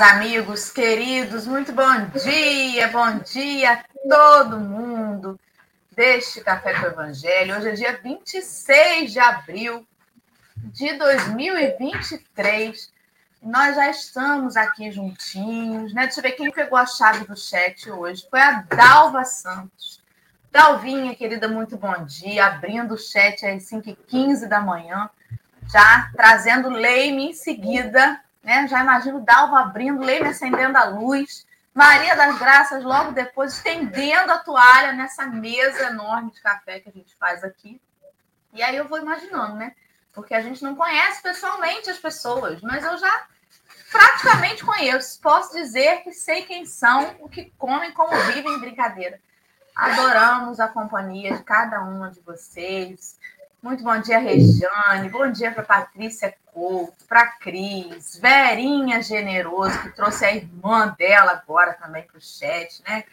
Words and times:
Amigos 0.00 0.70
queridos, 0.70 1.46
muito 1.46 1.74
bom 1.74 2.06
dia, 2.24 2.88
bom 2.88 3.18
dia 3.18 3.72
a 3.74 3.84
todo 4.08 4.58
mundo 4.58 5.38
deste 5.92 6.40
Café 6.40 6.72
com 6.72 6.86
o 6.86 6.88
Evangelho. 6.88 7.54
Hoje 7.54 7.68
é 7.68 7.72
dia 7.72 8.00
26 8.02 9.12
de 9.12 9.18
abril 9.18 9.86
de 10.56 10.94
2023. 10.94 12.90
Nós 13.42 13.76
já 13.76 13.90
estamos 13.90 14.56
aqui 14.56 14.90
juntinhos, 14.90 15.92
né? 15.92 16.04
Deixa 16.04 16.20
eu 16.20 16.22
ver 16.22 16.32
quem 16.32 16.50
pegou 16.50 16.78
a 16.78 16.86
chave 16.86 17.26
do 17.26 17.36
chat 17.36 17.90
hoje. 17.90 18.26
Foi 18.30 18.40
a 18.40 18.62
Dalva 18.62 19.26
Santos. 19.26 20.02
Dalvinha, 20.50 21.14
querida, 21.14 21.46
muito 21.46 21.76
bom 21.76 22.06
dia. 22.06 22.46
Abrindo 22.46 22.94
o 22.94 22.98
chat 22.98 23.44
às 23.44 23.64
5h15 23.64 24.48
da 24.48 24.62
manhã, 24.62 25.10
já 25.70 26.10
trazendo 26.16 26.70
Leime 26.70 27.28
em 27.28 27.32
seguida 27.34 28.18
né? 28.42 28.66
Já 28.68 28.80
imagino 28.82 29.20
Dalva 29.20 29.60
abrindo, 29.60 30.04
Leme 30.04 30.28
acendendo 30.28 30.76
a 30.76 30.84
luz, 30.84 31.46
Maria 31.74 32.16
das 32.16 32.38
Graças 32.38 32.82
logo 32.82 33.12
depois 33.12 33.54
estendendo 33.54 34.32
a 34.32 34.38
toalha 34.38 34.92
nessa 34.92 35.26
mesa 35.26 35.84
enorme 35.84 36.32
de 36.32 36.40
café 36.40 36.80
que 36.80 36.88
a 36.88 36.92
gente 36.92 37.14
faz 37.16 37.44
aqui. 37.44 37.80
E 38.52 38.62
aí 38.62 38.76
eu 38.76 38.88
vou 38.88 38.98
imaginando, 38.98 39.54
né? 39.54 39.74
Porque 40.12 40.34
a 40.34 40.40
gente 40.40 40.62
não 40.62 40.74
conhece 40.74 41.22
pessoalmente 41.22 41.88
as 41.88 41.98
pessoas, 41.98 42.60
mas 42.62 42.84
eu 42.84 42.98
já 42.98 43.26
praticamente 43.90 44.64
conheço. 44.64 45.20
Posso 45.20 45.54
dizer 45.54 46.02
que 46.02 46.12
sei 46.12 46.42
quem 46.42 46.66
são, 46.66 47.16
o 47.20 47.28
que 47.28 47.52
comem, 47.56 47.92
como 47.92 48.16
vivem, 48.32 48.58
brincadeira. 48.58 49.20
Adoramos 49.74 50.58
a 50.58 50.68
companhia 50.68 51.36
de 51.36 51.42
cada 51.44 51.80
uma 51.82 52.10
de 52.10 52.20
vocês. 52.20 53.18
Muito 53.62 53.84
bom 53.84 54.00
dia, 54.00 54.18
Rejane. 54.18 55.10
Bom 55.10 55.30
dia 55.30 55.52
para 55.52 55.62
Patrícia 55.62 56.34
Couto, 56.46 57.04
para 57.06 57.26
Cris, 57.32 58.18
Verinha 58.18 59.02
Generoso, 59.02 59.82
que 59.82 59.90
trouxe 59.90 60.24
a 60.24 60.34
irmã 60.34 60.96
dela 60.98 61.32
agora 61.32 61.74
também 61.74 62.02
para 62.04 62.16
o 62.16 62.20
chat, 62.22 62.82
né? 62.88 63.04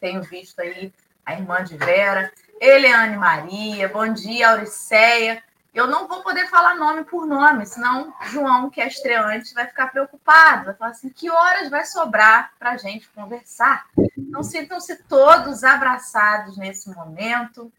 Tenho 0.00 0.20
visto 0.24 0.58
aí 0.58 0.92
a 1.24 1.34
irmã 1.34 1.62
de 1.62 1.76
Vera. 1.76 2.32
Eliane 2.60 3.16
Maria, 3.16 3.88
bom 3.88 4.12
dia, 4.12 4.50
Auriceia. 4.50 5.40
Eu 5.72 5.86
não 5.86 6.08
vou 6.08 6.20
poder 6.20 6.48
falar 6.48 6.74
nome 6.74 7.04
por 7.04 7.24
nome, 7.24 7.64
senão 7.64 8.12
João, 8.22 8.70
que 8.70 8.80
é 8.80 8.88
estreante, 8.88 9.54
vai 9.54 9.68
ficar 9.68 9.86
preocupado. 9.86 10.64
Vai 10.64 10.74
falar 10.74 10.90
assim: 10.90 11.10
que 11.10 11.30
horas 11.30 11.70
vai 11.70 11.84
sobrar 11.84 12.50
para 12.58 12.72
a 12.72 12.76
gente 12.76 13.08
conversar? 13.10 13.86
Então, 14.18 14.42
sintam-se 14.42 14.96
todos 15.04 15.62
abraçados 15.62 16.56
nesse 16.56 16.90
momento. 16.90 17.72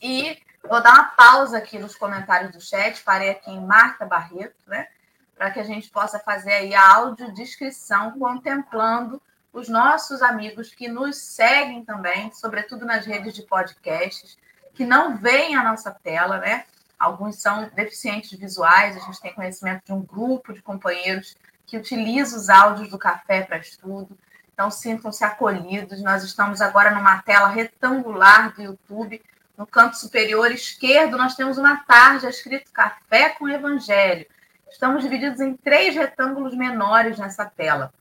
E 0.00 0.38
Vou 0.62 0.82
dar 0.82 0.92
uma 0.92 1.04
pausa 1.04 1.58
aqui 1.58 1.78
nos 1.78 1.94
comentários 1.94 2.52
do 2.52 2.60
chat, 2.60 3.02
parei 3.02 3.30
aqui 3.30 3.50
em 3.50 3.64
Marta 3.64 4.04
Barreto, 4.04 4.56
né? 4.66 4.88
Para 5.36 5.50
que 5.50 5.60
a 5.60 5.64
gente 5.64 5.88
possa 5.90 6.18
fazer 6.18 6.52
aí 6.52 6.74
a 6.74 6.96
audiodescrição 6.96 8.18
contemplando 8.18 9.22
os 9.52 9.68
nossos 9.68 10.20
amigos 10.20 10.74
que 10.74 10.88
nos 10.88 11.16
seguem 11.16 11.84
também, 11.84 12.30
sobretudo 12.32 12.84
nas 12.84 13.06
redes 13.06 13.34
de 13.34 13.42
podcasts, 13.42 14.36
que 14.74 14.84
não 14.84 15.16
veem 15.16 15.56
a 15.56 15.64
nossa 15.64 15.90
tela, 15.90 16.38
né? 16.38 16.64
Alguns 16.98 17.36
são 17.36 17.70
deficientes 17.74 18.36
visuais, 18.38 18.96
a 18.96 19.00
gente 19.00 19.20
tem 19.20 19.34
conhecimento 19.34 19.84
de 19.86 19.92
um 19.92 20.02
grupo 20.02 20.52
de 20.52 20.60
companheiros 20.60 21.36
que 21.66 21.76
utiliza 21.76 22.36
os 22.36 22.48
áudios 22.48 22.90
do 22.90 22.98
café 22.98 23.42
para 23.42 23.58
estudo. 23.58 24.18
Então, 24.52 24.70
sintam-se 24.70 25.22
acolhidos. 25.22 26.02
Nós 26.02 26.24
estamos 26.24 26.60
agora 26.60 26.90
numa 26.90 27.22
tela 27.22 27.48
retangular 27.48 28.52
do 28.54 28.62
YouTube 28.62 29.22
no 29.58 29.66
canto 29.66 29.98
superior 29.98 30.52
esquerdo, 30.52 31.18
nós 31.18 31.34
temos 31.34 31.58
uma 31.58 31.78
tarja 31.78 32.30
escrito 32.30 32.70
Café 32.70 33.30
com 33.30 33.48
Evangelho. 33.48 34.24
Estamos 34.70 35.02
divididos 35.02 35.40
em 35.40 35.56
três 35.56 35.96
retângulos 35.96 36.54
menores 36.54 37.18
nessa 37.18 37.44
tela. 37.44 37.92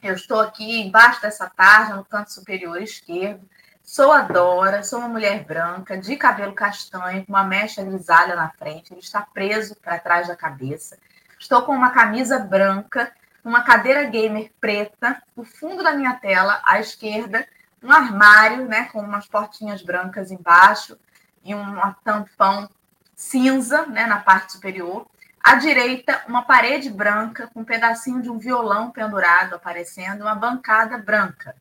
Eu 0.00 0.14
estou 0.14 0.40
aqui 0.40 0.80
embaixo 0.80 1.20
dessa 1.20 1.50
tarja, 1.50 1.96
no 1.96 2.04
canto 2.04 2.32
superior 2.32 2.80
esquerdo. 2.80 3.40
Sou 3.82 4.12
a 4.12 4.20
Dora, 4.20 4.84
sou 4.84 5.00
uma 5.00 5.08
mulher 5.08 5.42
branca, 5.42 5.98
de 5.98 6.14
cabelo 6.14 6.54
castanho, 6.54 7.26
com 7.26 7.32
uma 7.32 7.42
mecha 7.42 7.82
grisalha 7.82 8.36
na 8.36 8.50
frente. 8.50 8.92
Ele 8.92 9.00
está 9.00 9.22
preso 9.22 9.74
para 9.74 9.98
trás 9.98 10.28
da 10.28 10.36
cabeça. 10.36 10.96
Estou 11.36 11.62
com 11.62 11.72
uma 11.72 11.90
camisa 11.90 12.38
branca, 12.38 13.12
uma 13.44 13.64
cadeira 13.64 14.04
gamer 14.04 14.52
preta. 14.60 15.20
No 15.36 15.44
fundo 15.44 15.82
da 15.82 15.94
minha 15.94 16.14
tela, 16.14 16.62
à 16.64 16.78
esquerda, 16.78 17.44
um 17.82 17.90
armário, 17.90 18.66
né, 18.66 18.84
com 18.92 19.00
umas 19.00 19.26
portinhas 19.26 19.82
brancas 19.82 20.30
embaixo 20.30 20.96
e 21.44 21.54
um 21.54 21.76
tampão 22.04 22.68
cinza, 23.14 23.86
né, 23.86 24.06
na 24.06 24.20
parte 24.20 24.52
superior. 24.52 25.06
À 25.42 25.56
direita, 25.56 26.22
uma 26.28 26.42
parede 26.42 26.88
branca 26.88 27.48
com 27.52 27.60
um 27.60 27.64
pedacinho 27.64 28.22
de 28.22 28.30
um 28.30 28.38
violão 28.38 28.90
pendurado 28.90 29.54
aparecendo, 29.54 30.22
uma 30.22 30.36
bancada 30.36 30.98
branca. 30.98 31.56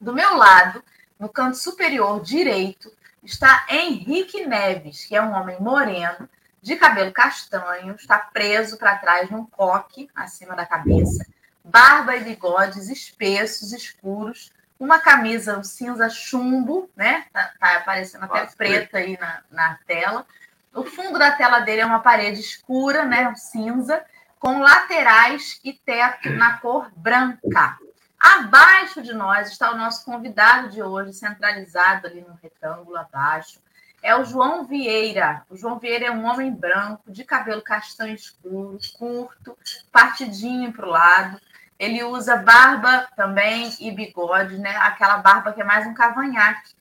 Do 0.00 0.12
meu 0.12 0.36
lado, 0.36 0.82
no 1.18 1.28
canto 1.28 1.56
superior 1.56 2.20
direito, 2.20 2.92
está 3.22 3.66
Henrique 3.70 4.44
Neves, 4.46 5.04
que 5.04 5.14
é 5.14 5.22
um 5.22 5.32
homem 5.32 5.60
moreno, 5.60 6.28
de 6.60 6.76
cabelo 6.76 7.12
castanho, 7.12 7.94
está 7.94 8.18
preso 8.18 8.78
para 8.78 8.96
trás 8.96 9.30
num 9.30 9.44
coque 9.44 10.08
acima 10.14 10.56
da 10.56 10.64
cabeça, 10.64 11.26
barba 11.62 12.16
e 12.16 12.24
bigodes 12.24 12.88
espessos, 12.88 13.72
escuros, 13.72 14.50
uma 14.78 14.98
camisa 14.98 15.58
um 15.58 15.64
cinza 15.64 16.08
chumbo, 16.08 16.90
né? 16.96 17.26
Tá, 17.32 17.52
tá 17.58 17.76
aparecendo 17.76 18.24
até 18.24 18.46
preta 18.56 18.98
aí 18.98 19.18
na, 19.18 19.42
na 19.50 19.78
tela. 19.86 20.26
O 20.74 20.84
fundo 20.84 21.18
da 21.18 21.32
tela 21.32 21.60
dele 21.60 21.82
é 21.82 21.86
uma 21.86 22.00
parede 22.00 22.40
escura, 22.40 23.04
né? 23.04 23.28
Um 23.28 23.36
cinza, 23.36 24.04
com 24.38 24.58
laterais 24.58 25.60
e 25.64 25.72
teto 25.72 26.30
na 26.30 26.58
cor 26.58 26.90
branca. 26.96 27.78
Abaixo 28.18 29.02
de 29.02 29.12
nós 29.12 29.50
está 29.50 29.70
o 29.70 29.76
nosso 29.76 30.04
convidado 30.04 30.70
de 30.70 30.82
hoje, 30.82 31.12
centralizado 31.12 32.06
ali 32.06 32.22
no 32.22 32.38
retângulo 32.42 32.96
abaixo. 32.96 33.62
É 34.02 34.16
o 34.16 34.24
João 34.24 34.64
Vieira. 34.64 35.44
O 35.48 35.56
João 35.56 35.78
Vieira 35.78 36.06
é 36.06 36.10
um 36.10 36.26
homem 36.26 36.50
branco, 36.52 37.10
de 37.10 37.24
cabelo 37.24 37.62
castanho 37.62 38.14
escuro, 38.14 38.78
curto, 38.98 39.56
partidinho 39.90 40.72
para 40.72 40.86
o 40.86 40.90
lado 40.90 41.40
ele 41.78 42.02
usa 42.04 42.36
barba 42.36 43.08
também 43.16 43.74
e 43.80 43.90
bigode, 43.90 44.58
né? 44.58 44.76
Aquela 44.76 45.18
barba 45.18 45.52
que 45.52 45.60
é 45.60 45.64
mais 45.64 45.86
um 45.86 45.94
cavanhaque. 45.94 46.72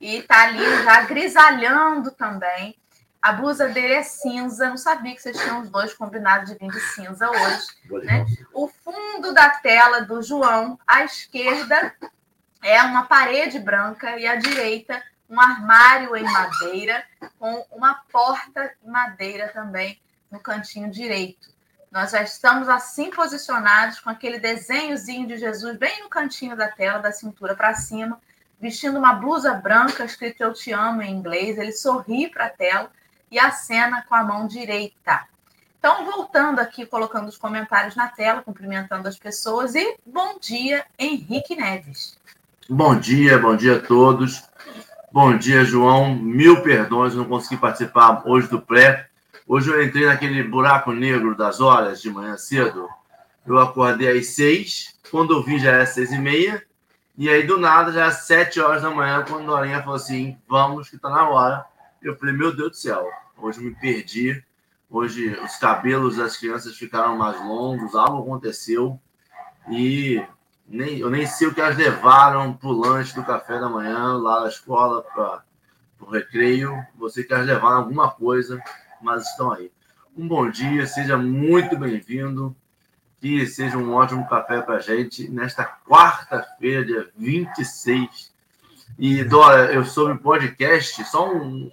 E 0.00 0.22
tá 0.22 0.44
ali 0.44 0.84
já 0.84 1.02
grisalhando 1.02 2.10
também. 2.12 2.76
A 3.20 3.32
blusa 3.32 3.68
dele 3.68 3.94
é 3.94 4.02
cinza. 4.02 4.68
Não 4.68 4.76
sabia 4.76 5.14
que 5.14 5.20
vocês 5.20 5.38
tinham 5.38 5.60
os 5.60 5.70
dois 5.70 5.92
combinados 5.92 6.50
de 6.50 6.58
vir 6.58 6.70
de 6.70 6.80
cinza 6.80 7.28
hoje. 7.28 8.06
Né? 8.06 8.24
O 8.54 8.68
fundo 8.68 9.34
da 9.34 9.50
tela 9.50 10.02
do 10.02 10.22
João, 10.22 10.78
à 10.86 11.04
esquerda, 11.04 11.92
é 12.62 12.80
uma 12.82 13.04
parede 13.04 13.58
branca 13.58 14.18
e 14.18 14.26
à 14.26 14.36
direita, 14.36 15.02
um 15.28 15.40
armário 15.40 16.16
em 16.16 16.24
madeira, 16.24 17.04
com 17.38 17.66
uma 17.70 18.02
porta 18.10 18.72
em 18.82 18.90
madeira 18.90 19.48
também 19.48 20.00
no 20.30 20.40
cantinho 20.40 20.90
direito. 20.90 21.48
Nós 21.90 22.10
já 22.10 22.22
estamos 22.22 22.68
assim 22.68 23.10
posicionados 23.10 23.98
com 24.00 24.10
aquele 24.10 24.38
desenhozinho 24.38 25.26
de 25.26 25.38
Jesus 25.38 25.76
bem 25.78 26.02
no 26.02 26.08
cantinho 26.08 26.54
da 26.54 26.68
tela, 26.68 26.98
da 26.98 27.12
cintura 27.12 27.54
para 27.54 27.74
cima, 27.74 28.20
vestindo 28.60 28.98
uma 28.98 29.14
blusa 29.14 29.54
branca 29.54 30.04
escrito 30.04 30.42
Eu 30.42 30.52
Te 30.52 30.70
Amo 30.72 31.00
em 31.00 31.14
inglês. 31.14 31.56
Ele 31.56 31.72
sorri 31.72 32.28
para 32.28 32.46
a 32.46 32.50
tela 32.50 32.90
e 33.30 33.38
acena 33.38 34.04
com 34.06 34.14
a 34.14 34.22
mão 34.22 34.46
direita. 34.46 35.26
Então, 35.78 36.04
voltando 36.04 36.58
aqui, 36.58 36.84
colocando 36.84 37.28
os 37.28 37.38
comentários 37.38 37.96
na 37.96 38.08
tela, 38.08 38.42
cumprimentando 38.42 39.08
as 39.08 39.18
pessoas 39.18 39.74
e 39.74 39.96
bom 40.04 40.38
dia, 40.38 40.84
Henrique 40.98 41.56
Neves. 41.56 42.18
Bom 42.68 42.98
dia, 42.98 43.38
bom 43.38 43.56
dia 43.56 43.76
a 43.76 43.80
todos. 43.80 44.42
Bom 45.10 45.38
dia, 45.38 45.64
João. 45.64 46.14
Mil 46.14 46.62
perdões, 46.62 47.14
não 47.14 47.24
consegui 47.24 47.56
participar 47.56 48.22
hoje 48.26 48.46
do 48.48 48.60
pré 48.60 49.07
Hoje 49.50 49.70
eu 49.70 49.82
entrei 49.82 50.04
naquele 50.04 50.42
buraco 50.42 50.92
negro 50.92 51.34
das 51.34 51.58
horas 51.58 52.02
de 52.02 52.10
manhã 52.10 52.36
cedo. 52.36 52.86
Eu 53.46 53.58
acordei 53.58 54.18
às 54.18 54.26
seis, 54.26 54.94
quando 55.10 55.32
eu 55.32 55.42
vi 55.42 55.58
já 55.58 55.70
era 55.70 55.86
seis 55.86 56.12
e 56.12 56.18
meia, 56.18 56.62
e 57.16 57.30
aí 57.30 57.44
do 57.44 57.56
nada 57.56 57.90
já 57.90 58.04
é 58.04 58.10
sete 58.10 58.60
horas 58.60 58.82
da 58.82 58.90
manhã, 58.90 59.24
quando 59.26 59.50
a 59.50 59.56
Dorinha 59.56 59.80
falou 59.80 59.96
assim: 59.96 60.36
vamos, 60.46 60.90
que 60.90 60.98
tá 60.98 61.08
na 61.08 61.30
hora. 61.30 61.64
Eu 62.02 62.14
falei: 62.18 62.34
meu 62.34 62.54
Deus 62.54 62.72
do 62.72 62.76
céu, 62.76 63.08
hoje 63.38 63.60
me 63.60 63.74
perdi. 63.74 64.44
Hoje 64.90 65.30
os 65.42 65.56
cabelos 65.56 66.16
das 66.16 66.36
crianças 66.36 66.76
ficaram 66.76 67.16
mais 67.16 67.40
longos, 67.40 67.94
algo 67.94 68.20
aconteceu 68.20 69.00
e 69.70 70.22
nem, 70.68 70.98
eu 70.98 71.08
nem 71.08 71.26
sei 71.26 71.48
o 71.48 71.54
que 71.54 71.60
elas 71.62 71.76
levaram 71.78 72.52
para 72.52 72.68
o 72.68 72.78
lanche 72.78 73.14
do 73.14 73.24
café 73.24 73.58
da 73.58 73.68
manhã 73.70 74.12
lá 74.18 74.42
na 74.42 74.48
escola 74.48 75.00
para 75.00 75.42
o 76.00 76.10
recreio. 76.10 76.78
Você 76.98 77.24
que 77.24 77.32
elas 77.32 77.46
levaram 77.46 77.78
alguma 77.78 78.10
coisa 78.10 78.62
mas 79.02 79.28
estão 79.28 79.52
aí. 79.52 79.70
Um 80.16 80.26
bom 80.26 80.50
dia, 80.50 80.86
seja 80.86 81.16
muito 81.16 81.76
bem-vindo. 81.76 82.54
Que 83.20 83.46
seja 83.46 83.76
um 83.76 83.94
ótimo 83.94 84.28
café 84.28 84.62
para 84.62 84.76
a 84.76 84.80
gente 84.80 85.28
nesta 85.28 85.64
quarta-feira, 85.64 86.84
dia 86.84 87.08
26. 87.16 88.32
E, 88.98 89.24
Dora, 89.24 89.72
eu 89.72 89.84
soube 89.84 90.20
podcast, 90.20 91.04
só 91.04 91.32
um. 91.32 91.70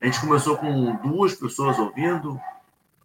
A 0.00 0.06
gente 0.06 0.20
começou 0.20 0.56
com 0.56 0.96
duas 0.96 1.34
pessoas 1.34 1.78
ouvindo, 1.78 2.40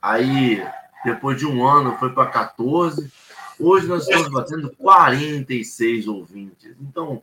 aí 0.01 0.65
depois 1.03 1.37
de 1.37 1.45
um 1.45 1.65
ano 1.65 1.97
foi 1.97 2.11
para 2.11 2.27
14, 2.27 3.11
Hoje 3.59 3.87
nós 3.87 4.03
estamos 4.03 4.29
batendo 4.29 4.73
46 4.77 6.07
ouvintes. 6.07 6.73
Então, 6.79 7.21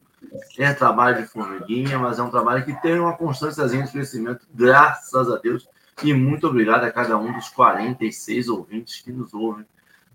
é 0.59 0.75
trabalho 0.75 1.23
de 1.23 1.27
formiguinha, 1.27 1.99
mas 1.99 2.19
é 2.19 2.23
um 2.23 2.31
trabalho 2.31 2.63
que 2.63 2.75
tem 2.83 3.01
uma 3.01 3.17
constância 3.17 3.67
de 3.67 3.91
crescimento, 3.91 4.47
graças 4.55 5.31
a 5.31 5.39
Deus. 5.39 5.67
E 6.03 6.13
muito 6.13 6.47
obrigado 6.47 6.85
a 6.85 6.93
cada 6.93 7.17
um 7.17 7.33
dos 7.33 7.49
46 7.49 8.49
ouvintes 8.49 9.01
que 9.01 9.11
nos 9.11 9.33
ouvem. 9.33 9.65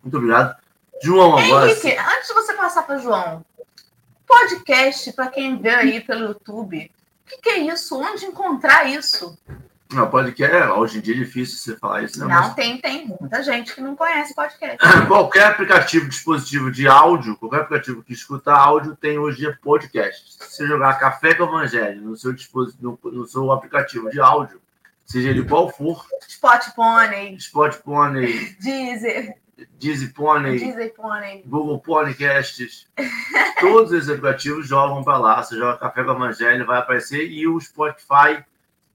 Muito 0.03 0.17
obrigado. 0.17 0.55
João, 1.01 1.37
agora. 1.37 1.69
Henrique, 1.69 1.97
antes 1.97 2.27
de 2.27 2.33
você 2.33 2.53
passar 2.53 2.83
para 2.83 2.97
o 2.97 3.01
João, 3.01 3.43
podcast, 4.27 5.11
para 5.13 5.27
quem 5.27 5.57
vê 5.57 5.69
aí 5.69 6.01
pelo 6.01 6.27
YouTube, 6.27 6.91
o 7.25 7.29
que, 7.29 7.37
que, 7.37 7.49
é 7.49 7.59
isso? 7.59 7.99
Onde 7.99 8.25
encontrar 8.25 8.87
isso? 8.87 9.37
Não, 9.91 10.09
podcast, 10.09 10.71
hoje 10.71 10.99
em 10.99 11.01
dia 11.01 11.15
é 11.15 11.17
difícil 11.17 11.57
você 11.57 11.75
falar 11.77 12.03
isso. 12.03 12.19
Não, 12.19 12.27
né? 12.27 12.35
não 12.35 12.53
tem, 12.53 12.77
tem 12.79 13.07
muita 13.19 13.43
gente 13.43 13.73
que 13.73 13.81
não 13.81 13.95
conhece 13.95 14.33
podcast. 14.35 14.77
Qualquer 15.07 15.47
aplicativo, 15.47 16.07
dispositivo 16.07 16.71
de 16.71 16.87
áudio, 16.87 17.35
qualquer 17.35 17.61
aplicativo 17.61 18.03
que 18.03 18.13
escuta 18.13 18.53
áudio 18.53 18.95
tem 18.95 19.17
hoje 19.17 19.39
dia 19.39 19.59
podcast. 19.61 20.33
Se 20.33 20.37
você 20.37 20.67
jogar 20.67 20.99
Café 20.99 21.33
com 21.33 21.43
Evangelho 21.43 22.01
no 22.01 22.15
seu, 22.15 22.31
dispositivo, 22.31 22.97
no 23.03 23.27
seu 23.27 23.51
aplicativo 23.51 24.09
de 24.09 24.21
áudio, 24.21 24.60
seja 25.11 25.29
ele 25.29 25.43
qual 25.43 25.69
for. 25.69 26.05
Spot 26.27 26.63
Pony. 26.75 27.35
Spot 27.35 27.75
Pony. 27.77 28.55
Deezer. 28.61 29.35
Deezer 29.79 30.13
Pony. 30.13 30.57
Deezer 30.57 30.93
Pony. 30.93 31.43
Google 31.45 31.79
Podcasts. 31.79 32.87
todos 33.59 33.91
esses 33.91 34.09
aplicativos 34.09 34.67
jogam 34.67 35.03
para 35.03 35.17
lá. 35.17 35.43
Você 35.43 35.55
joga 35.55 35.77
Café 35.77 36.03
com 36.03 36.11
Evangelho, 36.11 36.65
vai 36.65 36.79
aparecer. 36.79 37.29
E 37.29 37.47
o 37.47 37.59
Spotify 37.59 38.43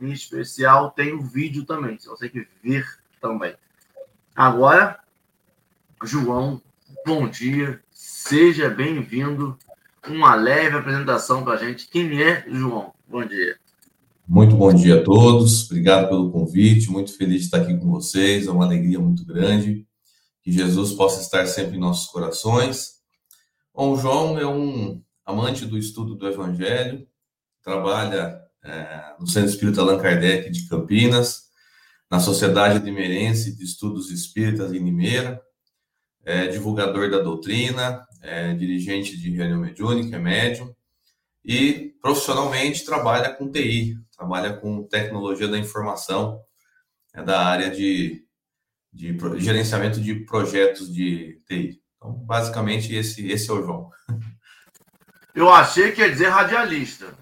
em 0.00 0.12
especial, 0.12 0.90
tem 0.90 1.14
o 1.14 1.22
vídeo 1.22 1.64
também, 1.64 1.98
você 1.98 2.28
quer 2.28 2.46
ver 2.62 2.86
também. 3.20 3.54
Agora, 4.34 5.00
João, 6.04 6.60
bom 7.04 7.28
dia, 7.28 7.82
seja 7.90 8.68
bem-vindo. 8.68 9.58
Uma 10.06 10.34
leve 10.34 10.76
apresentação 10.76 11.42
para 11.42 11.54
a 11.54 11.56
gente. 11.56 11.88
Quem 11.88 12.22
é 12.22 12.44
João? 12.48 12.94
Bom 13.08 13.24
dia. 13.24 13.58
Muito 14.28 14.56
bom 14.56 14.74
dia 14.74 15.00
a 15.00 15.04
todos, 15.04 15.66
obrigado 15.66 16.08
pelo 16.08 16.32
convite, 16.32 16.90
muito 16.90 17.16
feliz 17.16 17.42
de 17.42 17.44
estar 17.44 17.58
aqui 17.58 17.78
com 17.78 17.88
vocês, 17.92 18.48
é 18.48 18.50
uma 18.50 18.64
alegria 18.64 18.98
muito 18.98 19.24
grande. 19.24 19.86
Que 20.42 20.50
Jesus 20.50 20.92
possa 20.94 21.20
estar 21.20 21.46
sempre 21.46 21.76
em 21.76 21.80
nossos 21.80 22.08
corações. 22.08 22.94
Bom, 23.72 23.96
João 23.96 24.36
é 24.36 24.44
um 24.44 25.00
amante 25.24 25.64
do 25.64 25.78
estudo 25.78 26.16
do 26.16 26.26
Evangelho, 26.26 27.06
trabalha 27.62 28.36
é, 28.64 29.14
no 29.20 29.28
Centro 29.28 29.50
Espírita 29.50 29.80
Allan 29.80 30.00
Kardec 30.00 30.50
de 30.50 30.68
Campinas, 30.68 31.44
na 32.10 32.18
Sociedade 32.18 32.78
Adimirense 32.78 33.56
de 33.56 33.62
Estudos 33.62 34.10
Espíritas 34.10 34.72
em 34.72 34.80
Limeira, 34.80 35.40
é 36.24 36.48
divulgador 36.48 37.08
da 37.12 37.20
doutrina, 37.20 38.04
é 38.20 38.52
dirigente 38.54 39.16
de 39.16 39.30
reunião 39.30 39.60
mediúnica, 39.60 40.16
é 40.16 40.18
médium, 40.18 40.74
e 41.44 41.94
profissionalmente 42.02 42.84
trabalha 42.84 43.32
com 43.32 43.48
TI, 43.48 43.96
trabalha 44.16 44.56
com 44.56 44.82
tecnologia 44.82 45.48
da 45.48 45.58
informação, 45.58 46.40
é 47.14 47.22
da 47.22 47.44
área 47.44 47.70
de, 47.70 48.24
de 48.92 49.16
gerenciamento 49.38 50.00
de 50.00 50.14
projetos 50.24 50.92
de 50.92 51.40
TI. 51.46 51.82
Então, 51.96 52.12
basicamente, 52.12 52.94
esse, 52.94 53.26
esse 53.30 53.50
é 53.50 53.52
o 53.52 53.62
João. 53.62 53.90
Eu 55.34 55.50
achei 55.52 55.92
que 55.92 56.00
ia 56.00 56.10
dizer 56.10 56.28
radialista. 56.28 57.14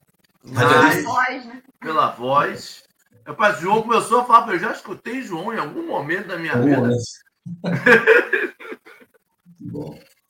Mas, 0.45 1.03
voz, 1.03 1.47
né? 1.47 1.61
Pela 1.81 2.11
voz. 2.11 2.85
Rapaz, 3.27 3.59
João 3.59 3.83
começou 3.83 4.21
a 4.21 4.25
falar, 4.25 4.53
eu 4.53 4.59
já 4.59 4.71
escutei 4.71 5.23
João 5.23 5.53
em 5.53 5.59
algum 5.59 5.85
momento 5.87 6.29
da 6.29 6.37
minha 6.37 6.55
vida. 6.61 6.91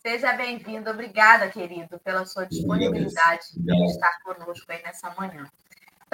Seja 0.01 0.33
bem-vindo. 0.35 0.89
Obrigada, 0.89 1.49
querido, 1.49 1.99
pela 1.99 2.25
sua 2.25 2.45
disponibilidade 2.45 3.47
de 3.57 3.85
estar 3.87 4.19
conosco 4.23 4.71
aí 4.71 4.83
nessa 4.83 5.11
manhã. 5.19 5.47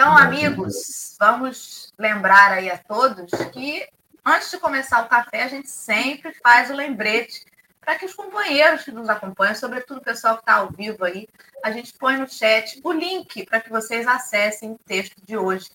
Então, 0.01 0.17
amigos, 0.17 1.15
vamos 1.21 1.93
lembrar 1.99 2.53
aí 2.53 2.71
a 2.71 2.79
todos 2.79 3.31
que 3.53 3.87
antes 4.25 4.51
de 4.51 4.57
começar 4.57 5.05
o 5.05 5.09
café, 5.11 5.43
a 5.43 5.49
gente 5.49 5.69
sempre 5.69 6.33
faz 6.43 6.71
o 6.71 6.75
lembrete 6.75 7.45
para 7.83 7.97
que 7.97 8.07
os 8.07 8.15
companheiros 8.15 8.83
que 8.83 8.93
nos 8.93 9.11
acompanham, 9.11 9.55
sobretudo 9.55 9.99
o 9.99 10.03
pessoal 10.03 10.37
que 10.37 10.41
está 10.41 10.55
ao 10.55 10.71
vivo 10.71 11.05
aí, 11.05 11.29
a 11.63 11.71
gente 11.71 11.93
põe 11.99 12.17
no 12.17 12.27
chat 12.27 12.81
o 12.83 12.91
link 12.91 13.45
para 13.45 13.61
que 13.61 13.69
vocês 13.69 14.07
acessem 14.07 14.73
o 14.73 14.81
texto 14.87 15.17
de 15.23 15.37
hoje. 15.37 15.69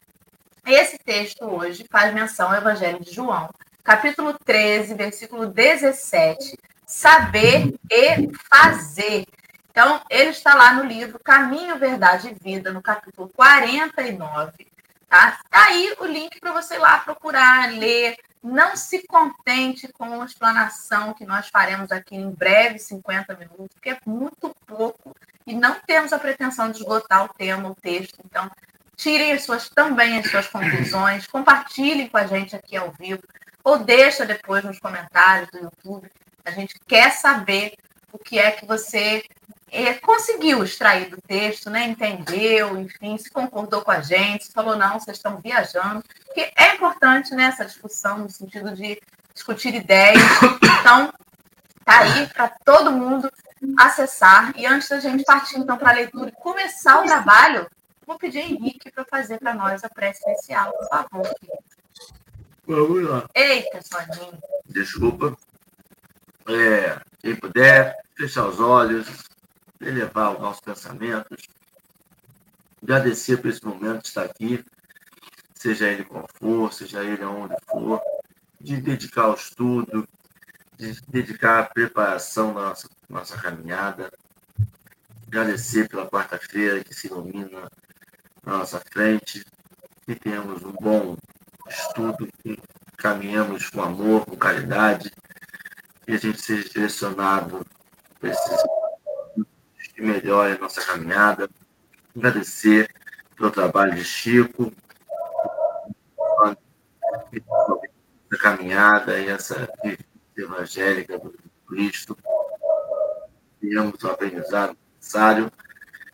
Esse 0.65 0.97
texto 0.97 1.45
hoje 1.45 1.85
faz 1.87 2.11
menção 2.11 2.49
ao 2.49 2.55
Evangelho 2.55 2.99
de 3.01 3.13
João, 3.13 3.47
capítulo 3.83 4.35
13, 4.43 4.95
versículo 4.95 5.45
17, 5.45 6.57
saber 6.83 7.75
e 7.91 8.31
fazer. 8.51 9.27
Então, 9.75 10.01
ele 10.09 10.29
está 10.29 10.55
lá 10.55 10.71
no 10.71 10.85
livro 10.85 11.19
Caminho, 11.19 11.77
Verdade 11.77 12.29
e 12.29 12.33
Vida, 12.33 12.71
no 12.71 12.81
capítulo 12.81 13.29
49, 13.35 14.53
tá? 15.09 15.37
Aí 15.51 15.93
o 15.99 16.05
link 16.05 16.39
para 16.39 16.53
você 16.53 16.75
ir 16.75 16.77
lá 16.77 16.99
procurar, 16.99 17.73
ler, 17.73 18.15
não 18.41 18.77
se 18.77 19.05
contente 19.05 19.89
com 19.91 20.21
a 20.21 20.25
explanação 20.25 21.13
que 21.13 21.25
nós 21.25 21.49
faremos 21.49 21.91
aqui 21.91 22.15
em 22.15 22.31
breve, 22.31 22.79
50 22.79 23.35
minutos, 23.35 23.67
porque 23.73 23.89
é 23.89 23.99
muito 24.05 24.55
pouco 24.65 25.13
e 25.45 25.53
não 25.53 25.75
temos 25.85 26.13
a 26.13 26.19
pretensão 26.19 26.71
de 26.71 26.77
esgotar 26.77 27.25
o 27.25 27.33
tema, 27.33 27.69
o 27.69 27.75
texto. 27.75 28.17
Então, 28.23 28.49
tirem 28.95 29.33
as 29.33 29.43
suas, 29.43 29.67
também 29.67 30.17
as 30.17 30.31
suas 30.31 30.47
conclusões, 30.47 31.27
compartilhem 31.27 32.07
com 32.07 32.15
a 32.17 32.25
gente 32.25 32.55
aqui 32.55 32.77
ao 32.77 32.93
vivo, 32.93 33.23
ou 33.61 33.77
deixa 33.77 34.25
depois 34.25 34.63
nos 34.63 34.79
comentários 34.79 35.49
do 35.49 35.57
YouTube. 35.57 36.09
A 36.45 36.51
gente 36.51 36.79
quer 36.87 37.11
saber 37.11 37.73
o 38.13 38.17
que 38.17 38.39
é 38.39 38.51
que 38.51 38.65
você 38.65 39.21
é, 39.71 39.93
conseguiu 39.95 40.63
extrair 40.63 41.09
do 41.09 41.17
texto, 41.21 41.69
né? 41.69 41.85
entendeu, 41.85 42.77
enfim, 42.79 43.17
se 43.17 43.29
concordou 43.29 43.81
com 43.81 43.91
a 43.91 44.01
gente, 44.01 44.51
falou, 44.51 44.75
não, 44.75 44.99
vocês 44.99 45.17
estão 45.17 45.37
viajando, 45.37 46.03
porque 46.25 46.51
é 46.55 46.75
importante 46.75 47.33
né, 47.33 47.45
essa 47.45 47.65
discussão 47.65 48.19
no 48.19 48.29
sentido 48.29 48.75
de 48.75 49.01
discutir 49.33 49.73
ideias. 49.75 50.21
Então, 50.79 51.11
tá 51.83 51.99
aí 51.99 52.27
para 52.27 52.49
todo 52.63 52.91
mundo 52.91 53.29
acessar. 53.77 54.53
E 54.55 54.65
antes 54.65 54.87
da 54.87 54.99
gente 54.99 55.23
partir, 55.23 55.57
então, 55.57 55.77
para 55.77 55.89
a 55.89 55.93
leitura 55.93 56.29
e 56.29 56.41
começar 56.41 57.01
o 57.01 57.05
trabalho, 57.05 57.67
vou 58.05 58.17
pedir 58.17 58.39
a 58.39 58.43
Henrique 58.43 58.91
para 58.91 59.03
fazer 59.05 59.39
para 59.39 59.53
nós 59.53 59.83
a 59.83 59.89
prece 59.89 60.23
inicial, 60.29 60.71
por 60.73 60.87
favor. 60.87 61.35
Vamos 62.67 63.03
lá. 63.03 63.27
Eita, 63.35 63.79
Soninho. 63.81 64.39
Desculpa. 64.67 65.35
É, 66.47 66.99
quem 67.19 67.35
puder, 67.35 67.97
fechar 68.15 68.47
os 68.47 68.59
olhos, 68.59 69.07
elevar 69.85 70.33
os 70.33 70.39
nossos 70.39 70.61
pensamentos, 70.61 71.47
agradecer 72.81 73.37
por 73.37 73.49
esse 73.49 73.63
momento 73.63 74.03
de 74.03 74.07
estar 74.07 74.23
aqui, 74.23 74.63
seja 75.53 75.87
ele 75.87 76.03
qual 76.03 76.27
for, 76.33 76.73
seja 76.73 77.03
ele 77.03 77.23
aonde 77.23 77.55
for, 77.67 78.01
de 78.59 78.77
dedicar 78.77 79.23
ao 79.23 79.35
estudo, 79.35 80.07
de 80.77 80.99
dedicar 81.07 81.59
à 81.59 81.65
preparação 81.65 82.53
da 82.53 82.61
nossa, 82.61 82.89
nossa 83.09 83.37
caminhada, 83.37 84.11
agradecer 85.27 85.87
pela 85.89 86.09
quarta-feira 86.09 86.83
que 86.83 86.93
se 86.93 87.07
ilumina 87.07 87.69
na 88.43 88.59
nossa 88.59 88.81
frente, 88.91 89.43
que 90.05 90.15
tenhamos 90.15 90.63
um 90.63 90.71
bom 90.71 91.17
estudo, 91.67 92.27
que 92.43 92.59
caminhamos 92.97 93.69
com 93.69 93.81
amor, 93.81 94.25
com 94.25 94.35
caridade, 94.35 95.11
que 96.05 96.11
a 96.11 96.17
gente 96.17 96.39
seja 96.41 96.69
direcionado 96.69 97.65
para 98.19 98.29
esses 98.29 98.63
melhore 100.05 100.53
a 100.53 100.57
nossa 100.57 100.81
caminhada. 100.81 101.49
Agradecer 102.15 102.89
pelo 103.35 103.51
trabalho 103.51 103.95
de 103.95 104.03
Chico, 104.03 104.71
essa 108.31 108.41
caminhada 108.41 109.19
e 109.19 109.27
essa 109.27 109.69
evangélica 110.37 111.17
do 111.19 111.33
Cristo. 111.67 112.17
Tenhamos 113.59 114.01
o 114.03 114.07
aprendizado 114.07 114.77
necessário 114.95 115.51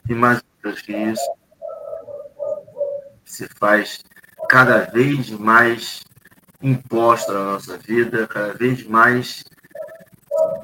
e 0.10 0.14
mais 0.14 0.42
do 0.64 0.74
que 0.74 0.94
isso, 0.94 1.34
se 3.26 3.48
faz 3.58 4.04
cada 4.48 4.80
vez 4.80 5.30
mais 5.32 6.04
imposta 6.62 7.34
na 7.34 7.54
nossa 7.54 7.78
vida, 7.78 8.28
cada 8.28 8.54
vez 8.54 8.86
mais 8.86 9.44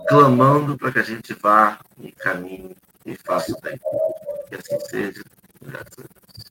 clamando 0.07 0.77
para 0.77 0.91
que 0.91 0.99
a 0.99 1.03
gente 1.03 1.33
vá 1.33 1.79
e 1.99 2.11
caminhe 2.11 2.66
e 3.27 3.33
faço 3.33 3.57
bem. 3.61 3.79
Que 4.47 4.55
assim 4.55 4.79
seja. 4.89 5.23
Graças 5.61 5.97
a 5.99 6.03
Deus. 6.03 6.47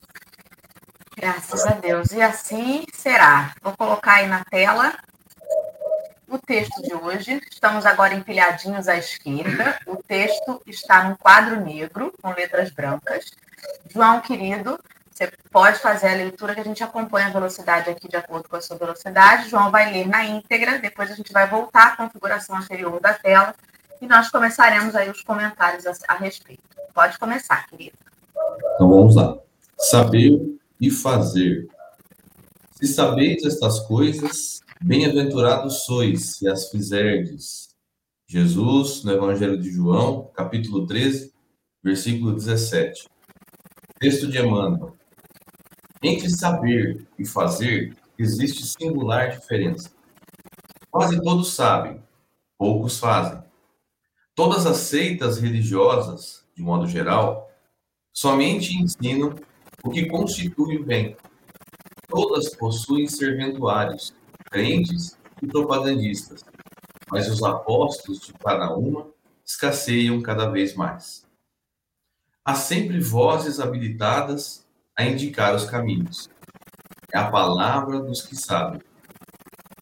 Graças 1.17 1.65
a 1.65 1.71
Deus. 1.71 2.11
E 2.11 2.21
assim 2.21 2.85
será. 2.93 3.53
Vou 3.61 3.75
colocar 3.75 4.15
aí 4.15 4.27
na 4.27 4.45
tela 4.45 4.93
o 6.27 6.37
texto 6.37 6.81
de 6.83 6.93
hoje. 6.93 7.41
Estamos 7.51 7.85
agora 7.85 8.13
empilhadinhos 8.13 8.87
à 8.87 8.97
esquerda. 8.97 9.79
O 9.87 9.95
texto 10.03 10.61
está 10.67 11.03
num 11.03 11.15
quadro 11.15 11.59
negro, 11.61 12.13
com 12.21 12.31
letras 12.33 12.69
brancas. 12.69 13.31
João, 13.89 14.21
querido, 14.21 14.79
você 15.09 15.31
pode 15.51 15.79
fazer 15.79 16.09
a 16.09 16.13
leitura 16.13 16.53
que 16.53 16.61
a 16.61 16.65
gente 16.65 16.83
acompanha 16.83 17.27
a 17.27 17.31
velocidade 17.31 17.89
aqui 17.89 18.07
de 18.07 18.17
acordo 18.17 18.47
com 18.47 18.55
a 18.55 18.61
sua 18.61 18.77
velocidade. 18.77 19.49
João 19.49 19.71
vai 19.71 19.91
ler 19.91 20.07
na 20.07 20.23
íntegra, 20.25 20.77
depois 20.77 21.09
a 21.09 21.15
gente 21.15 21.33
vai 21.33 21.47
voltar 21.47 21.87
à 21.87 21.95
configuração 21.95 22.55
anterior 22.55 22.99
da 22.99 23.13
tela 23.13 23.55
e 24.01 24.07
nós 24.07 24.29
começaremos 24.29 24.95
aí 24.95 25.09
os 25.09 25.21
comentários 25.23 25.85
a, 25.85 25.93
a 26.07 26.15
respeito. 26.15 26.63
Pode 26.93 27.17
começar, 27.19 27.67
querido. 27.67 27.97
Então 28.75 28.89
vamos 28.89 29.15
lá. 29.15 29.37
Saber 29.77 30.57
e 30.79 30.89
fazer. 30.89 31.67
Se 32.71 32.87
sabeis 32.87 33.43
estas 33.43 33.79
coisas, 33.81 34.61
bem-aventurados 34.81 35.85
sois 35.85 36.35
se 36.35 36.47
as 36.47 36.69
fizerdes. 36.69 37.75
Jesus, 38.27 39.03
no 39.03 39.11
Evangelho 39.11 39.57
de 39.57 39.71
João, 39.71 40.29
capítulo 40.35 40.85
13, 40.85 41.33
versículo 41.83 42.33
17. 42.33 43.07
Texto 43.99 44.27
de 44.27 44.37
Emmanuel. 44.37 44.95
Entre 46.03 46.29
saber 46.29 47.07
e 47.17 47.25
fazer 47.25 47.95
existe 48.19 48.65
singular 48.65 49.29
diferença. 49.29 49.89
Quase 50.91 51.21
todos 51.21 51.53
sabem, 51.53 52.01
poucos 52.57 52.99
fazem. 52.99 53.46
Todas 54.37 54.67
as 54.67 54.77
seitas 54.77 55.39
religiosas, 55.39 56.45
de 56.55 56.61
modo 56.61 56.85
geral, 56.85 57.51
somente 58.13 58.71
ensinam 58.77 59.33
o 59.83 59.89
que 59.89 60.05
constitui 60.05 60.77
o 60.77 60.85
bem. 60.85 61.17
Todas 62.07 62.55
possuem 62.55 63.07
serventuários, 63.07 64.13
crentes 64.51 65.17
e 65.41 65.47
propagandistas, 65.47 66.43
mas 67.11 67.27
os 67.31 67.41
apóstolos 67.41 68.19
de 68.19 68.33
cada 68.33 68.75
uma 68.75 69.09
escasseiam 69.43 70.21
cada 70.21 70.47
vez 70.51 70.75
mais. 70.75 71.25
Há 72.45 72.53
sempre 72.53 72.99
vozes 72.99 73.59
habilitadas 73.59 74.63
a 74.95 75.03
indicar 75.03 75.55
os 75.55 75.65
caminhos. 75.65 76.29
É 77.11 77.17
a 77.17 77.31
palavra 77.31 78.01
dos 78.01 78.21
que 78.21 78.35
sabem. 78.35 78.83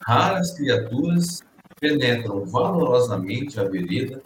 Raras 0.01 0.53
criaturas 0.53 1.43
penetram 1.77 2.45
valorosamente 2.45 3.59
a 3.59 3.65
vereda, 3.65 4.23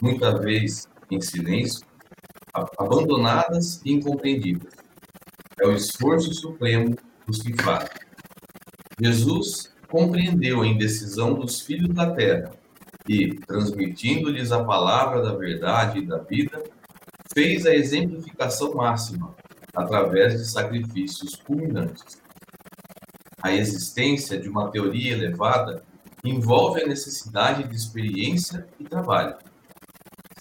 muitas 0.00 0.40
vezes 0.40 0.88
em 1.10 1.20
silêncio, 1.20 1.86
abandonadas 2.78 3.80
e 3.84 3.92
incompreendidas. 3.92 4.72
É 5.60 5.66
o 5.66 5.72
esforço 5.72 6.32
supremo 6.34 6.96
dos 7.26 7.42
que 7.42 7.52
fazem. 7.62 7.88
Jesus 9.00 9.72
compreendeu 9.88 10.62
a 10.62 10.66
indecisão 10.66 11.34
dos 11.34 11.60
filhos 11.60 11.94
da 11.94 12.12
terra 12.12 12.52
e, 13.08 13.34
transmitindo-lhes 13.34 14.50
a 14.52 14.64
palavra 14.64 15.22
da 15.22 15.34
verdade 15.34 15.98
e 15.98 16.06
da 16.06 16.18
vida, 16.18 16.62
fez 17.32 17.66
a 17.66 17.74
exemplificação 17.74 18.74
máxima 18.74 19.34
através 19.74 20.38
de 20.38 20.48
sacrifícios 20.48 21.34
culminantes. 21.36 22.22
A 23.42 23.52
existência 23.52 24.38
de 24.38 24.48
uma 24.48 24.70
teoria 24.70 25.12
elevada 25.12 25.84
envolve 26.24 26.82
a 26.82 26.86
necessidade 26.86 27.68
de 27.68 27.76
experiência 27.76 28.66
e 28.78 28.84
trabalho. 28.84 29.36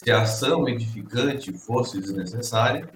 Se 0.03 0.12
a 0.12 0.24
ação 0.24 0.67
edificante 0.67 1.53
fosse 1.53 2.01
desnecessária, 2.01 2.89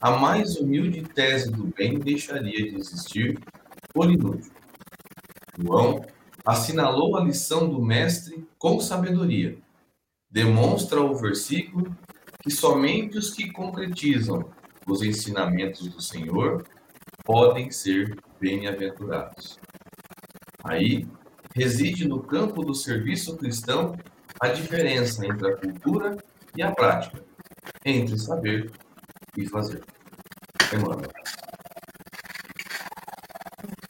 a 0.00 0.12
mais 0.12 0.56
humilde 0.56 1.02
tese 1.02 1.50
do 1.50 1.64
bem 1.64 1.98
deixaria 1.98 2.70
de 2.70 2.76
existir 2.76 3.38
por 3.92 4.10
inútil. 4.10 4.50
João 5.58 6.02
assinalou 6.46 7.14
a 7.14 7.22
lição 7.22 7.68
do 7.68 7.82
Mestre 7.82 8.48
com 8.58 8.80
sabedoria. 8.80 9.58
Demonstra 10.30 11.02
o 11.02 11.14
versículo 11.14 11.94
que 12.42 12.50
somente 12.50 13.18
os 13.18 13.34
que 13.34 13.52
concretizam 13.52 14.48
os 14.86 15.02
ensinamentos 15.02 15.86
do 15.88 16.00
Senhor 16.00 16.64
podem 17.22 17.70
ser 17.70 18.16
bem-aventurados. 18.40 19.58
Aí 20.64 21.06
reside 21.54 22.08
no 22.08 22.22
campo 22.22 22.62
do 22.64 22.74
serviço 22.74 23.36
cristão 23.36 23.94
a 24.40 24.48
diferença 24.48 25.26
entre 25.26 25.48
a 25.48 25.56
cultura 25.56 26.16
e 26.56 26.62
a 26.62 26.72
prática, 26.72 27.22
entre 27.84 28.18
saber 28.18 28.72
e 29.36 29.46
fazer. 29.46 29.84
Emmanuel. 30.72 31.10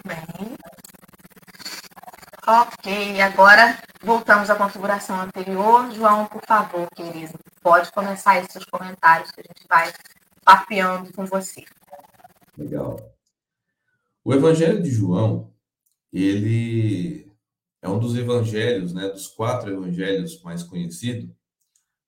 Bem. 0.04 0.56
Ok, 2.46 3.20
agora 3.20 3.78
voltamos 4.02 4.50
à 4.50 4.56
configuração 4.56 5.20
anterior. 5.20 5.90
João, 5.92 6.26
por 6.26 6.44
favor, 6.44 6.88
querido, 6.94 7.38
pode 7.62 7.90
começar 7.92 8.32
aí 8.32 8.46
seus 8.50 8.64
comentários 8.64 9.30
que 9.30 9.40
a 9.40 9.44
gente 9.44 9.66
vai 9.68 9.92
papeando 10.44 11.12
com 11.12 11.24
você. 11.24 11.64
Legal. 12.56 12.98
O 14.24 14.34
Evangelho 14.34 14.82
de 14.82 14.90
João, 14.90 15.52
ele 16.12 17.32
é 17.82 17.88
um 17.88 17.98
dos 17.98 18.16
evangelhos, 18.16 18.92
né, 18.92 19.08
dos 19.08 19.28
quatro 19.28 19.70
evangelhos 19.70 20.42
mais 20.42 20.62
conhecidos, 20.62 21.30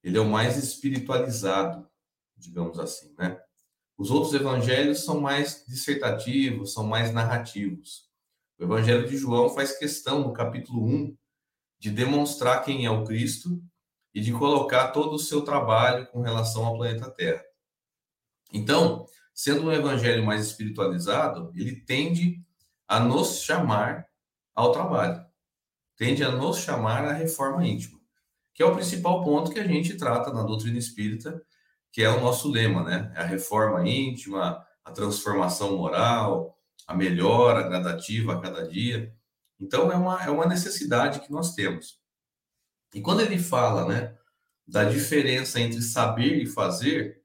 ele 0.02 0.16
é 0.16 0.20
o 0.20 0.28
mais 0.28 0.56
espiritualizado, 0.56 1.88
digamos 2.36 2.78
assim, 2.78 3.14
né? 3.18 3.40
Os 3.96 4.12
outros 4.12 4.32
evangelhos 4.32 5.04
são 5.04 5.20
mais 5.20 5.64
dissertativos, 5.66 6.72
são 6.72 6.84
mais 6.84 7.12
narrativos. 7.12 8.08
O 8.56 8.62
Evangelho 8.62 9.08
de 9.08 9.16
João 9.16 9.48
faz 9.48 9.76
questão, 9.76 10.20
no 10.20 10.32
capítulo 10.32 10.84
1, 10.84 11.16
de 11.80 11.90
demonstrar 11.90 12.64
quem 12.64 12.86
é 12.86 12.90
o 12.90 13.04
Cristo 13.04 13.60
e 14.14 14.20
de 14.20 14.32
colocar 14.32 14.92
todo 14.92 15.14
o 15.14 15.18
seu 15.18 15.42
trabalho 15.42 16.06
com 16.08 16.20
relação 16.20 16.64
ao 16.64 16.76
planeta 16.76 17.10
Terra. 17.10 17.44
Então, 18.52 19.06
sendo 19.34 19.66
um 19.66 19.72
evangelho 19.72 20.24
mais 20.24 20.46
espiritualizado, 20.46 21.52
ele 21.54 21.76
tende 21.84 22.42
a 22.86 22.98
nos 22.98 23.42
chamar 23.42 24.08
ao 24.54 24.72
trabalho, 24.72 25.24
tende 25.96 26.24
a 26.24 26.30
nos 26.30 26.58
chamar 26.58 27.04
à 27.04 27.12
reforma 27.12 27.66
íntima, 27.66 27.97
que 28.58 28.62
é 28.64 28.66
o 28.66 28.74
principal 28.74 29.22
ponto 29.22 29.52
que 29.52 29.60
a 29.60 29.66
gente 29.68 29.96
trata 29.96 30.32
na 30.32 30.42
doutrina 30.42 30.76
espírita, 30.76 31.40
que 31.92 32.02
é 32.02 32.10
o 32.10 32.20
nosso 32.20 32.50
lema, 32.50 32.82
né? 32.82 33.12
É 33.14 33.20
a 33.20 33.24
reforma 33.24 33.88
íntima, 33.88 34.66
a 34.84 34.90
transformação 34.90 35.76
moral, 35.76 36.58
a 36.84 36.92
melhora 36.92 37.62
gradativa 37.62 38.34
a 38.34 38.40
cada 38.40 38.66
dia. 38.66 39.14
Então, 39.60 39.92
é 39.92 39.94
uma, 39.94 40.24
é 40.24 40.28
uma 40.28 40.44
necessidade 40.44 41.20
que 41.20 41.30
nós 41.30 41.54
temos. 41.54 42.00
E 42.92 43.00
quando 43.00 43.20
ele 43.20 43.38
fala, 43.38 43.86
né, 43.86 44.18
da 44.66 44.82
diferença 44.82 45.60
entre 45.60 45.80
saber 45.80 46.42
e 46.42 46.44
fazer, 46.44 47.22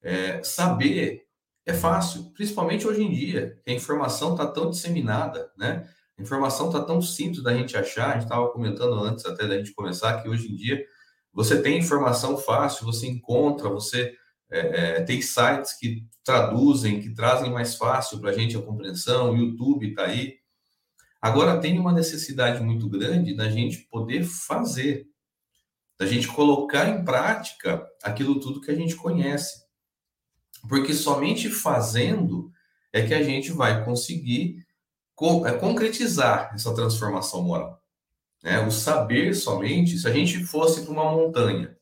é, 0.00 0.42
saber 0.42 1.28
é 1.66 1.74
fácil, 1.74 2.32
principalmente 2.32 2.88
hoje 2.88 3.02
em 3.02 3.12
dia, 3.12 3.60
que 3.62 3.70
a 3.70 3.74
informação 3.74 4.32
está 4.32 4.46
tão 4.46 4.70
disseminada, 4.70 5.52
né? 5.54 5.86
Informação 6.22 6.68
está 6.68 6.80
tão 6.80 7.02
simples 7.02 7.42
da 7.42 7.52
gente 7.52 7.76
achar. 7.76 8.10
A 8.10 8.12
gente 8.14 8.22
estava 8.24 8.48
comentando 8.50 8.94
antes 8.94 9.26
até 9.26 9.46
da 9.46 9.58
gente 9.58 9.74
começar 9.74 10.22
que 10.22 10.28
hoje 10.28 10.50
em 10.50 10.54
dia 10.54 10.86
você 11.32 11.60
tem 11.60 11.78
informação 11.78 12.36
fácil, 12.36 12.84
você 12.84 13.08
encontra, 13.08 13.68
você 13.68 14.14
é, 14.48 14.58
é, 14.98 15.02
tem 15.02 15.20
sites 15.20 15.72
que 15.72 16.06
traduzem, 16.22 17.00
que 17.00 17.10
trazem 17.10 17.50
mais 17.50 17.74
fácil 17.74 18.20
para 18.20 18.30
a 18.30 18.32
gente 18.32 18.56
a 18.56 18.62
compreensão. 18.62 19.32
O 19.32 19.36
YouTube 19.36 19.90
está 19.90 20.04
aí. 20.04 20.36
Agora 21.20 21.60
tem 21.60 21.78
uma 21.78 21.92
necessidade 21.92 22.62
muito 22.62 22.88
grande 22.88 23.34
da 23.34 23.48
gente 23.48 23.78
poder 23.90 24.24
fazer, 24.24 25.08
da 25.98 26.06
gente 26.06 26.28
colocar 26.28 26.88
em 26.88 27.04
prática 27.04 27.84
aquilo 28.02 28.38
tudo 28.38 28.60
que 28.60 28.70
a 28.70 28.76
gente 28.76 28.94
conhece. 28.94 29.62
Porque 30.68 30.94
somente 30.94 31.50
fazendo 31.50 32.52
é 32.92 33.04
que 33.04 33.14
a 33.14 33.22
gente 33.22 33.50
vai 33.50 33.84
conseguir 33.84 34.64
concretizar 35.14 36.52
essa 36.54 36.74
transformação 36.74 37.42
moral. 37.42 37.80
Né? 38.42 38.64
O 38.66 38.70
saber 38.70 39.34
somente, 39.34 39.98
se 39.98 40.08
a 40.08 40.12
gente 40.12 40.44
fosse 40.44 40.82
para 40.82 40.92
uma 40.92 41.10
montanha 41.12 41.76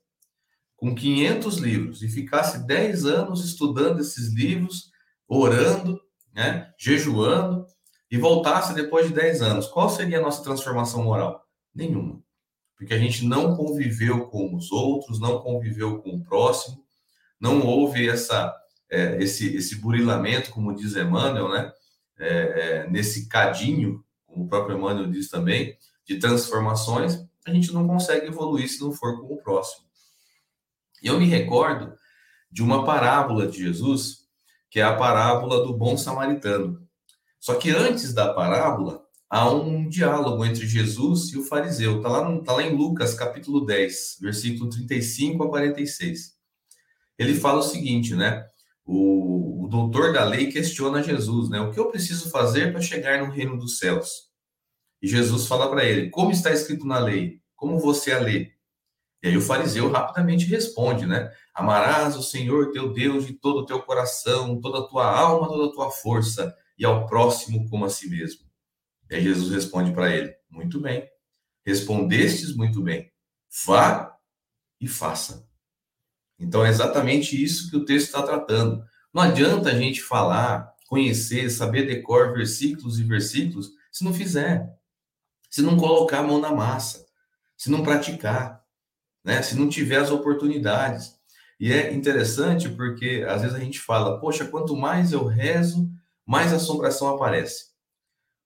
com 0.76 0.94
500 0.94 1.56
livros 1.58 2.02
e 2.02 2.08
ficasse 2.08 2.66
10 2.66 3.04
anos 3.04 3.44
estudando 3.44 4.00
esses 4.00 4.32
livros, 4.32 4.90
orando, 5.28 6.00
né? 6.34 6.72
jejuando, 6.78 7.66
e 8.10 8.18
voltasse 8.18 8.74
depois 8.74 9.06
de 9.06 9.14
10 9.14 9.42
anos, 9.42 9.66
qual 9.68 9.88
seria 9.88 10.18
a 10.18 10.22
nossa 10.22 10.42
transformação 10.42 11.04
moral? 11.04 11.44
Nenhuma. 11.72 12.20
Porque 12.76 12.92
a 12.92 12.98
gente 12.98 13.24
não 13.24 13.54
conviveu 13.56 14.26
com 14.26 14.54
os 14.56 14.72
outros, 14.72 15.20
não 15.20 15.40
conviveu 15.40 16.02
com 16.02 16.16
o 16.16 16.24
próximo, 16.24 16.82
não 17.38 17.64
houve 17.64 18.08
essa 18.08 18.54
é, 18.90 19.22
esse, 19.22 19.54
esse 19.56 19.76
burilamento, 19.76 20.50
como 20.50 20.74
diz 20.74 20.96
Emmanuel, 20.96 21.48
né? 21.48 21.72
É, 22.20 22.26
é, 22.28 22.90
nesse 22.90 23.28
cadinho, 23.28 24.04
como 24.26 24.44
o 24.44 24.48
próprio 24.48 24.76
Emmanuel 24.76 25.10
diz 25.10 25.28
também, 25.28 25.76
de 26.06 26.18
transformações, 26.18 27.24
a 27.46 27.52
gente 27.52 27.72
não 27.72 27.86
consegue 27.86 28.26
evoluir 28.26 28.68
se 28.68 28.80
não 28.80 28.92
for 28.92 29.20
com 29.20 29.34
o 29.34 29.42
próximo. 29.42 29.86
E 31.02 31.06
eu 31.06 31.18
me 31.18 31.26
recordo 31.26 31.94
de 32.50 32.62
uma 32.62 32.84
parábola 32.84 33.46
de 33.46 33.58
Jesus, 33.58 34.28
que 34.70 34.80
é 34.80 34.82
a 34.82 34.96
parábola 34.96 35.64
do 35.64 35.72
bom 35.72 35.96
samaritano. 35.96 36.86
Só 37.38 37.54
que 37.54 37.70
antes 37.70 38.12
da 38.12 38.34
parábola, 38.34 39.02
há 39.28 39.48
um 39.50 39.88
diálogo 39.88 40.44
entre 40.44 40.66
Jesus 40.66 41.32
e 41.32 41.38
o 41.38 41.44
fariseu. 41.44 41.98
Está 41.98 42.08
lá, 42.08 42.42
tá 42.42 42.52
lá 42.52 42.62
em 42.62 42.76
Lucas, 42.76 43.14
capítulo 43.14 43.64
10, 43.64 44.18
versículo 44.20 44.68
35 44.68 45.44
a 45.44 45.48
46. 45.48 46.34
Ele 47.18 47.34
fala 47.34 47.60
o 47.60 47.62
seguinte, 47.62 48.14
né? 48.14 48.49
O, 48.92 49.64
o 49.64 49.68
doutor 49.68 50.12
da 50.12 50.24
lei 50.24 50.50
questiona 50.50 51.00
Jesus, 51.00 51.48
né? 51.48 51.60
O 51.60 51.70
que 51.70 51.78
eu 51.78 51.90
preciso 51.90 52.28
fazer 52.28 52.72
para 52.72 52.80
chegar 52.80 53.24
no 53.24 53.32
reino 53.32 53.56
dos 53.56 53.78
céus? 53.78 54.28
E 55.00 55.06
Jesus 55.06 55.46
fala 55.46 55.70
para 55.70 55.84
ele: 55.84 56.10
Como 56.10 56.32
está 56.32 56.50
escrito 56.50 56.84
na 56.84 56.98
lei? 56.98 57.40
Como 57.54 57.78
você 57.78 58.10
a 58.10 58.18
lê? 58.18 58.52
E 59.22 59.28
aí 59.28 59.36
o 59.36 59.40
fariseu 59.40 59.88
rapidamente 59.90 60.46
responde, 60.46 61.06
né? 61.06 61.32
Amarás 61.54 62.16
o 62.16 62.22
Senhor 62.22 62.72
teu 62.72 62.92
Deus 62.92 63.26
de 63.26 63.34
todo 63.34 63.60
o 63.60 63.66
teu 63.66 63.80
coração, 63.80 64.60
toda 64.60 64.80
a 64.80 64.88
tua 64.88 65.06
alma, 65.06 65.46
toda 65.46 65.70
a 65.70 65.72
tua 65.72 65.90
força, 65.90 66.52
e 66.76 66.84
ao 66.84 67.06
próximo 67.06 67.68
como 67.68 67.84
a 67.84 67.90
si 67.90 68.08
mesmo. 68.08 68.40
E 69.08 69.14
aí 69.14 69.22
Jesus 69.22 69.52
responde 69.52 69.92
para 69.92 70.10
ele: 70.10 70.34
Muito 70.50 70.80
bem, 70.80 71.08
respondestes 71.64 72.56
muito 72.56 72.82
bem, 72.82 73.08
vá 73.64 74.16
e 74.80 74.88
faça. 74.88 75.48
Então 76.40 76.64
é 76.64 76.70
exatamente 76.70 77.40
isso 77.40 77.70
que 77.70 77.76
o 77.76 77.84
texto 77.84 78.06
está 78.06 78.22
tratando. 78.22 78.82
Não 79.12 79.22
adianta 79.22 79.68
a 79.68 79.74
gente 79.74 80.00
falar, 80.00 80.72
conhecer, 80.88 81.50
saber 81.50 81.86
decor 81.86 82.32
versículos 82.32 82.98
e 82.98 83.04
versículos 83.04 83.70
se 83.92 84.02
não 84.02 84.14
fizer, 84.14 84.68
se 85.50 85.60
não 85.60 85.76
colocar 85.76 86.20
a 86.20 86.22
mão 86.22 86.40
na 86.40 86.52
massa, 86.52 87.04
se 87.56 87.70
não 87.70 87.82
praticar, 87.82 88.64
né? 89.22 89.42
se 89.42 89.54
não 89.56 89.68
tiver 89.68 89.96
as 89.96 90.10
oportunidades. 90.10 91.14
E 91.58 91.72
é 91.72 91.92
interessante 91.92 92.68
porque 92.68 93.24
às 93.28 93.42
vezes 93.42 93.56
a 93.56 93.60
gente 93.60 93.78
fala, 93.78 94.18
poxa, 94.18 94.46
quanto 94.46 94.74
mais 94.74 95.12
eu 95.12 95.26
rezo, 95.26 95.90
mais 96.24 96.52
assombração 96.52 97.08
aparece. 97.08 97.66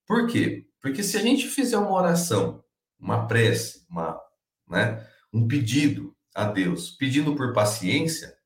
Por 0.07 0.27
quê? 0.27 0.67
Porque 0.81 1.03
se 1.03 1.17
a 1.17 1.21
gente 1.21 1.47
fizer 1.47 1.79
uma 1.79 1.93
oração, 1.93 2.65
uma 2.99 3.27
prece, 3.27 3.87
uma, 3.89 4.21
né, 4.69 5.07
um 5.33 5.47
pedido 5.47 6.14
a 6.35 6.45
Deus, 6.45 6.91
pedindo 6.91 7.37
por 7.37 7.53
paciência, 7.53 8.37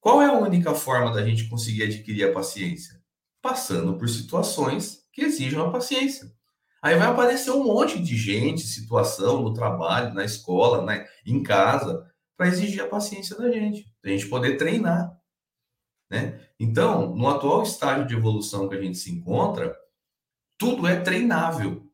qual 0.00 0.20
é 0.20 0.26
a 0.26 0.32
única 0.32 0.74
forma 0.74 1.12
da 1.12 1.24
gente 1.24 1.48
conseguir 1.48 1.84
adquirir 1.84 2.28
a 2.28 2.32
paciência? 2.32 3.00
Passando 3.40 3.96
por 3.96 4.08
situações 4.08 5.04
que 5.12 5.22
exijam 5.22 5.66
a 5.66 5.70
paciência. 5.70 6.34
Aí 6.82 6.96
vai 6.96 7.08
aparecer 7.08 7.50
um 7.50 7.64
monte 7.64 8.00
de 8.00 8.16
gente, 8.16 8.62
situação 8.62 9.42
no 9.42 9.54
trabalho, 9.54 10.14
na 10.14 10.24
escola, 10.24 10.84
né, 10.84 11.06
em 11.24 11.42
casa, 11.42 12.06
para 12.36 12.48
exigir 12.48 12.82
a 12.82 12.88
paciência 12.88 13.36
da 13.36 13.50
gente, 13.50 13.90
para 14.00 14.10
a 14.10 14.14
gente 14.14 14.28
poder 14.28 14.56
treinar. 14.56 15.16
Né? 16.10 16.40
Então, 16.60 17.14
no 17.14 17.28
atual 17.28 17.62
estágio 17.62 18.06
de 18.06 18.14
evolução 18.14 18.68
que 18.68 18.76
a 18.76 18.80
gente 18.80 18.98
se 18.98 19.10
encontra, 19.10 19.76
tudo 20.58 20.86
é 20.86 21.00
treinável. 21.00 21.84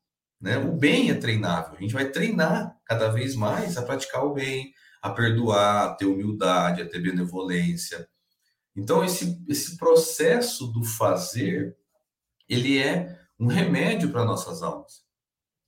Né? 0.40 0.59
O 0.59 0.73
bem 0.73 1.11
é 1.11 1.14
treinável. 1.14 1.76
A 1.78 1.81
gente 1.81 1.95
vai 1.95 2.11
treinar 2.11 2.76
cada 2.85 3.09
vez 3.09 3.35
mais 3.35 3.76
a 3.76 3.83
praticar 3.83 4.25
o 4.25 4.35
bem, 4.35 4.73
a 5.02 5.11
perdoar, 5.11 5.85
a 5.85 5.94
ter 5.94 6.06
humildade, 6.06 6.80
a 6.80 6.88
ter 6.88 7.00
benevolência. 7.00 8.09
Então, 8.75 9.04
esse, 9.04 9.44
esse 9.49 9.76
processo 9.76 10.68
do 10.68 10.85
fazer, 10.85 11.76
ele 12.49 12.78
é 12.78 13.18
um 13.38 13.47
remédio 13.47 14.11
para 14.11 14.25
nossas 14.25 14.62
almas. 14.62 15.02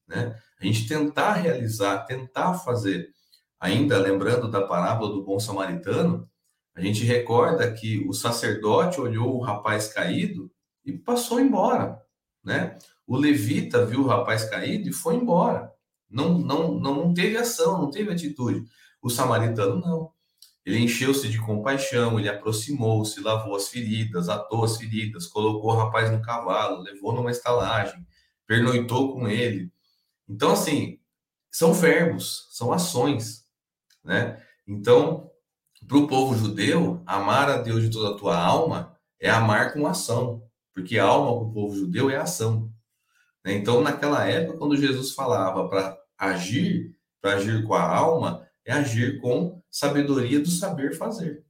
Né? 0.07 0.41
A 0.61 0.65
gente 0.65 0.87
tentar 0.87 1.35
realizar, 1.35 2.05
tentar 2.05 2.55
fazer. 2.55 3.13
Ainda 3.59 3.99
lembrando 3.99 4.51
da 4.51 4.63
parábola 4.63 5.13
do 5.13 5.25
bom 5.25 5.41
samaritano, 5.41 6.31
a 6.75 6.81
gente 6.81 7.05
recorda 7.05 7.73
que 7.73 8.07
o 8.09 8.13
sacerdote 8.13 9.01
olhou 9.01 9.37
o 9.37 9.41
rapaz 9.41 9.93
caído 9.93 10.51
e 10.85 10.93
passou 10.93 11.41
embora, 11.41 12.01
né? 12.43 12.79
O 13.07 13.17
levita 13.17 13.87
viu 13.87 14.01
o 14.01 14.07
rapaz 14.07 14.45
caído 14.45 14.89
e 14.89 14.93
foi 14.93 15.15
embora. 15.15 15.73
Não, 16.11 16.39
não, 16.39 16.75
não 16.79 17.15
teve 17.15 17.37
ação, 17.37 17.81
não 17.81 17.91
teve 17.91 18.13
atitude. 18.13 18.65
O 19.05 19.11
samaritano 19.11 19.79
não. 19.83 20.11
Ele 20.65 20.79
encheu-se 20.79 21.29
de 21.29 21.39
compaixão, 21.39 22.19
ele 22.19 22.27
aproximou-se, 22.27 23.21
lavou 23.21 23.55
as 23.55 23.69
feridas, 23.69 24.31
atou 24.31 24.65
as 24.65 24.79
feridas, 24.79 25.27
colocou 25.27 25.73
o 25.73 25.77
rapaz 25.77 26.11
no 26.11 26.23
cavalo, 26.23 26.81
levou 26.81 27.13
numa 27.13 27.31
estalagem, 27.31 28.03
pernoitou 28.47 29.13
com 29.13 29.29
ele. 29.29 29.71
Então, 30.27 30.53
assim, 30.53 30.99
são 31.51 31.75
verbos, 31.75 32.49
são 32.51 32.73
ações, 32.73 33.45
né? 34.03 34.43
Então, 34.67 35.31
para 35.87 35.99
o 35.99 36.07
povo 36.07 36.35
judeu, 36.35 37.03
amar 37.05 37.51
a 37.51 37.59
Deus 37.59 37.83
de 37.83 37.91
toda 37.91 38.15
a 38.15 38.19
tua 38.19 38.39
alma 38.39 38.99
é 39.21 39.29
amar 39.29 39.75
com 39.75 39.87
ação, 39.87 40.43
porque 40.73 40.99
alma 40.99 41.31
para 41.41 41.47
o 41.47 41.53
povo 41.53 41.77
judeu 41.77 42.09
é 42.09 42.17
ação. 42.17 42.73
Né? 43.45 43.53
Então, 43.53 43.83
naquela 43.83 44.27
época, 44.27 44.57
quando 44.57 44.79
Jesus 44.79 45.13
falava 45.13 45.69
para 45.69 45.95
agir, 46.17 46.97
para 47.21 47.35
agir 47.35 47.63
com 47.67 47.75
a 47.75 47.83
alma, 47.83 48.49
é 48.65 48.73
agir 48.73 49.21
com 49.21 49.63
sabedoria 49.71 50.41
do 50.41 50.51
saber 50.51 50.95
fazer. 50.95 51.45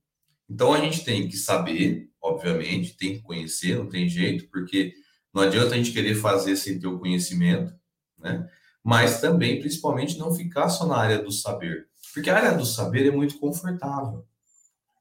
Então, 0.49 0.73
a 0.73 0.81
gente 0.81 1.05
tem 1.05 1.29
que 1.29 1.37
saber, 1.37 2.11
obviamente, 2.21 2.97
tem 2.97 3.15
que 3.15 3.23
conhecer, 3.23 3.77
não 3.77 3.89
tem 3.89 4.09
jeito, 4.09 4.49
porque 4.51 4.93
não 5.33 5.43
adianta 5.43 5.75
a 5.75 5.77
gente 5.77 5.93
querer 5.93 6.15
fazer 6.15 6.57
sem 6.57 6.79
ter 6.79 6.87
o 6.87 6.99
conhecimento, 6.99 7.75
né? 8.19 8.49
Mas 8.83 9.21
também, 9.21 9.59
principalmente, 9.61 10.19
não 10.19 10.35
ficar 10.35 10.69
só 10.69 10.87
na 10.87 10.97
área 10.97 11.23
do 11.23 11.33
saber. 11.33 11.89
Porque 12.13 12.29
a 12.29 12.37
área 12.37 12.57
do 12.57 12.67
saber 12.67 13.07
é 13.07 13.11
muito 13.11 13.39
confortável. 13.39 14.27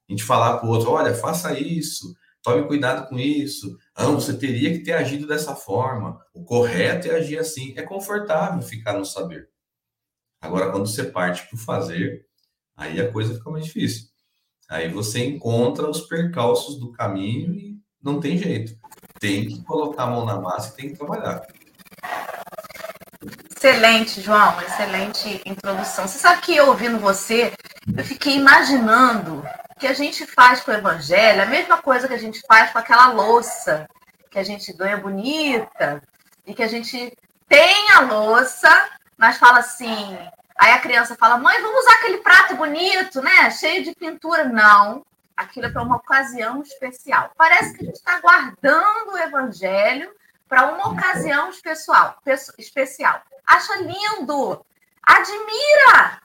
A 0.08 0.12
gente 0.12 0.23
falar 0.23 0.58
para 0.58 0.67
o 0.67 0.71
outro, 0.71 0.89
olha, 0.89 1.13
faça 1.13 1.58
isso, 1.60 2.15
tome 2.41 2.65
cuidado 2.67 3.08
com 3.08 3.19
isso. 3.19 3.78
Não, 3.97 4.15
você 4.15 4.38
teria 4.38 4.71
que 4.71 4.84
ter 4.84 4.93
agido 4.93 5.28
dessa 5.28 5.56
forma. 5.56 6.19
O 6.34 6.43
correto 6.43 7.08
é 7.08 7.15
agir 7.15 7.38
assim. 7.38 7.73
É 7.78 7.82
confortável 7.82 8.62
ficar 8.62 8.93
no 8.97 9.06
saber. 9.06 9.49
Agora, 10.43 10.69
quando 10.69 10.86
você 10.86 11.06
parte 11.06 11.47
para 11.47 11.56
o 11.56 11.60
fazer, 11.60 12.25
aí 12.75 12.99
a 12.99 13.10
coisa 13.10 13.34
fica 13.34 13.49
mais 13.49 13.65
difícil. 13.65 14.10
Aí 14.69 14.89
você 14.89 15.25
encontra 15.25 15.89
os 15.89 16.01
percalços 16.01 16.77
do 16.77 16.91
caminho 16.91 17.53
e 17.53 17.79
não 18.01 18.19
tem 18.19 18.38
jeito. 18.38 18.75
Tem 19.21 19.47
que 19.47 19.63
colocar 19.63 20.03
a 20.03 20.08
mão 20.08 20.25
na 20.25 20.39
massa 20.41 20.73
e 20.73 20.75
tem 20.75 20.89
que 20.89 20.97
trabalhar. 20.97 21.47
Excelente, 23.56 24.19
João, 24.19 24.62
excelente 24.62 25.41
introdução. 25.45 26.06
Você 26.06 26.19
sabe 26.19 26.41
que 26.41 26.53
eu 26.53 26.67
ouvindo 26.67 26.99
você, 26.99 27.53
eu 27.95 28.03
fiquei 28.03 28.36
imaginando 28.36 29.41
que 29.79 29.88
a 29.88 29.93
gente 29.93 30.25
faz 30.25 30.60
com 30.60 30.71
o 30.71 30.73
evangelho 30.73 31.41
a 31.41 31.45
mesma 31.45 31.82
coisa 31.82 32.06
que 32.06 32.13
a 32.13 32.19
gente 32.19 32.41
faz 32.45 32.71
com 32.73 32.79
aquela 32.79 33.13
louça 33.13 33.88
que 34.29 34.39
a 34.39 34.43
gente 34.43 34.73
ganha 34.73 34.97
bonita 34.97 36.01
e 36.45 36.53
que 36.53 36.63
a 36.63 36.67
gente 36.67 37.15
tem 37.47 37.91
a 37.91 38.01
louça, 38.01 38.89
mas 39.17 39.38
fala 39.38 39.60
assim. 39.60 40.17
Aí 40.58 40.71
a 40.71 40.80
criança 40.80 41.15
fala: 41.15 41.38
mãe, 41.38 41.62
vamos 41.62 41.82
usar 41.82 41.93
aquele 41.95 42.17
prato 42.19 42.56
bonito, 42.56 43.21
né? 43.21 43.49
Cheio 43.52 43.84
de 43.84 43.95
pintura. 43.95 44.45
Não, 44.45 45.06
aquilo 45.36 45.65
é 45.65 45.69
para 45.69 45.84
uma 45.84 45.97
ocasião 45.97 46.62
especial. 46.62 47.32
Parece 47.38 47.73
que 47.73 47.84
a 47.84 47.86
gente 47.88 47.95
está 47.95 48.19
guardando 48.19 49.12
o 49.12 49.17
evangelho 49.17 50.13
para 50.47 50.67
uma 50.67 50.89
ocasião 50.89 51.49
especial, 51.49 52.17
especial. 52.58 53.21
Acha 53.45 53.78
lindo, 53.78 54.63
admira, 55.02 56.21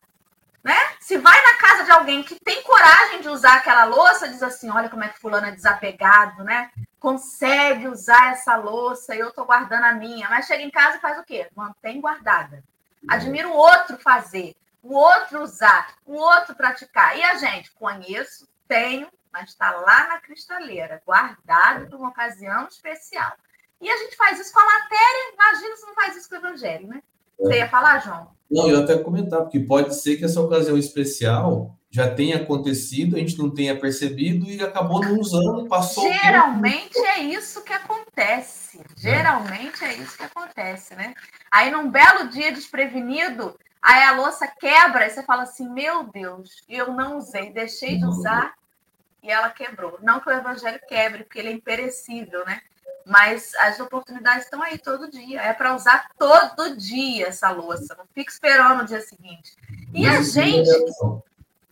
né? 0.62 0.76
Se 1.00 1.16
vai 1.16 1.42
na 1.42 1.56
casa 1.56 1.84
de 1.84 1.90
alguém 1.90 2.22
que 2.22 2.38
tem 2.38 2.62
coragem 2.62 3.22
de 3.22 3.28
usar 3.28 3.54
aquela 3.54 3.84
louça, 3.84 4.28
diz 4.28 4.42
assim, 4.42 4.70
olha 4.70 4.88
como 4.88 5.02
é 5.02 5.08
que 5.08 5.18
fulano 5.18 5.46
é 5.46 5.52
desapegado, 5.52 6.44
né? 6.44 6.70
Consegue 7.00 7.88
usar 7.88 8.32
essa 8.32 8.56
louça 8.56 9.16
eu 9.16 9.32
tô 9.32 9.44
guardando 9.44 9.84
a 9.84 9.92
minha. 9.92 10.28
Mas 10.28 10.46
chega 10.46 10.62
em 10.62 10.70
casa 10.70 10.98
e 10.98 11.00
faz 11.00 11.18
o 11.18 11.24
quê? 11.24 11.48
Mantém 11.56 12.00
guardada. 12.00 12.62
Admira 13.06 13.48
o 13.48 13.54
outro 13.54 13.98
fazer, 13.98 14.54
o 14.82 14.94
outro 14.94 15.42
usar, 15.42 15.94
o 16.06 16.14
outro 16.14 16.54
praticar. 16.54 17.16
E 17.16 17.22
a 17.22 17.36
gente, 17.36 17.70
conheço, 17.72 18.48
tenho, 18.66 19.08
mas 19.32 19.50
está 19.50 19.70
lá 19.72 20.08
na 20.08 20.20
cristaleira, 20.20 21.02
guardado 21.04 21.86
para 21.86 21.98
uma 21.98 22.08
ocasião 22.08 22.66
especial. 22.66 23.32
E 23.80 23.88
a 23.88 23.96
gente 23.98 24.16
faz 24.16 24.40
isso 24.40 24.52
com 24.52 24.60
a 24.60 24.66
matéria, 24.66 25.34
imagina 25.34 25.76
se 25.76 25.86
não 25.86 25.94
faz 25.94 26.16
isso 26.16 26.28
com 26.28 26.34
o 26.34 26.38
evangelho, 26.38 26.88
né? 26.88 27.02
Você 27.38 27.58
ia 27.58 27.68
falar, 27.68 28.00
João? 28.00 28.32
Não, 28.50 28.68
eu 28.68 28.82
até 28.82 28.98
comentar, 28.98 29.42
porque 29.42 29.60
pode 29.60 29.94
ser 29.94 30.16
que 30.16 30.24
essa 30.24 30.40
ocasião 30.40 30.76
especial 30.76 31.77
já 31.90 32.14
tenha 32.14 32.36
acontecido, 32.36 33.16
a 33.16 33.18
gente 33.18 33.38
não 33.38 33.50
tenha 33.50 33.78
percebido 33.78 34.46
e 34.50 34.62
acabou 34.62 35.00
não 35.00 35.18
usando, 35.18 35.66
passou. 35.68 36.10
Geralmente 36.12 36.98
é 36.98 37.20
isso 37.20 37.62
que 37.62 37.72
acontece. 37.72 38.80
Geralmente 38.96 39.82
é 39.84 39.94
isso 39.94 40.16
que 40.16 40.24
acontece, 40.24 40.94
né? 40.94 41.14
Aí 41.50 41.70
num 41.70 41.90
belo 41.90 42.28
dia 42.28 42.52
desprevenido, 42.52 43.58
aí 43.80 44.02
a 44.04 44.16
louça 44.16 44.46
quebra 44.46 45.06
e 45.06 45.10
você 45.10 45.22
fala 45.22 45.44
assim: 45.44 45.68
Meu 45.72 46.04
Deus, 46.04 46.62
eu 46.68 46.92
não 46.92 47.16
usei, 47.16 47.50
deixei 47.50 47.96
de 47.96 48.04
usar 48.04 48.54
e 49.22 49.30
ela 49.30 49.50
quebrou. 49.50 49.98
Não 50.02 50.20
que 50.20 50.28
o 50.28 50.32
evangelho 50.32 50.80
quebre, 50.86 51.24
porque 51.24 51.38
ele 51.38 51.48
é 51.48 51.52
imperecível, 51.52 52.44
né? 52.44 52.60
Mas 53.04 53.54
as 53.54 53.80
oportunidades 53.80 54.44
estão 54.44 54.62
aí 54.62 54.76
todo 54.76 55.10
dia. 55.10 55.40
É 55.40 55.54
para 55.54 55.74
usar 55.74 56.10
todo 56.18 56.76
dia 56.76 57.28
essa 57.28 57.50
louça. 57.50 57.94
Não 57.96 58.04
fica 58.14 58.30
esperando 58.30 58.82
no 58.82 58.86
dia 58.86 59.00
seguinte. 59.00 59.56
E 59.94 60.06
a 60.06 60.20
gente, 60.20 60.68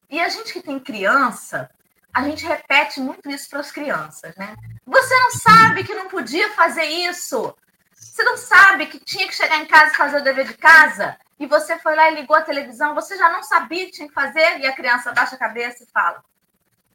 e 0.08 0.20
a 0.20 0.28
gente 0.28 0.52
que 0.52 0.62
tem 0.62 0.78
criança, 0.78 1.70
a 2.14 2.22
gente 2.22 2.46
repete 2.46 3.00
muito 3.00 3.28
isso 3.28 3.48
para 3.50 3.60
as 3.60 3.70
crianças, 3.70 4.34
né? 4.36 4.56
Você 4.86 5.14
não 5.14 5.30
sabe 5.32 5.84
que 5.84 5.94
não 5.94 6.08
podia 6.08 6.50
fazer 6.52 6.84
isso. 6.84 7.54
Você 7.92 8.22
não 8.22 8.36
sabe 8.36 8.86
que 8.86 8.98
tinha 8.98 9.26
que 9.26 9.34
chegar 9.34 9.58
em 9.58 9.66
casa 9.66 9.92
e 9.92 9.96
fazer 9.96 10.16
o 10.18 10.24
dever 10.24 10.46
de 10.46 10.54
casa. 10.54 11.18
E 11.38 11.46
você 11.46 11.78
foi 11.78 11.94
lá 11.94 12.10
e 12.10 12.14
ligou 12.14 12.36
a 12.36 12.42
televisão. 12.42 12.94
Você 12.94 13.18
já 13.18 13.28
não 13.28 13.42
sabia 13.42 13.84
que 13.86 13.92
tinha 13.92 14.08
que 14.08 14.14
fazer. 14.14 14.60
E 14.60 14.66
a 14.66 14.74
criança 14.74 15.12
baixa 15.12 15.34
a 15.34 15.38
cabeça 15.38 15.84
e 15.84 15.86
fala: 15.92 16.24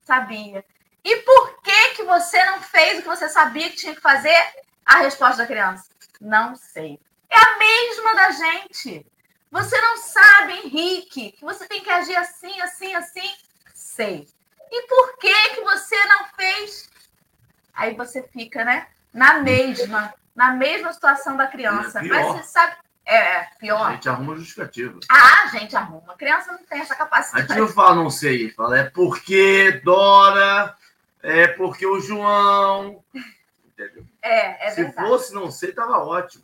Sabia. 0.04 0.66
E 1.04 1.18
por 1.18 1.62
que, 1.62 1.90
que 1.96 2.04
você 2.04 2.44
não 2.46 2.62
fez 2.62 3.00
o 3.00 3.02
que 3.02 3.08
você 3.08 3.30
sabia 3.30 3.70
que 3.70 3.76
tinha 3.76 3.96
que 3.96 4.02
fazer? 4.02 4.38
A 4.86 4.98
resposta 4.98 5.38
da 5.38 5.48
criança: 5.48 5.86
Não 6.20 6.56
sei. 6.56 7.00
É 7.30 7.38
a 7.38 7.58
mesma 7.60 8.16
da 8.16 8.32
gente. 8.32 9.06
Você 9.52 9.80
não 9.82 9.98
sabe, 9.98 10.54
Henrique, 10.54 11.34
que 11.34 11.44
você 11.44 11.68
tem 11.68 11.82
que 11.82 11.90
agir 11.90 12.16
assim, 12.16 12.62
assim, 12.62 12.96
assim? 12.96 13.36
Sei. 13.74 14.28
E 14.72 14.88
por 14.88 15.18
que 15.18 15.50
que 15.50 15.62
você 15.62 15.96
não 16.06 16.26
fez? 16.36 16.90
Aí 17.74 17.94
você 17.94 18.24
fica, 18.24 18.64
né? 18.64 18.88
Na 19.14 19.40
mesma, 19.40 20.14
na 20.34 20.52
mesma 20.52 20.94
situação 20.94 21.36
da 21.36 21.48
criança. 21.48 22.00
É 22.00 22.04
Mas 22.04 22.28
você 22.28 22.44
sabe, 22.44 22.76
é, 23.06 23.18
é, 23.18 23.50
pior. 23.60 23.88
A 23.88 23.92
gente 23.94 24.08
arruma 24.08 24.38
justificativa. 24.38 25.00
Ah, 25.10 25.44
a 25.44 25.48
gente 25.48 25.76
arruma. 25.76 26.14
A 26.14 26.18
criança 26.18 26.54
não 26.54 26.64
tem 26.64 26.80
essa 26.80 26.96
capacidade. 26.96 27.44
A 27.44 27.48
gente 27.48 27.60
não 27.60 27.68
fala, 27.68 27.96
não 27.96 28.10
sei. 28.10 28.52
Fala, 28.52 28.80
é 28.80 28.84
porque 28.90 29.82
Dora, 29.84 30.76
é 31.22 31.48
porque 31.48 31.86
o 31.86 32.00
João. 32.00 33.04
Entendeu? 33.66 34.06
É, 34.24 34.68
é 34.68 34.70
Se 34.70 34.84
verdade. 34.84 35.08
fosse, 35.08 35.34
não 35.34 35.50
sei, 35.50 35.72
tava 35.72 35.98
ótimo. 35.98 36.44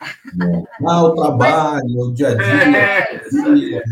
Ah, 0.88 1.04
o 1.04 1.16
trabalho, 1.16 2.00
o 2.00 2.14
dia 2.14 2.30
a 2.30 2.36
dia. 2.36 2.78
É, 2.78 3.22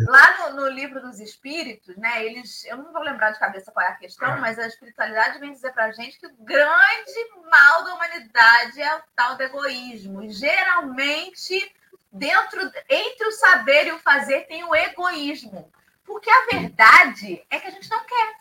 Lá 0.08 0.50
no, 0.50 0.62
no, 0.62 0.68
livro 0.70 1.00
dos 1.00 1.20
espíritos, 1.20 1.96
né? 1.96 2.26
Eles, 2.26 2.66
eu 2.66 2.78
não 2.78 2.92
vou 2.92 3.04
lembrar 3.04 3.32
de 3.32 3.40
cabeça 3.40 3.72
qual 3.72 3.86
é 3.86 3.90
a 3.90 3.96
questão, 3.96 4.40
mas 4.40 4.58
a 4.58 4.66
espiritualidade 4.66 5.40
vem 5.40 5.54
dizer 5.54 5.72
pra 5.72 5.92
gente 5.92 6.20
que 6.20 6.26
o 6.26 6.34
grande 6.40 7.32
mal 7.52 7.84
da 7.84 7.94
humanidade 7.94 8.82
é 8.82 8.96
o 8.96 9.02
tal 9.16 9.36
do 9.36 9.44
egoísmo. 9.44 10.24
E 10.24 10.30
geralmente, 10.32 11.76
dentro, 12.12 12.62
entre 12.90 13.28
o 13.28 13.32
saber 13.34 13.88
e 13.88 13.92
o 13.92 14.00
fazer, 14.00 14.48
tem 14.48 14.64
o 14.64 14.74
egoísmo. 14.74 15.72
Porque 16.04 16.30
a 16.30 16.46
verdade 16.52 17.46
é 17.52 17.60
que 17.60 17.68
a 17.68 17.72
gente 17.72 17.90
não 17.90 18.04
quer. 18.04 18.36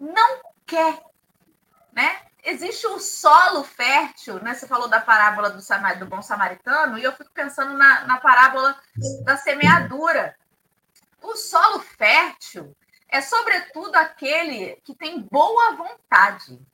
Não 0.00 0.40
quer. 0.66 0.98
Né? 1.92 2.29
Existe 2.44 2.86
o 2.86 2.98
solo 2.98 3.64
fértil, 3.64 4.42
né? 4.42 4.54
Você 4.54 4.66
falou 4.66 4.88
da 4.88 5.00
parábola 5.00 5.50
do, 5.50 5.60
do 5.98 6.06
bom 6.06 6.22
samaritano, 6.22 6.98
e 6.98 7.04
eu 7.04 7.12
fico 7.12 7.30
pensando 7.32 7.74
na, 7.76 8.06
na 8.06 8.18
parábola 8.18 8.76
da 9.24 9.36
semeadura. 9.36 10.36
O 11.22 11.36
solo 11.36 11.80
fértil 11.80 12.74
é, 13.10 13.20
sobretudo, 13.20 13.96
aquele 13.96 14.76
que 14.84 14.94
tem 14.94 15.20
boa 15.20 15.74
vontade. 15.74 16.44
Sim. 16.44 16.66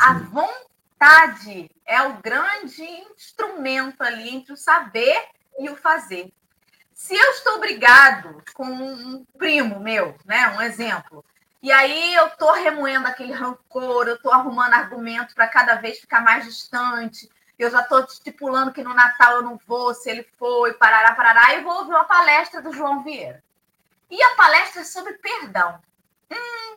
A 0.00 0.14
vontade 0.14 1.70
é 1.84 2.02
o 2.02 2.14
grande 2.14 2.82
instrumento 2.82 4.02
ali 4.02 4.30
entre 4.30 4.54
o 4.54 4.56
saber 4.56 5.22
e 5.58 5.68
o 5.68 5.76
fazer. 5.76 6.32
Se 6.94 7.14
eu 7.14 7.30
estou 7.32 7.60
brigado 7.60 8.42
com 8.54 8.64
um 8.64 9.24
primo 9.36 9.78
meu, 9.78 10.16
né? 10.24 10.48
Um 10.56 10.62
exemplo, 10.62 11.22
e 11.62 11.72
aí 11.72 12.14
eu 12.14 12.30
tô 12.30 12.52
remoendo 12.52 13.08
aquele 13.08 13.32
rancor, 13.32 14.06
eu 14.06 14.20
tô 14.20 14.30
arrumando 14.30 14.74
argumento 14.74 15.34
para 15.34 15.48
cada 15.48 15.76
vez 15.76 15.98
ficar 15.98 16.20
mais 16.20 16.44
distante. 16.44 17.30
Eu 17.58 17.70
já 17.70 17.82
tô 17.82 18.00
estipulando 18.00 18.72
que 18.72 18.82
no 18.82 18.92
Natal 18.92 19.36
eu 19.36 19.42
não 19.42 19.58
vou, 19.66 19.94
se 19.94 20.10
ele 20.10 20.22
foi, 20.38 20.74
parará, 20.74 21.14
parará, 21.14 21.54
e 21.54 21.62
vou 21.62 21.72
ouvir 21.72 21.92
uma 21.92 22.04
palestra 22.04 22.60
do 22.60 22.72
João 22.72 23.02
Vieira. 23.02 23.42
E 24.10 24.22
a 24.22 24.34
palestra 24.34 24.82
é 24.82 24.84
sobre 24.84 25.14
perdão. 25.14 25.80
Hum, 26.30 26.76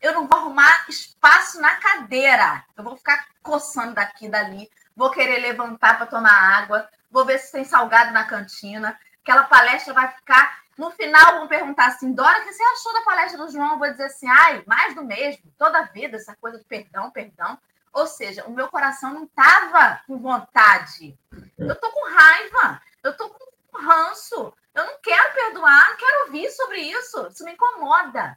eu 0.00 0.14
não 0.14 0.26
vou 0.26 0.38
arrumar 0.38 0.86
espaço 0.88 1.60
na 1.60 1.74
cadeira. 1.76 2.64
Eu 2.76 2.84
vou 2.84 2.96
ficar 2.96 3.26
coçando 3.42 3.94
daqui 3.94 4.26
e 4.26 4.30
dali, 4.30 4.70
vou 4.96 5.10
querer 5.10 5.40
levantar 5.40 5.96
para 5.96 6.06
tomar 6.06 6.32
água, 6.32 6.88
vou 7.10 7.24
ver 7.24 7.38
se 7.38 7.52
tem 7.52 7.64
salgado 7.64 8.12
na 8.12 8.24
cantina. 8.24 8.98
Aquela 9.24 9.44
palestra 9.44 9.94
vai 9.94 10.08
ficar 10.12 10.64
no 10.76 10.90
final, 10.90 11.38
vão 11.38 11.48
perguntar 11.48 11.86
assim, 11.86 12.12
Dora, 12.12 12.40
o 12.40 12.44
que 12.44 12.52
você 12.52 12.62
achou 12.62 12.92
da 12.92 13.00
palestra 13.00 13.38
do 13.38 13.50
João? 13.50 13.72
Eu 13.72 13.78
vou 13.78 13.90
dizer 13.90 14.04
assim, 14.04 14.28
ai, 14.28 14.62
mais 14.66 14.94
do 14.94 15.02
mesmo, 15.02 15.50
toda 15.56 15.78
a 15.78 15.84
vida, 15.84 16.18
essa 16.18 16.36
coisa 16.36 16.58
de 16.58 16.64
perdão, 16.64 17.10
perdão. 17.10 17.58
Ou 17.90 18.06
seja, 18.06 18.44
o 18.44 18.50
meu 18.50 18.68
coração 18.68 19.14
não 19.14 19.24
estava 19.24 20.02
com 20.06 20.18
vontade. 20.18 21.18
Eu 21.56 21.74
tô 21.74 21.90
com 21.90 22.10
raiva, 22.10 22.82
eu 23.02 23.16
tô 23.16 23.30
com 23.30 23.78
ranço, 23.78 24.52
eu 24.74 24.84
não 24.84 24.98
quero 25.02 25.32
perdoar, 25.32 25.90
não 25.90 25.96
quero 25.96 26.26
ouvir 26.26 26.50
sobre 26.50 26.80
isso, 26.80 27.26
isso 27.28 27.44
me 27.44 27.52
incomoda. 27.52 28.36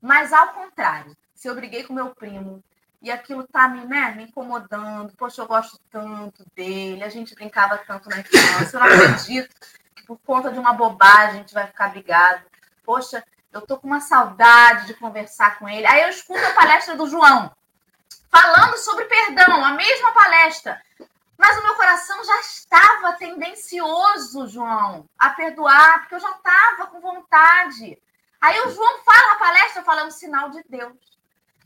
Mas 0.00 0.32
ao 0.32 0.54
contrário, 0.54 1.16
se 1.34 1.46
eu 1.46 1.54
briguei 1.54 1.84
com 1.84 1.92
meu 1.92 2.12
primo 2.16 2.64
e 3.00 3.12
aquilo 3.12 3.46
tá 3.46 3.68
me, 3.68 3.84
né, 3.84 4.12
me 4.16 4.24
incomodando, 4.24 5.14
poxa, 5.16 5.42
eu 5.42 5.46
gosto 5.46 5.78
tanto 5.88 6.44
dele, 6.54 7.04
a 7.04 7.08
gente 7.08 7.34
brincava 7.34 7.78
tanto 7.78 8.08
na 8.08 8.20
infância, 8.20 8.76
eu 8.76 8.80
não 8.80 8.86
acredito 8.86 9.54
por 10.10 10.18
conta 10.26 10.50
de 10.50 10.58
uma 10.58 10.72
bobagem, 10.72 11.28
a 11.28 11.34
gente 11.34 11.54
vai 11.54 11.68
ficar 11.68 11.90
brigado. 11.90 12.44
Poxa, 12.84 13.22
eu 13.52 13.60
tô 13.60 13.78
com 13.78 13.86
uma 13.86 14.00
saudade 14.00 14.88
de 14.88 14.94
conversar 14.94 15.56
com 15.56 15.68
ele. 15.68 15.86
Aí 15.86 16.02
eu 16.02 16.08
escuto 16.08 16.44
a 16.44 16.52
palestra 16.52 16.96
do 16.96 17.06
João, 17.06 17.54
falando 18.28 18.76
sobre 18.78 19.04
perdão, 19.04 19.64
a 19.64 19.70
mesma 19.74 20.10
palestra. 20.10 20.82
Mas 21.38 21.56
o 21.56 21.62
meu 21.62 21.76
coração 21.76 22.24
já 22.24 22.40
estava 22.40 23.12
tendencioso, 23.12 24.48
João, 24.48 25.08
a 25.16 25.30
perdoar, 25.30 26.00
porque 26.00 26.16
eu 26.16 26.20
já 26.20 26.30
estava 26.32 26.88
com 26.88 27.00
vontade. 27.00 27.96
Aí 28.40 28.60
o 28.62 28.70
João 28.70 29.04
fala 29.04 29.34
a 29.34 29.38
palestra, 29.38 29.84
fala, 29.84 30.00
é 30.00 30.04
um 30.06 30.10
sinal 30.10 30.50
de 30.50 30.60
Deus. 30.68 30.92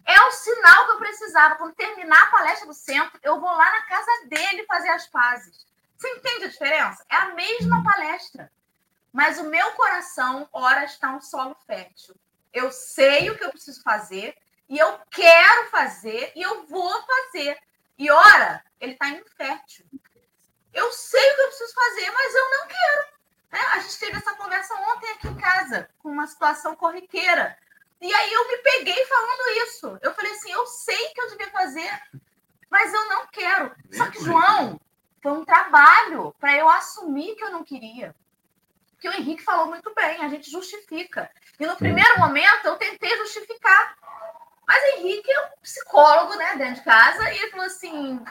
É 0.04 0.20
o 0.20 0.30
sinal 0.32 0.84
que 0.84 0.92
eu 0.92 0.98
precisava. 0.98 1.54
Quando 1.54 1.74
terminar 1.74 2.24
a 2.24 2.30
palestra 2.30 2.66
do 2.66 2.74
centro, 2.74 3.18
eu 3.22 3.40
vou 3.40 3.50
lá 3.50 3.70
na 3.70 3.82
casa 3.86 4.26
dele 4.26 4.66
fazer 4.66 4.90
as 4.90 5.06
pazes. 5.06 5.66
Você 6.04 6.10
entende 6.10 6.44
a 6.44 6.48
diferença? 6.48 7.06
É 7.08 7.16
a 7.16 7.34
mesma 7.34 7.82
palestra. 7.82 8.52
Mas 9.10 9.38
o 9.38 9.44
meu 9.44 9.72
coração, 9.72 10.46
ora, 10.52 10.84
está 10.84 11.10
um 11.16 11.20
solo 11.20 11.56
fértil. 11.66 12.14
Eu 12.52 12.70
sei 12.70 13.30
o 13.30 13.38
que 13.38 13.44
eu 13.44 13.48
preciso 13.48 13.82
fazer, 13.82 14.36
e 14.68 14.78
eu 14.78 15.00
quero 15.10 15.70
fazer, 15.70 16.30
e 16.36 16.42
eu 16.42 16.66
vou 16.66 16.92
fazer. 17.06 17.58
E 17.96 18.10
ora, 18.10 18.62
ele 18.78 18.92
está 18.92 19.08
infértil. 19.08 19.86
Eu 20.74 20.92
sei 20.92 21.32
o 21.32 21.36
que 21.36 21.40
eu 21.40 21.48
preciso 21.48 21.74
fazer, 21.74 22.10
mas 22.10 22.34
eu 22.34 22.50
não 22.50 22.68
quero. 22.68 23.06
Né? 23.50 23.60
A 23.72 23.78
gente 23.78 23.98
teve 23.98 24.18
essa 24.18 24.34
conversa 24.34 24.74
ontem 24.74 25.10
aqui 25.12 25.28
em 25.28 25.36
casa, 25.36 25.88
com 26.00 26.10
uma 26.10 26.26
situação 26.26 26.76
corriqueira. 26.76 27.56
E 27.98 28.12
aí 28.12 28.30
eu 28.30 28.46
me 28.46 28.58
peguei 28.58 29.06
falando 29.06 29.66
isso. 29.66 29.98
Eu 30.02 30.14
falei 30.14 30.32
assim: 30.32 30.52
eu 30.52 30.66
sei 30.66 31.08
que 31.14 31.20
eu 31.22 31.30
devia 31.30 31.50
fazer, 31.50 32.02
mas 32.68 32.92
eu 32.92 33.08
não 33.08 33.26
quero. 33.28 33.74
Só 33.90 34.10
que, 34.10 34.22
João, 34.22 34.78
foi 35.24 35.32
um 35.32 35.42
trabalho 35.42 36.34
para 36.38 36.54
eu 36.54 36.68
assumir 36.68 37.34
que 37.34 37.42
eu 37.42 37.50
não 37.50 37.64
queria. 37.64 38.14
Que 39.00 39.08
o 39.08 39.12
Henrique 39.14 39.42
falou 39.42 39.68
muito 39.68 39.90
bem, 39.94 40.22
a 40.22 40.28
gente 40.28 40.50
justifica. 40.50 41.30
E 41.58 41.66
no 41.66 41.76
primeiro 41.76 42.18
momento 42.18 42.66
eu 42.66 42.76
tentei 42.76 43.16
justificar. 43.16 43.96
Mas 44.68 44.82
o 44.82 44.98
Henrique 44.98 45.32
é 45.32 45.40
um 45.46 45.50
psicólogo, 45.62 46.34
né, 46.34 46.56
dentro 46.56 46.74
de 46.74 46.82
casa, 46.82 47.32
e 47.32 47.38
ele 47.38 47.50
falou 47.50 47.64
assim: 47.64 48.22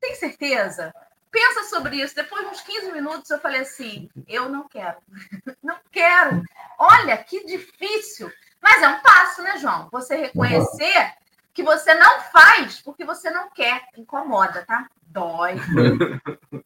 tem 0.00 0.16
certeza? 0.16 0.92
Pensa 1.30 1.62
sobre 1.62 2.02
isso. 2.02 2.16
Depois 2.16 2.42
de 2.42 2.50
uns 2.50 2.60
15 2.60 2.90
minutos, 2.90 3.30
eu 3.30 3.38
falei 3.38 3.60
assim: 3.60 4.10
eu 4.26 4.48
não 4.48 4.66
quero. 4.68 4.98
não 5.62 5.78
quero. 5.92 6.42
Olha 6.76 7.16
que 7.18 7.46
difícil. 7.46 8.32
Mas 8.60 8.82
é 8.82 8.88
um 8.88 8.98
passo, 8.98 9.42
né, 9.42 9.58
João? 9.58 9.88
Você 9.92 10.16
reconhecer 10.16 11.14
que 11.54 11.62
você 11.62 11.94
não 11.94 12.20
faz 12.20 12.82
porque 12.82 13.04
você 13.04 13.30
não 13.30 13.48
quer. 13.48 13.86
Incomoda, 13.96 14.64
tá? 14.66 14.88
Dói. 15.16 15.56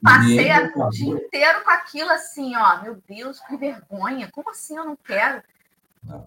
Passei 0.03 0.51
o 0.75 0.91
dia 0.91 1.09
inteiro 1.09 1.63
com 1.63 1.71
aquilo 1.71 2.11
assim, 2.11 2.57
ó. 2.57 2.83
Meu 2.83 3.01
Deus, 3.09 3.39
que 3.41 3.57
vergonha. 3.57 4.29
Como 4.33 4.51
assim 4.51 4.77
eu 4.77 4.85
não 4.85 4.97
quero? 4.97 5.41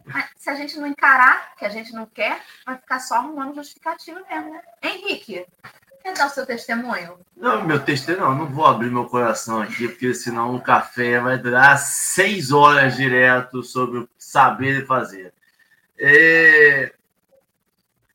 Mas, 0.06 0.30
se 0.38 0.50
a 0.50 0.56
gente 0.56 0.80
não 0.80 0.88
encarar 0.88 1.56
que 1.56 1.66
a 1.66 1.70
gente 1.70 1.94
não 1.94 2.06
quer, 2.06 2.42
vai 2.66 2.78
ficar 2.78 3.00
só 3.00 3.16
arrumando 3.16 3.56
justificativa 3.56 4.22
mesmo, 4.30 4.54
né? 4.54 4.62
Henrique, 4.82 5.46
quer 6.02 6.14
dar 6.14 6.28
o 6.28 6.30
seu 6.30 6.46
testemunho? 6.46 7.18
Não, 7.36 7.66
meu 7.66 7.84
testemunho, 7.84 8.30
não, 8.30 8.36
não 8.36 8.46
vou 8.46 8.66
abrir 8.66 8.92
meu 8.92 9.06
coração 9.06 9.62
aqui, 9.62 9.88
porque 9.88 10.14
senão 10.14 10.56
o 10.56 10.62
café 10.62 11.20
vai 11.20 11.38
durar 11.38 11.78
seis 11.78 12.52
horas 12.52 12.96
direto 12.96 13.64
sobre 13.64 14.00
o 14.00 14.10
saber 14.18 14.86
fazer. 14.86 15.34
É, 15.98 16.94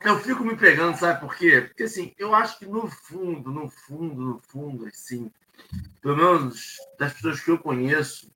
eu 0.00 0.18
fico 0.20 0.44
me 0.44 0.56
pegando, 0.56 0.96
sabe 0.96 1.20
por 1.20 1.34
quê? 1.36 1.62
Porque 1.62 1.84
assim, 1.84 2.14
eu 2.18 2.34
acho 2.34 2.58
que 2.58 2.66
no 2.66 2.88
fundo, 2.88 3.50
no 3.50 3.68
fundo, 3.68 4.20
no 4.20 4.40
fundo, 4.40 4.86
assim, 4.86 5.30
pelo 6.00 6.16
menos 6.16 6.76
das 6.98 7.12
pessoas 7.14 7.40
que 7.40 7.50
eu 7.50 7.58
conheço, 7.58 8.30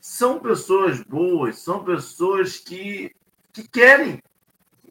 são 0.00 0.40
pessoas 0.40 1.00
boas, 1.02 1.58
são 1.58 1.84
pessoas 1.84 2.58
que, 2.58 3.14
que 3.52 3.66
querem, 3.68 4.22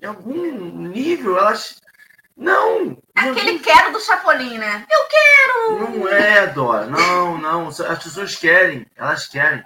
em 0.01 0.05
algum 0.05 0.88
nível, 0.88 1.38
elas. 1.38 1.82
Não! 2.36 3.01
Aquele 3.15 3.53
não... 3.53 3.60
quero 3.60 3.91
do 3.91 3.99
Chapolin, 3.99 4.58
né? 4.58 4.86
Eu 4.89 5.08
quero! 5.08 5.99
Não 5.99 6.08
é, 6.08 6.47
Dora, 6.47 6.86
não, 6.86 7.38
não. 7.38 7.67
As 7.67 8.03
pessoas 8.03 8.36
querem, 8.36 8.86
elas 8.95 9.27
querem. 9.27 9.63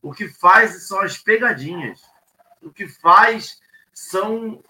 O 0.00 0.12
que 0.12 0.28
faz 0.28 0.86
são 0.86 1.00
as 1.00 1.18
pegadinhas. 1.18 2.00
O 2.60 2.70
que 2.70 2.86
faz 2.86 3.60
são 3.92 4.62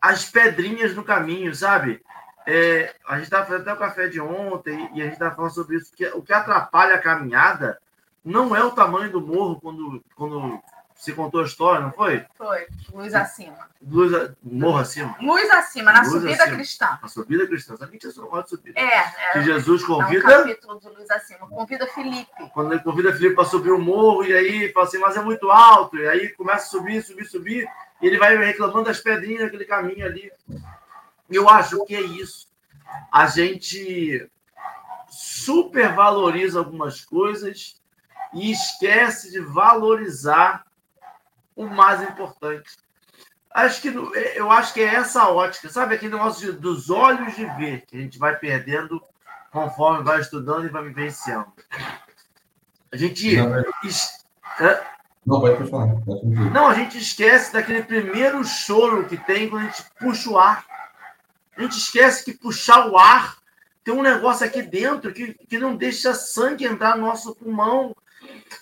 as 0.00 0.24
pedrinhas 0.24 0.94
no 0.94 1.04
caminho, 1.04 1.54
sabe? 1.54 2.02
É, 2.46 2.94
a 3.06 3.16
gente 3.16 3.24
estava 3.24 3.44
fazendo 3.46 3.62
até 3.62 3.72
o 3.74 3.76
café 3.78 4.08
de 4.08 4.20
ontem 4.20 4.88
e 4.94 5.00
a 5.02 5.04
gente 5.04 5.14
estava 5.14 5.34
falando 5.34 5.52
sobre 5.54 5.76
isso, 5.76 5.92
que 5.94 6.06
o 6.08 6.22
que 6.22 6.32
atrapalha 6.32 6.94
a 6.94 7.02
caminhada 7.02 7.78
não 8.24 8.56
é 8.56 8.62
o 8.64 8.70
tamanho 8.70 9.10
do 9.10 9.20
morro 9.20 9.60
quando, 9.60 10.02
quando 10.16 10.62
você 10.98 11.12
contou 11.12 11.42
a 11.42 11.44
história, 11.44 11.80
não 11.80 11.92
foi? 11.92 12.24
Foi, 12.34 12.66
luz 12.92 13.14
acima. 13.14 13.68
Luz, 13.80 14.10
morro 14.42 14.78
acima. 14.78 15.14
Luz 15.20 15.48
acima, 15.50 15.92
na 15.92 16.00
Luz 16.00 16.10
subida 16.10 16.42
acima. 16.42 16.56
cristã. 16.56 16.98
A 17.00 17.06
subida 17.08 17.46
cristã. 17.46 17.76
Sabe 17.76 17.98
que 17.98 18.02
Jesus 18.04 18.18
não 18.18 18.28
gosta 18.28 18.44
de 18.44 18.50
subida? 18.50 18.80
É, 18.80 19.02
Que 19.32 19.38
é. 19.38 19.42
Jesus 19.42 19.82
Dá 19.82 19.86
um 19.86 20.00
convida, 20.00 20.22
capítulo 20.22 20.80
de 20.80 20.88
luz 20.88 21.10
acima. 21.10 21.46
Convida 21.48 21.86
Felipe. 21.86 22.50
quando 22.52 22.72
ele 22.72 22.82
convida 22.82 23.12
Filipe 23.12 23.36
para 23.36 23.44
subir 23.44 23.70
o 23.70 23.78
morro, 23.78 24.24
e 24.24 24.32
aí 24.34 24.72
fala 24.72 24.86
assim, 24.86 24.98
mas 24.98 25.16
é 25.16 25.20
muito 25.22 25.48
alto. 25.50 25.96
E 25.96 26.08
aí 26.08 26.30
começa 26.30 26.64
a 26.64 26.68
subir, 26.68 27.00
subir, 27.02 27.26
subir. 27.26 27.68
E 28.00 28.06
ele 28.06 28.18
vai 28.18 28.36
reclamando 28.36 28.84
das 28.84 29.00
pedrinhas 29.00 29.44
naquele 29.44 29.64
caminho 29.64 30.06
ali. 30.06 30.32
Eu 31.28 31.48
acho 31.48 31.84
que 31.84 31.94
é 31.94 32.00
isso. 32.00 32.48
A 33.12 33.26
gente 33.26 34.30
supervaloriza 35.08 36.58
algumas 36.58 37.04
coisas 37.04 37.80
e 38.34 38.50
esquece 38.52 39.30
de 39.32 39.40
valorizar 39.40 40.64
o 41.56 41.66
mais 41.66 42.02
importante. 42.02 42.70
Acho 43.50 43.80
que 43.82 43.90
no- 43.90 44.14
eu 44.14 44.50
acho 44.50 44.72
que 44.74 44.80
é 44.80 44.94
essa 44.94 45.28
ótica, 45.28 45.68
sabe 45.68 45.94
aquele 45.94 46.14
negócio 46.14 46.52
de- 46.52 46.58
dos 46.58 46.90
olhos 46.90 47.34
de 47.34 47.44
ver 47.56 47.84
que 47.86 47.96
a 47.96 48.00
gente 48.00 48.18
vai 48.18 48.36
perdendo 48.36 49.02
conforme 49.50 50.04
vai 50.04 50.20
estudando 50.20 50.66
e 50.66 50.70
vai 50.70 50.82
vivenciando. 50.84 51.52
A 52.92 52.96
gente 52.96 53.36
Não, 53.36 53.56
é-? 53.58 54.97
Não, 55.28 55.40
pode 55.40 56.50
não, 56.52 56.68
a 56.68 56.74
gente 56.74 56.98
esquece 56.98 57.52
daquele 57.52 57.82
primeiro 57.82 58.42
choro 58.44 59.06
que 59.06 59.16
tem 59.16 59.48
quando 59.48 59.62
a 59.62 59.66
gente 59.66 59.84
puxa 59.98 60.30
o 60.30 60.38
ar. 60.38 60.64
A 61.56 61.62
gente 61.62 61.76
esquece 61.76 62.24
que 62.24 62.32
puxar 62.32 62.88
o 62.88 62.96
ar 62.96 63.36
tem 63.88 63.94
um 63.94 64.02
negócio 64.02 64.44
aqui 64.44 64.60
dentro 64.60 65.14
que, 65.14 65.32
que 65.32 65.58
não 65.58 65.74
deixa 65.74 66.12
sangue 66.12 66.66
entrar 66.66 66.94
no 66.94 67.06
nosso 67.06 67.34
pulmão 67.34 67.96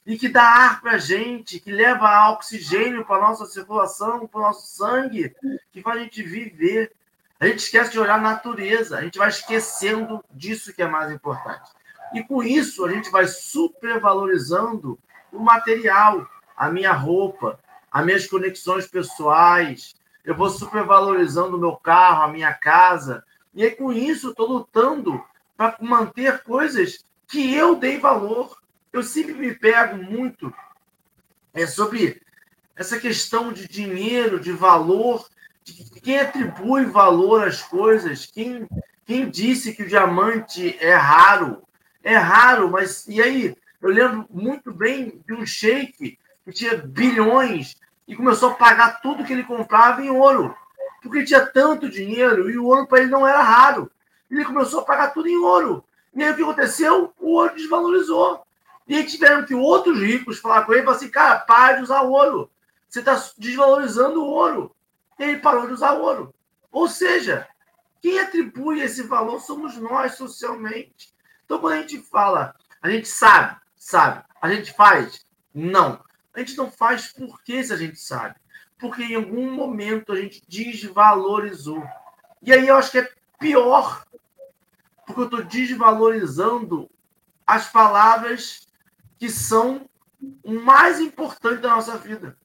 e 0.06 0.16
que 0.16 0.28
dá 0.28 0.44
ar 0.44 0.80
para 0.80 0.92
a 0.92 0.98
gente, 0.98 1.58
que 1.58 1.72
leva 1.72 2.30
oxigênio 2.30 3.04
para 3.04 3.16
a 3.16 3.28
nossa 3.28 3.44
circulação, 3.46 4.24
para 4.28 4.38
o 4.38 4.42
nosso 4.44 4.68
sangue, 4.68 5.34
que 5.72 5.82
faz 5.82 5.98
a 5.98 6.02
gente 6.04 6.22
viver. 6.22 6.92
A 7.40 7.46
gente 7.48 7.58
esquece 7.58 7.90
de 7.90 7.98
olhar 7.98 8.20
a 8.20 8.22
natureza, 8.22 8.98
a 8.98 9.02
gente 9.02 9.18
vai 9.18 9.28
esquecendo 9.28 10.24
disso 10.30 10.72
que 10.72 10.80
é 10.80 10.86
mais 10.86 11.10
importante. 11.10 11.70
E 12.14 12.22
com 12.22 12.40
isso, 12.40 12.84
a 12.84 12.92
gente 12.92 13.10
vai 13.10 13.26
supervalorizando 13.26 14.96
o 15.32 15.40
material, 15.40 16.24
a 16.56 16.70
minha 16.70 16.92
roupa, 16.92 17.60
as 17.92 18.04
minhas 18.04 18.26
conexões 18.26 18.86
pessoais. 18.86 19.94
Eu 20.24 20.34
vou 20.34 20.48
supervalorizando 20.48 21.56
o 21.56 21.60
meu 21.60 21.76
carro, 21.76 22.22
a 22.22 22.28
minha 22.28 22.52
casa. 22.52 23.22
E 23.54 23.62
aí, 23.62 23.70
com 23.70 23.92
isso, 23.92 24.30
estou 24.30 24.48
lutando 24.48 25.22
para 25.56 25.76
manter 25.80 26.42
coisas 26.42 27.04
que 27.28 27.54
eu 27.54 27.76
dei 27.76 27.98
valor. 27.98 28.56
Eu 28.92 29.02
sempre 29.02 29.34
me 29.34 29.54
pego 29.54 29.96
muito 29.96 30.52
é, 31.52 31.66
sobre 31.66 32.20
essa 32.74 32.98
questão 32.98 33.52
de 33.52 33.66
dinheiro, 33.66 34.38
de 34.38 34.52
valor, 34.52 35.26
de 35.64 36.00
quem 36.00 36.18
atribui 36.18 36.84
valor 36.84 37.46
às 37.46 37.62
coisas, 37.62 38.26
quem, 38.26 38.68
quem 39.04 39.28
disse 39.28 39.74
que 39.74 39.82
o 39.82 39.88
diamante 39.88 40.76
é 40.80 40.94
raro. 40.94 41.62
É 42.02 42.16
raro, 42.16 42.70
mas 42.70 43.06
e 43.08 43.20
aí? 43.20 43.56
Eu 43.82 43.90
lembro 43.90 44.26
muito 44.30 44.72
bem 44.72 45.20
de 45.26 45.34
um 45.34 45.44
sheik 45.44 46.18
que 46.46 46.52
tinha 46.52 46.76
bilhões 46.76 47.76
e 48.06 48.14
começou 48.14 48.50
a 48.50 48.54
pagar 48.54 49.00
tudo 49.00 49.24
que 49.24 49.32
ele 49.32 49.42
comprava 49.42 50.00
em 50.00 50.10
ouro. 50.10 50.56
Porque 51.02 51.24
tinha 51.24 51.44
tanto 51.44 51.90
dinheiro 51.90 52.48
e 52.48 52.56
o 52.56 52.66
ouro 52.66 52.86
para 52.86 53.00
ele 53.00 53.10
não 53.10 53.26
era 53.26 53.42
raro. 53.42 53.90
Ele 54.30 54.44
começou 54.44 54.80
a 54.80 54.84
pagar 54.84 55.12
tudo 55.12 55.28
em 55.28 55.36
ouro. 55.36 55.84
E 56.14 56.22
aí 56.22 56.30
o 56.30 56.36
que 56.36 56.42
aconteceu? 56.42 57.12
O 57.18 57.32
ouro 57.32 57.54
desvalorizou. 57.56 58.46
E 58.86 58.94
aí 58.94 59.04
tiveram 59.04 59.44
que 59.44 59.54
outros 59.54 59.98
ricos 59.98 60.38
falar 60.38 60.64
com 60.64 60.72
ele 60.72 60.82
e 60.82 60.84
falar 60.84 60.96
assim, 60.96 61.08
cara, 61.08 61.40
pare 61.40 61.78
de 61.78 61.82
usar 61.82 62.02
ouro. 62.02 62.48
Você 62.88 63.00
está 63.00 63.20
desvalorizando 63.36 64.22
o 64.22 64.26
ouro. 64.26 64.74
E 65.18 65.24
ele 65.24 65.40
parou 65.40 65.66
de 65.66 65.72
usar 65.72 65.94
ouro. 65.94 66.32
Ou 66.70 66.88
seja, 66.88 67.48
quem 68.00 68.20
atribui 68.20 68.80
esse 68.80 69.02
valor 69.02 69.40
somos 69.40 69.76
nós 69.76 70.14
socialmente. 70.14 71.12
Então, 71.44 71.58
quando 71.58 71.72
a 71.72 71.80
gente 71.80 71.98
fala, 71.98 72.54
a 72.80 72.88
gente 72.88 73.08
sabe, 73.08 73.56
sabe, 73.74 74.22
a 74.40 74.52
gente 74.52 74.72
faz, 74.72 75.24
não. 75.52 76.05
A 76.36 76.40
gente 76.40 76.56
não 76.58 76.70
faz 76.70 77.10
porque 77.14 77.64
se 77.64 77.72
a 77.72 77.76
gente 77.78 77.98
sabe. 77.98 78.34
Porque 78.78 79.02
em 79.02 79.14
algum 79.14 79.50
momento 79.50 80.12
a 80.12 80.16
gente 80.16 80.42
desvalorizou. 80.46 81.82
E 82.42 82.52
aí 82.52 82.68
eu 82.68 82.76
acho 82.76 82.90
que 82.90 82.98
é 82.98 83.10
pior, 83.38 84.04
porque 85.06 85.22
eu 85.22 85.24
estou 85.24 85.42
desvalorizando 85.42 86.90
as 87.46 87.70
palavras 87.70 88.68
que 89.18 89.30
são 89.30 89.88
o 90.42 90.52
mais 90.52 91.00
importante 91.00 91.62
da 91.62 91.70
nossa 91.70 91.96
vida. 91.96 92.36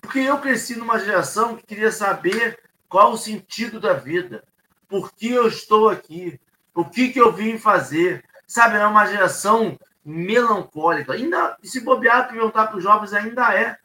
Porque 0.00 0.20
eu 0.20 0.38
cresci 0.38 0.76
numa 0.76 1.00
geração 1.00 1.56
que 1.56 1.66
queria 1.66 1.90
saber 1.90 2.60
qual 2.88 3.12
o 3.12 3.18
sentido 3.18 3.80
da 3.80 3.94
vida, 3.94 4.44
por 4.88 5.12
que 5.12 5.32
eu 5.32 5.48
estou 5.48 5.88
aqui, 5.88 6.40
o 6.72 6.84
que, 6.84 7.08
que 7.08 7.20
eu 7.20 7.32
vim 7.32 7.58
fazer. 7.58 8.24
Sabe, 8.46 8.76
é 8.76 8.86
uma 8.86 9.06
geração 9.06 9.76
melancólica. 10.04 11.14
Ainda, 11.14 11.56
se 11.62 11.80
bobear, 11.80 12.28
perguntar 12.28 12.66
para 12.66 12.76
os 12.76 12.82
jovens, 12.82 13.12
ainda 13.12 13.54
é. 13.54 13.78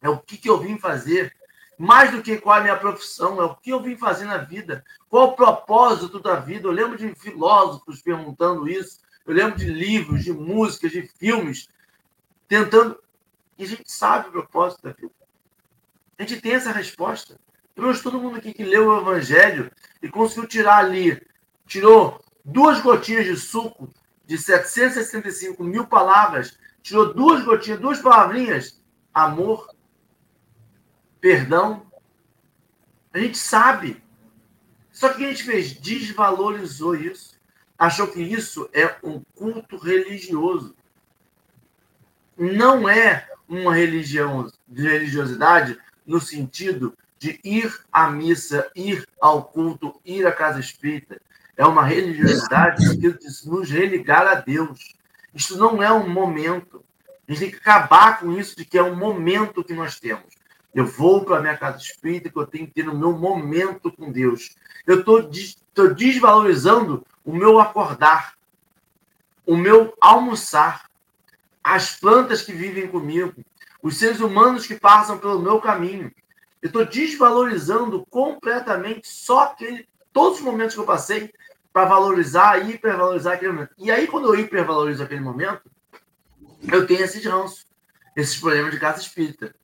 É 0.00 0.08
o 0.08 0.18
que, 0.18 0.36
que 0.36 0.50
eu 0.50 0.58
vim 0.58 0.78
fazer. 0.78 1.34
Mais 1.78 2.10
do 2.10 2.22
que 2.22 2.36
qual 2.36 2.56
é 2.56 2.60
a 2.60 2.62
minha 2.62 2.76
profissão, 2.76 3.40
é 3.40 3.44
o 3.44 3.56
que 3.56 3.70
eu 3.70 3.82
vim 3.82 3.96
fazer 3.96 4.24
na 4.26 4.38
vida. 4.38 4.84
Qual 5.08 5.28
o 5.28 5.36
propósito 5.36 6.20
da 6.20 6.36
vida? 6.36 6.68
Eu 6.68 6.72
lembro 6.72 6.98
de 6.98 7.14
filósofos 7.14 8.02
perguntando 8.02 8.68
isso. 8.68 9.00
Eu 9.26 9.34
lembro 9.34 9.58
de 9.58 9.66
livros, 9.66 10.22
de 10.24 10.32
músicas, 10.32 10.92
de 10.92 11.02
filmes, 11.02 11.68
tentando. 12.46 12.98
E 13.56 13.64
a 13.64 13.66
gente 13.66 13.90
sabe 13.90 14.28
o 14.28 14.32
propósito 14.32 14.82
da 14.82 14.92
vida. 14.92 15.12
A 16.18 16.22
gente 16.22 16.40
tem 16.40 16.52
essa 16.52 16.72
resposta. 16.72 17.40
Eu 17.74 18.02
todo 18.02 18.20
mundo 18.20 18.36
aqui 18.36 18.52
que 18.52 18.64
leu 18.64 18.88
o 18.88 19.00
Evangelho 19.00 19.70
e 20.02 20.08
conseguiu 20.08 20.46
tirar 20.46 20.78
ali, 20.78 21.20
tirou 21.66 22.22
duas 22.44 22.80
gotinhas 22.80 23.24
de 23.24 23.36
suco 23.36 23.88
de 24.32 24.38
765 24.38 25.62
mil 25.62 25.86
palavras, 25.86 26.58
tirou 26.82 27.12
duas 27.12 27.44
gotinhas, 27.44 27.78
duas 27.78 27.98
palavrinhas, 28.00 28.80
amor, 29.12 29.68
perdão. 31.20 31.86
A 33.12 33.18
gente 33.18 33.36
sabe. 33.36 34.02
Só 34.90 35.10
que 35.10 35.22
a 35.22 35.28
gente 35.28 35.42
fez? 35.42 35.74
Desvalorizou 35.74 36.94
isso. 36.94 37.38
Achou 37.78 38.06
que 38.06 38.22
isso 38.22 38.70
é 38.72 38.96
um 39.02 39.20
culto 39.34 39.76
religioso. 39.76 40.74
Não 42.34 42.88
é 42.88 43.28
uma 43.46 43.74
religião 43.74 44.50
de 44.66 44.82
religiosidade 44.82 45.78
no 46.06 46.18
sentido 46.18 46.96
de 47.18 47.38
ir 47.44 47.70
à 47.92 48.10
missa, 48.10 48.70
ir 48.74 49.06
ao 49.20 49.44
culto, 49.44 50.00
ir 50.06 50.26
à 50.26 50.32
casa 50.32 50.58
espírita. 50.58 51.20
É 51.56 51.66
uma 51.66 51.84
religiosidade 51.84 52.86
sentido 52.86 53.18
de 53.18 53.48
nos 53.48 53.70
religar 53.70 54.26
a 54.26 54.34
Deus. 54.34 54.94
Isso 55.34 55.58
não 55.58 55.82
é 55.82 55.92
um 55.92 56.08
momento. 56.08 56.84
A 57.28 57.32
gente 57.32 57.40
tem 57.40 57.50
que 57.50 57.56
acabar 57.56 58.20
com 58.20 58.32
isso 58.32 58.56
de 58.56 58.64
que 58.64 58.78
é 58.78 58.82
um 58.82 58.96
momento 58.96 59.64
que 59.64 59.74
nós 59.74 59.98
temos. 59.98 60.34
Eu 60.74 60.86
vou 60.86 61.24
para 61.24 61.38
a 61.38 61.40
minha 61.40 61.56
casa 61.56 61.78
espírita 61.78 62.30
que 62.30 62.38
eu 62.38 62.46
tenho 62.46 62.66
que 62.66 62.74
ter 62.74 62.84
no 62.84 62.96
meu 62.96 63.12
momento 63.12 63.92
com 63.92 64.10
Deus. 64.10 64.56
Eu 64.86 65.00
estou 65.00 65.30
desvalorizando 65.94 67.06
o 67.24 67.32
meu 67.32 67.60
acordar, 67.60 68.34
o 69.46 69.56
meu 69.56 69.94
almoçar, 70.00 70.90
as 71.62 71.94
plantas 71.94 72.42
que 72.42 72.52
vivem 72.52 72.88
comigo, 72.88 73.34
os 73.82 73.98
seres 73.98 74.20
humanos 74.20 74.66
que 74.66 74.74
passam 74.74 75.18
pelo 75.18 75.40
meu 75.40 75.60
caminho. 75.60 76.10
Eu 76.60 76.68
estou 76.68 76.84
desvalorizando 76.84 78.06
completamente 78.08 79.08
só 79.08 79.44
aquele, 79.44 79.86
todos 80.12 80.38
os 80.38 80.44
momentos 80.44 80.74
que 80.74 80.80
eu 80.80 80.86
passei 80.86 81.32
para 81.72 81.86
valorizar 81.86 82.58
e 82.58 82.72
hipervalorizar 82.72 83.34
aquele 83.34 83.52
momento. 83.52 83.74
E 83.78 83.90
aí, 83.90 84.06
quando 84.06 84.32
eu 84.32 84.38
hipervalorizo 84.38 85.02
aquele 85.02 85.20
momento, 85.20 85.62
eu 86.70 86.86
tenho 86.86 87.02
esses 87.02 87.24
ranços, 87.24 87.66
esses 88.14 88.38
problemas 88.38 88.72
de 88.72 88.78
casa 88.78 89.00
espírita. 89.00 89.54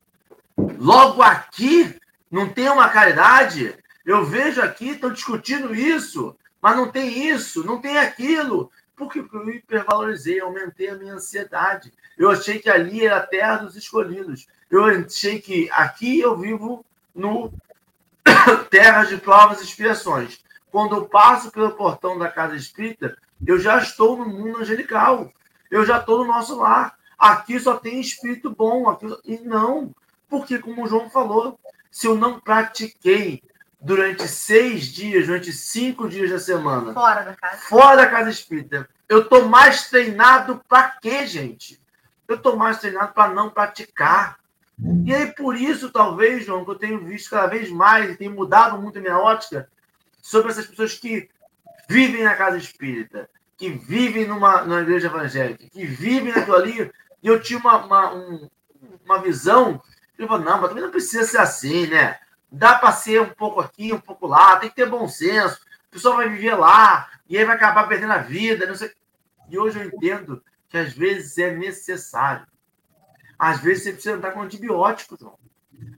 Logo 0.78 1.22
aqui, 1.22 1.94
não 2.30 2.48
tem 2.48 2.68
uma 2.68 2.88
caridade. 2.88 3.76
Eu 4.04 4.24
vejo 4.24 4.60
aqui, 4.62 4.90
estão 4.90 5.12
discutindo 5.12 5.74
isso, 5.74 6.34
mas 6.60 6.76
não 6.76 6.90
tem 6.90 7.28
isso, 7.28 7.64
não 7.64 7.80
tem 7.80 7.98
aquilo. 7.98 8.70
Porque 8.96 9.20
eu 9.20 9.50
hipervalorizei, 9.50 10.40
aumentei 10.40 10.88
a 10.88 10.96
minha 10.96 11.14
ansiedade. 11.14 11.92
Eu 12.16 12.30
achei 12.30 12.58
que 12.58 12.70
ali 12.70 13.06
era 13.06 13.18
a 13.18 13.26
terra 13.26 13.58
dos 13.58 13.76
escolhidos. 13.76 14.48
Eu 14.70 14.84
achei 14.84 15.40
que 15.40 15.70
aqui 15.70 16.20
eu 16.20 16.36
vivo 16.36 16.84
no 17.14 17.52
terra 18.70 19.04
de 19.04 19.16
provas 19.18 19.60
e 19.60 19.64
expiações. 19.64 20.40
Quando 20.70 20.96
eu 20.96 21.06
passo 21.06 21.50
pelo 21.50 21.72
portão 21.72 22.18
da 22.18 22.28
casa 22.28 22.54
espírita, 22.56 23.16
eu 23.46 23.58
já 23.58 23.78
estou 23.78 24.16
no 24.16 24.26
mundo 24.26 24.58
angelical. 24.58 25.32
Eu 25.70 25.84
já 25.84 25.98
estou 25.98 26.18
no 26.18 26.24
nosso 26.32 26.58
lar. 26.58 26.96
Aqui 27.18 27.58
só 27.58 27.76
tem 27.76 28.00
espírito 28.00 28.50
bom. 28.50 28.88
Aqui... 28.88 29.06
E 29.24 29.38
não, 29.38 29.94
porque, 30.28 30.58
como 30.58 30.84
o 30.84 30.86
João 30.86 31.08
falou, 31.10 31.58
se 31.90 32.06
eu 32.06 32.14
não 32.14 32.38
pratiquei 32.38 33.42
durante 33.80 34.26
seis 34.26 34.86
dias, 34.86 35.26
durante 35.26 35.52
cinco 35.52 36.08
dias 36.08 36.30
da 36.30 36.38
semana, 36.38 36.92
Fora 36.92 37.22
da 37.22 37.34
casa. 37.34 37.56
fora 37.62 37.96
da 37.96 38.06
casa 38.08 38.30
espírita, 38.30 38.88
eu 39.08 39.22
estou 39.22 39.48
mais 39.48 39.88
treinado 39.88 40.62
para 40.68 40.90
quê, 41.00 41.26
gente? 41.26 41.80
Eu 42.26 42.36
estou 42.36 42.56
mais 42.56 42.78
treinado 42.78 43.12
para 43.14 43.32
não 43.32 43.48
praticar. 43.48 44.38
E 45.04 45.14
aí, 45.14 45.26
por 45.32 45.56
isso, 45.56 45.90
talvez, 45.90 46.44
João, 46.44 46.64
que 46.64 46.70
eu 46.70 46.78
tenho 46.78 47.04
visto 47.04 47.30
cada 47.30 47.46
vez 47.46 47.70
mais 47.70 48.10
e 48.10 48.16
tenho 48.16 48.32
mudado 48.32 48.80
muito 48.80 48.98
a 48.98 49.02
minha 49.02 49.18
ótica 49.18 49.68
sobre 50.28 50.50
essas 50.52 50.66
pessoas 50.66 50.92
que 50.92 51.26
vivem 51.88 52.22
na 52.22 52.34
casa 52.34 52.58
espírita, 52.58 53.30
que 53.56 53.70
vivem 53.70 54.26
numa, 54.26 54.60
numa 54.60 54.82
igreja 54.82 55.06
evangélica, 55.06 55.66
que 55.70 55.86
vivem 55.86 56.34
naquilo 56.34 56.54
ali. 56.54 56.92
E 57.22 57.26
eu 57.26 57.40
tinha 57.40 57.58
uma, 57.58 57.78
uma, 57.78 58.14
um, 58.14 58.50
uma 59.06 59.22
visão, 59.22 59.82
eu 60.18 60.28
falei, 60.28 60.44
não, 60.44 60.60
mas 60.60 60.68
também 60.68 60.84
não 60.84 60.90
precisa 60.90 61.24
ser 61.24 61.38
assim, 61.38 61.86
né? 61.86 62.18
Dá 62.52 62.74
para 62.74 62.92
ser 62.92 63.22
um 63.22 63.30
pouco 63.30 63.58
aqui, 63.58 63.90
um 63.90 63.98
pouco 63.98 64.26
lá, 64.26 64.58
tem 64.58 64.68
que 64.68 64.76
ter 64.76 64.84
bom 64.84 65.08
senso. 65.08 65.60
O 65.86 65.92
pessoal 65.92 66.16
vai 66.16 66.28
viver 66.28 66.54
lá, 66.56 67.08
e 67.26 67.38
aí 67.38 67.44
vai 67.46 67.56
acabar 67.56 67.88
perdendo 67.88 68.12
a 68.12 68.18
vida, 68.18 68.66
não 68.66 68.74
sei. 68.74 68.92
E 69.48 69.58
hoje 69.58 69.78
eu 69.80 69.86
entendo 69.86 70.44
que 70.68 70.76
às 70.76 70.92
vezes 70.92 71.38
é 71.38 71.56
necessário. 71.56 72.46
Às 73.38 73.60
vezes 73.60 73.84
você 73.84 73.92
precisa 73.92 74.14
entrar 74.14 74.32
com 74.32 74.42
antibiótico, 74.42 75.16
João. 75.18 75.38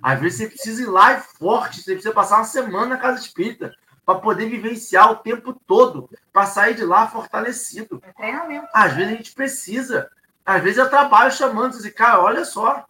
Às 0.01 0.21
vezes 0.21 0.39
você 0.39 0.47
precisa 0.47 0.83
ir 0.83 0.87
lá 0.87 1.15
e 1.15 1.21
forte, 1.21 1.83
você 1.83 1.95
precisa 1.95 2.15
passar 2.15 2.37
uma 2.37 2.45
semana 2.45 2.95
na 2.95 2.97
casa 2.97 3.19
espírita 3.19 3.75
para 4.11 4.19
poder 4.19 4.49
vivenciar 4.49 5.13
o 5.13 5.17
tempo 5.17 5.53
todo, 5.53 6.11
para 6.33 6.45
sair 6.45 6.75
de 6.75 6.85
lá 6.85 7.07
fortalecido. 7.07 8.03
É 8.05 8.13
treinamento. 8.13 8.67
Às 8.75 8.93
vezes 8.93 9.13
a 9.13 9.17
gente 9.17 9.33
precisa. 9.33 10.11
Às 10.45 10.61
vezes 10.63 10.79
eu 10.79 10.91
trabalho 10.91 11.31
chamando 11.31 11.77
assim, 11.77 11.93
cara, 11.93 12.21
olha 12.21 12.45
só, 12.45 12.85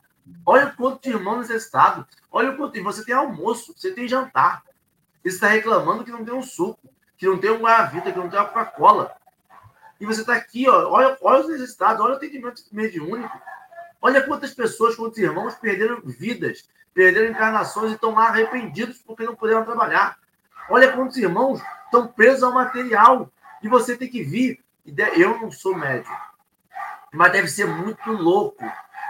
olha 0.47 0.69
o 0.69 0.77
quanto 0.77 1.03
de 1.03 1.11
irmão 1.11 1.39
necessitado, 1.39 2.07
olha 2.33 2.53
o 2.53 2.57
quanto. 2.57 2.79
E 2.79 2.81
você 2.81 3.05
tem 3.05 3.15
almoço, 3.15 3.75
você 3.77 3.93
tem 3.93 4.09
jantar. 4.09 4.63
Você 5.23 5.35
está 5.35 5.49
reclamando 5.49 6.05
que 6.05 6.11
não 6.11 6.25
tem 6.25 6.33
um 6.33 6.43
suco, 6.43 6.89
que 7.19 7.27
não 7.27 7.37
tem 7.37 7.51
um 7.51 7.59
Guaravita, 7.59 8.11
que 8.11 8.19
não 8.19 8.31
tem 8.31 8.41
uma 8.41 8.49
Coca-Cola. 8.49 9.15
E 10.01 10.07
você 10.07 10.23
está 10.23 10.35
aqui, 10.35 10.67
ó, 10.71 10.89
olha, 10.89 11.19
olha 11.21 11.41
os 11.43 11.49
necessitados, 11.51 12.03
olha 12.03 12.15
o 12.15 12.17
atendimento 12.17 12.63
mediúnico. 12.73 13.39
Olha 14.01 14.23
quantas 14.23 14.55
pessoas, 14.55 14.97
quantos 14.97 15.19
irmãos 15.19 15.55
perderam 15.57 16.01
vidas, 16.03 16.67
perderam 16.95 17.31
encarnações 17.31 17.91
e 17.91 17.95
estão 17.97 18.15
lá 18.15 18.29
arrependidos 18.29 19.03
porque 19.03 19.25
não 19.25 19.35
puderam 19.35 19.67
trabalhar. 19.67 20.19
Olha 20.71 20.93
quantos 20.93 21.17
irmãos 21.17 21.61
estão 21.85 22.07
presos 22.07 22.43
ao 22.43 22.53
material. 22.53 23.31
E 23.63 23.69
você 23.69 23.97
tem 23.97 24.09
que 24.09 24.23
vir. 24.23 24.63
Eu 25.17 25.39
não 25.39 25.53
sou 25.53 25.77
médico, 25.77 26.11
mas 27.13 27.33
deve 27.33 27.49
ser 27.49 27.67
muito 27.67 28.11
louco 28.11 28.65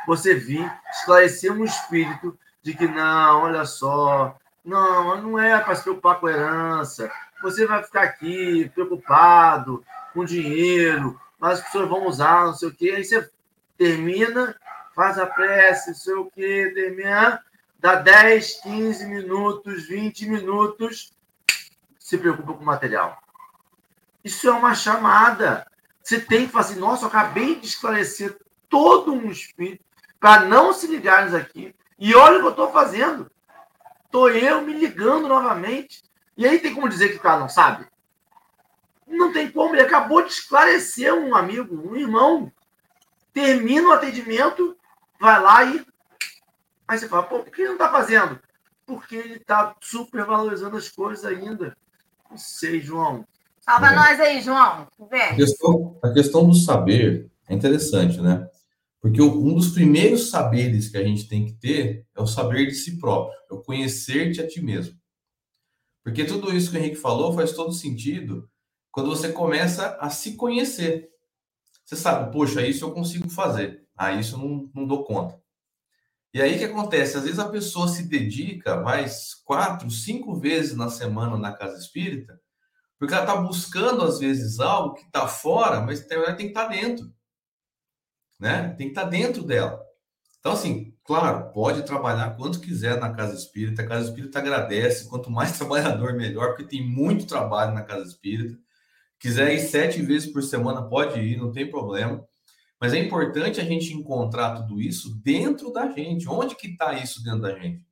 você 0.06 0.34
vir 0.34 0.70
esclarecer 0.90 1.52
um 1.52 1.64
espírito 1.64 2.36
de 2.60 2.74
que 2.74 2.88
não, 2.88 3.42
olha 3.42 3.64
só, 3.64 4.36
não, 4.64 5.22
não 5.22 5.38
é 5.38 5.58
para 5.60 5.74
se 5.74 5.82
preocupar 5.84 6.18
com 6.18 6.28
herança. 6.28 7.10
Você 7.42 7.66
vai 7.66 7.82
ficar 7.82 8.02
aqui 8.02 8.68
preocupado 8.74 9.84
com 10.12 10.24
dinheiro, 10.24 11.18
mas 11.38 11.60
as 11.60 11.64
pessoas 11.64 11.88
vão 11.88 12.06
usar, 12.06 12.46
não 12.46 12.54
sei 12.54 12.68
o 12.68 12.74
quê. 12.74 12.92
Aí 12.96 13.04
você 13.04 13.30
termina 13.78 14.54
faz 14.94 15.18
a 15.18 15.26
prece, 15.26 15.90
não 15.90 15.96
sei 15.96 16.14
o 16.14 16.30
que, 16.30 16.72
termina, 16.74 17.42
dá 17.78 17.94
10, 17.94 18.60
15 18.60 19.06
minutos, 19.06 19.88
20 19.88 20.28
minutos, 20.28 21.12
se 22.10 22.18
preocupa 22.18 22.54
com 22.54 22.62
o 22.62 22.66
material. 22.66 23.22
Isso 24.24 24.48
é 24.48 24.50
uma 24.50 24.74
chamada. 24.74 25.64
Você 26.02 26.18
tem 26.18 26.46
que 26.46 26.52
fazer, 26.52 26.72
assim, 26.72 26.80
nossa, 26.80 27.04
eu 27.04 27.08
acabei 27.08 27.54
de 27.54 27.68
esclarecer 27.68 28.36
todo 28.68 29.12
um 29.12 29.30
espírito 29.30 29.84
para 30.18 30.44
não 30.44 30.72
se 30.72 30.88
ligarem 30.88 31.32
aqui. 31.36 31.72
E 31.96 32.12
olha 32.16 32.38
o 32.38 32.40
que 32.40 32.46
eu 32.46 32.50
estou 32.50 32.72
fazendo. 32.72 33.30
Estou 34.06 34.28
eu 34.28 34.60
me 34.60 34.72
ligando 34.72 35.28
novamente. 35.28 36.02
E 36.36 36.48
aí 36.48 36.58
tem 36.58 36.74
como 36.74 36.88
dizer 36.88 37.10
que 37.10 37.18
o 37.18 37.20
cara 37.20 37.38
não 37.38 37.48
sabe? 37.48 37.86
Não 39.06 39.32
tem 39.32 39.48
como. 39.48 39.76
Ele 39.76 39.82
acabou 39.82 40.22
de 40.22 40.32
esclarecer 40.32 41.14
um 41.14 41.36
amigo, 41.36 41.92
um 41.92 41.94
irmão. 41.94 42.52
Termina 43.32 43.88
o 43.88 43.92
atendimento, 43.92 44.76
vai 45.20 45.40
lá 45.40 45.62
e. 45.62 45.86
Aí 46.88 46.98
você 46.98 47.08
fala, 47.08 47.22
pô, 47.22 47.38
por 47.44 47.52
que 47.52 47.60
ele 47.60 47.68
não 47.68 47.76
está 47.76 47.88
fazendo? 47.88 48.40
Porque 48.84 49.14
ele 49.14 49.36
está 49.36 49.76
supervalorizando 49.80 50.76
as 50.76 50.88
coisas 50.88 51.24
ainda. 51.24 51.76
Não 52.30 52.38
sei, 52.38 52.80
João. 52.80 53.26
Salva 53.60 53.88
é. 53.88 53.94
nós 53.94 54.20
aí, 54.20 54.40
João. 54.40 54.86
A 55.00 55.34
questão, 55.34 55.98
a 56.02 56.12
questão 56.12 56.46
do 56.46 56.54
saber 56.54 57.30
é 57.48 57.54
interessante, 57.54 58.20
né? 58.20 58.48
Porque 59.00 59.20
um 59.20 59.54
dos 59.54 59.70
primeiros 59.70 60.28
saberes 60.30 60.88
que 60.88 60.98
a 60.98 61.02
gente 61.02 61.26
tem 61.26 61.46
que 61.46 61.54
ter 61.54 62.06
é 62.14 62.20
o 62.20 62.26
saber 62.26 62.66
de 62.66 62.74
si 62.74 62.98
próprio, 62.98 63.34
é 63.50 63.54
o 63.54 63.62
conhecer-te 63.62 64.40
a 64.40 64.46
ti 64.46 64.60
mesmo. 64.60 64.94
Porque 66.04 66.24
tudo 66.24 66.54
isso 66.54 66.70
que 66.70 66.76
o 66.76 66.80
Henrique 66.80 66.96
falou 66.96 67.32
faz 67.32 67.52
todo 67.52 67.72
sentido 67.72 68.48
quando 68.90 69.08
você 69.08 69.32
começa 69.32 69.96
a 70.00 70.10
se 70.10 70.34
conhecer. 70.36 71.08
Você 71.84 71.96
sabe, 71.96 72.32
poxa, 72.32 72.66
isso 72.66 72.84
eu 72.84 72.92
consigo 72.92 73.28
fazer. 73.28 73.86
Ah, 73.96 74.12
isso 74.12 74.34
eu 74.34 74.38
não, 74.38 74.70
não 74.74 74.86
dou 74.86 75.04
conta. 75.04 75.39
E 76.32 76.40
aí 76.40 76.54
o 76.54 76.58
que 76.58 76.64
acontece? 76.64 77.16
Às 77.16 77.24
vezes 77.24 77.38
a 77.38 77.48
pessoa 77.48 77.88
se 77.88 78.04
dedica 78.04 78.80
mais 78.80 79.34
quatro, 79.44 79.90
cinco 79.90 80.38
vezes 80.38 80.76
na 80.76 80.88
semana 80.88 81.36
na 81.36 81.52
casa 81.52 81.76
espírita, 81.78 82.40
porque 82.98 83.14
ela 83.14 83.24
está 83.24 83.36
buscando, 83.36 84.04
às 84.04 84.18
vezes, 84.18 84.60
algo 84.60 84.94
que 84.94 85.06
está 85.06 85.26
fora, 85.26 85.80
mas 85.80 86.04
tem 86.04 86.36
que 86.36 86.42
estar 86.44 86.66
tá 86.66 86.68
dentro. 86.68 87.10
Né? 88.38 88.74
Tem 88.76 88.88
que 88.88 88.92
estar 88.92 89.04
tá 89.04 89.08
dentro 89.08 89.42
dela. 89.42 89.82
Então, 90.38 90.52
assim, 90.52 90.94
claro, 91.02 91.50
pode 91.52 91.82
trabalhar 91.84 92.36
quanto 92.36 92.60
quiser 92.60 93.00
na 93.00 93.12
casa 93.12 93.34
espírita. 93.34 93.82
A 93.82 93.86
casa 93.86 94.08
espírita 94.08 94.38
agradece. 94.38 95.08
Quanto 95.08 95.30
mais 95.30 95.52
trabalhador, 95.56 96.14
melhor, 96.14 96.48
porque 96.48 96.64
tem 96.64 96.86
muito 96.86 97.26
trabalho 97.26 97.74
na 97.74 97.82
casa 97.82 98.06
espírita. 98.06 98.58
Quiser 99.18 99.54
ir 99.54 99.60
sete 99.60 100.00
vezes 100.02 100.30
por 100.30 100.42
semana, 100.42 100.82
pode 100.82 101.20
ir, 101.20 101.36
não 101.36 101.52
tem 101.52 101.70
problema. 101.70 102.24
Mas 102.80 102.94
é 102.94 102.98
importante 102.98 103.60
a 103.60 103.64
gente 103.64 103.92
encontrar 103.92 104.54
tudo 104.54 104.80
isso 104.80 105.14
dentro 105.22 105.70
da 105.70 105.90
gente. 105.90 106.26
Onde 106.26 106.56
que 106.56 106.68
está 106.68 106.94
isso 106.94 107.22
dentro 107.22 107.42
da 107.42 107.52
gente? 107.58 107.86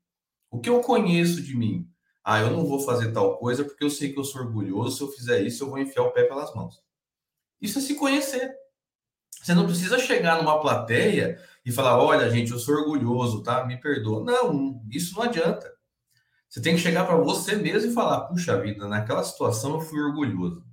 O 0.50 0.58
que 0.58 0.70
eu 0.70 0.80
conheço 0.80 1.42
de 1.42 1.54
mim? 1.54 1.86
Ah, 2.24 2.40
eu 2.40 2.50
não 2.50 2.64
vou 2.64 2.80
fazer 2.80 3.12
tal 3.12 3.36
coisa 3.36 3.64
porque 3.64 3.84
eu 3.84 3.90
sei 3.90 4.12
que 4.12 4.18
eu 4.18 4.24
sou 4.24 4.40
orgulhoso. 4.40 4.96
Se 4.96 5.02
eu 5.02 5.12
fizer 5.12 5.42
isso, 5.42 5.62
eu 5.62 5.68
vou 5.68 5.78
enfiar 5.78 6.04
o 6.04 6.10
pé 6.10 6.24
pelas 6.24 6.54
mãos. 6.54 6.82
Isso 7.60 7.78
é 7.78 7.82
se 7.82 7.96
conhecer. 7.96 8.50
Você 9.42 9.52
não 9.54 9.66
precisa 9.66 9.98
chegar 9.98 10.38
numa 10.38 10.58
plateia 10.58 11.38
e 11.66 11.70
falar: 11.70 12.02
olha, 12.02 12.30
gente, 12.30 12.52
eu 12.52 12.58
sou 12.58 12.74
orgulhoso, 12.76 13.42
tá? 13.42 13.66
Me 13.66 13.78
perdoa. 13.78 14.24
Não, 14.24 14.82
isso 14.90 15.14
não 15.14 15.22
adianta. 15.22 15.70
Você 16.48 16.62
tem 16.62 16.74
que 16.74 16.80
chegar 16.80 17.06
para 17.06 17.16
você 17.16 17.56
mesmo 17.56 17.90
e 17.90 17.94
falar: 17.94 18.22
puxa 18.22 18.58
vida, 18.58 18.88
naquela 18.88 19.22
situação 19.22 19.74
eu 19.74 19.80
fui 19.80 20.00
orgulhoso. 20.00 20.64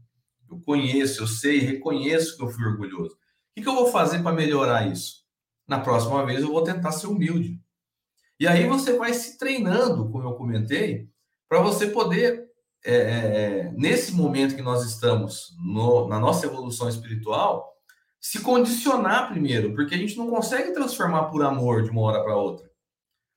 Eu 0.50 0.60
conheço, 0.62 1.22
eu 1.22 1.28
sei, 1.28 1.60
reconheço 1.60 2.38
que 2.38 2.44
eu 2.44 2.48
fui 2.48 2.66
orgulhoso 2.66 3.18
que, 3.56 3.62
que 3.62 3.70
eu 3.70 3.76
vou 3.76 3.88
fazer 3.88 4.22
para 4.22 4.36
melhorar 4.36 4.86
isso? 4.88 5.24
Na 5.68 5.80
próxima 5.80 6.26
vez 6.26 6.42
eu 6.42 6.52
vou 6.52 6.64
tentar 6.64 6.92
ser 6.92 7.08
humilde. 7.08 7.60
E 8.38 8.46
aí 8.46 8.68
você 8.68 8.98
vai 8.98 9.14
se 9.14 9.38
treinando, 9.38 10.10
como 10.12 10.28
eu 10.28 10.34
comentei, 10.34 11.10
para 11.48 11.62
você 11.62 11.88
poder, 11.88 12.50
é, 12.84 12.94
é, 12.94 12.98
é, 12.98 13.72
nesse 13.72 14.12
momento 14.12 14.56
que 14.56 14.62
nós 14.62 14.84
estamos 14.84 15.56
no, 15.58 16.08
na 16.08 16.20
nossa 16.20 16.46
evolução 16.46 16.90
espiritual, 16.90 17.74
se 18.20 18.42
condicionar 18.42 19.30
primeiro, 19.30 19.74
porque 19.74 19.96
a 19.96 19.98
gente 19.98 20.18
não 20.18 20.30
consegue 20.30 20.74
transformar 20.74 21.26
por 21.26 21.42
amor 21.44 21.84
de 21.84 21.92
uma 21.92 22.02
hora 22.02 22.24
para 22.24 22.36
outra. 22.36 22.70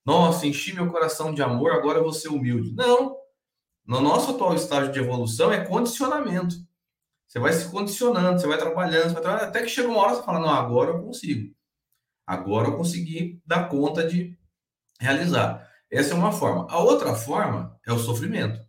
Nossa, 0.05 0.47
enchi 0.47 0.73
meu 0.73 0.91
coração 0.91 1.33
de 1.33 1.43
amor, 1.43 1.73
agora 1.73 1.99
eu 1.99 2.03
vou 2.03 2.13
ser 2.13 2.29
humilde. 2.29 2.75
Não. 2.75 3.17
No 3.87 4.01
nosso 4.01 4.33
atual 4.33 4.55
estágio 4.55 4.91
de 4.91 4.99
evolução 4.99 5.53
é 5.53 5.65
condicionamento. 5.65 6.57
Você 7.29 7.39
vai 7.39 7.53
se 7.53 7.71
condicionando, 7.71 8.41
você 8.41 8.47
vai 8.47 8.57
trabalhando, 8.57 9.05
você 9.05 9.13
vai 9.13 9.23
trabalhando, 9.23 9.49
até 9.49 9.63
que 9.63 9.69
chega 9.69 9.89
uma 9.89 9.99
hora 9.99 10.15
você 10.15 10.23
fala, 10.23 10.41
não, 10.41 10.49
agora 10.49 10.91
eu 10.93 11.03
consigo. 11.03 11.55
Agora 12.27 12.69
eu 12.69 12.77
consegui 12.77 13.41
dar 13.47 13.69
conta 13.69 14.07
de 14.07 14.37
realizar. 14.99 15.69
Essa 15.91 16.15
é 16.15 16.17
uma 16.17 16.33
forma. 16.33 16.67
A 16.71 16.79
outra 16.79 17.15
forma 17.15 17.79
é 17.87 17.93
o 17.93 17.99
sofrimento. 17.99 18.61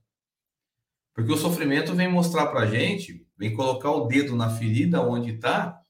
Porque 1.13 1.31
o 1.31 1.37
sofrimento 1.37 1.95
vem 1.95 2.09
mostrar 2.09 2.47
para 2.47 2.65
gente, 2.65 3.25
vem 3.37 3.55
colocar 3.55 3.91
o 3.91 4.07
dedo 4.07 4.35
na 4.35 4.49
ferida 4.49 5.01
onde 5.01 5.35
está, 5.35 5.81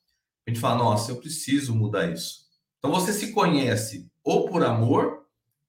a 0.46 0.50
gente 0.50 0.60
fala, 0.60 0.84
nossa, 0.84 1.12
eu 1.12 1.18
preciso 1.18 1.76
mudar 1.76 2.12
isso. 2.12 2.48
Então 2.78 2.92
você 2.92 3.12
se 3.12 3.32
conhece 3.32 4.10
ou 4.24 4.48
por 4.48 4.64
amor, 4.64 5.26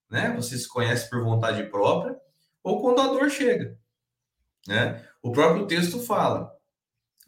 né? 0.09 0.33
Você 0.35 0.57
se 0.57 0.67
conhece 0.67 1.09
por 1.09 1.23
vontade 1.23 1.63
própria, 1.69 2.15
ou 2.63 2.81
quando 2.81 3.01
a 3.01 3.07
dor 3.07 3.29
chega, 3.29 3.77
né? 4.67 5.07
O 5.21 5.31
próprio 5.31 5.67
texto 5.67 5.99
fala: 5.99 6.51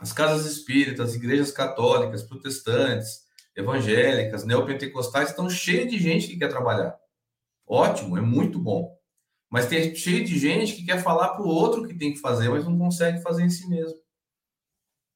as 0.03 0.11
casas 0.11 0.45
espíritas, 0.45 1.15
igrejas 1.15 1.49
católicas, 1.49 2.23
protestantes, 2.23 3.21
evangélicas, 3.55 4.43
neopentecostais 4.43 5.29
estão 5.29 5.49
cheias 5.49 5.89
de 5.89 5.97
gente 5.97 6.27
que 6.27 6.37
quer 6.37 6.49
trabalhar. 6.49 6.93
Ótimo, 7.65 8.17
é 8.17 8.21
muito 8.21 8.59
bom. 8.59 8.93
Mas 9.49 9.67
tem 9.67 9.95
cheio 9.95 10.25
de 10.25 10.37
gente 10.37 10.75
que 10.75 10.85
quer 10.85 11.01
falar 11.01 11.29
para 11.29 11.43
o 11.43 11.47
outro 11.47 11.87
que 11.87 11.93
tem 11.93 12.11
que 12.11 12.19
fazer, 12.19 12.49
mas 12.49 12.65
não 12.65 12.77
consegue 12.77 13.21
fazer 13.21 13.43
em 13.43 13.49
si 13.49 13.65
mesmo. 13.69 13.97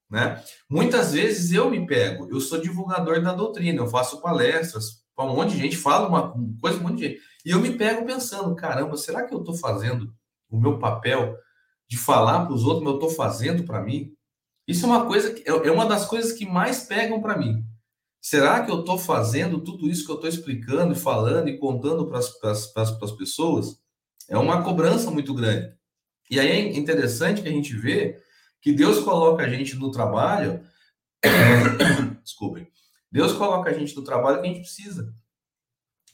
Né? 0.10 0.42
Muitas 0.70 1.12
vezes 1.12 1.52
eu 1.52 1.70
me 1.70 1.86
pego, 1.86 2.30
eu 2.30 2.40
sou 2.40 2.62
divulgador 2.62 3.22
da 3.22 3.34
doutrina, 3.34 3.82
eu 3.82 3.88
faço 3.88 4.22
palestras 4.22 5.04
para 5.14 5.26
um 5.26 5.36
monte 5.36 5.52
de 5.52 5.58
gente, 5.58 5.76
falo 5.76 6.08
uma 6.08 6.34
coisa, 6.62 6.80
um 6.80 6.84
monte 6.84 7.00
de 7.00 7.08
gente, 7.10 7.22
e 7.44 7.52
eu 7.52 7.60
me 7.60 7.78
pego 7.78 8.06
pensando: 8.06 8.56
caramba, 8.56 8.96
será 8.96 9.28
que 9.28 9.34
eu 9.34 9.40
estou 9.40 9.54
fazendo 9.54 10.14
o 10.50 10.58
meu 10.58 10.80
papel 10.80 11.36
de 11.90 11.98
falar 11.98 12.46
para 12.46 12.54
os 12.54 12.64
outros, 12.64 12.84
mas 12.86 12.92
eu 12.92 13.00
estou 13.00 13.10
fazendo 13.10 13.66
para 13.66 13.82
mim? 13.82 14.17
Isso 14.68 14.86
é 14.86 14.90
uma 14.90 15.06
coisa 15.06 15.34
que 15.34 15.50
é, 15.50 15.54
é 15.54 15.72
uma 15.72 15.86
das 15.86 16.06
coisas 16.06 16.34
que 16.34 16.46
mais 16.46 16.84
pegam 16.84 17.22
para 17.22 17.38
mim. 17.38 17.64
Será 18.22 18.64
que 18.66 18.72
eu 18.72 18.82
estou 18.82 18.98
fazendo 18.98 19.62
tudo 19.62 19.88
isso 19.88 20.06
que 20.06 20.12
eu 20.12 20.16
estou 20.16 20.30
explicando 20.30 20.94
e 20.94 20.98
falando 20.98 21.48
e 21.48 21.58
contando 21.58 22.08
para 22.08 22.20
as 22.20 23.12
pessoas? 23.18 23.80
É 24.30 24.38
uma 24.38 24.64
cobrança 24.64 25.10
muito 25.10 25.34
grande. 25.34 25.74
E 26.30 26.40
aí 26.40 26.50
é 26.50 26.78
interessante 26.78 27.42
que 27.42 27.48
a 27.48 27.52
gente 27.52 27.74
vê 27.74 28.22
que 28.62 28.74
Deus 28.74 29.00
coloca 29.00 29.44
a 29.44 29.50
gente 29.50 29.76
no 29.76 29.92
trabalho. 29.92 30.62
Desculpem. 32.22 32.68
Deus 33.10 33.32
coloca 33.32 33.70
a 33.70 33.74
gente 33.74 33.96
no 33.96 34.04
trabalho 34.04 34.42
que 34.42 34.48
a 34.48 34.52
gente 34.52 34.62
precisa. 34.62 35.16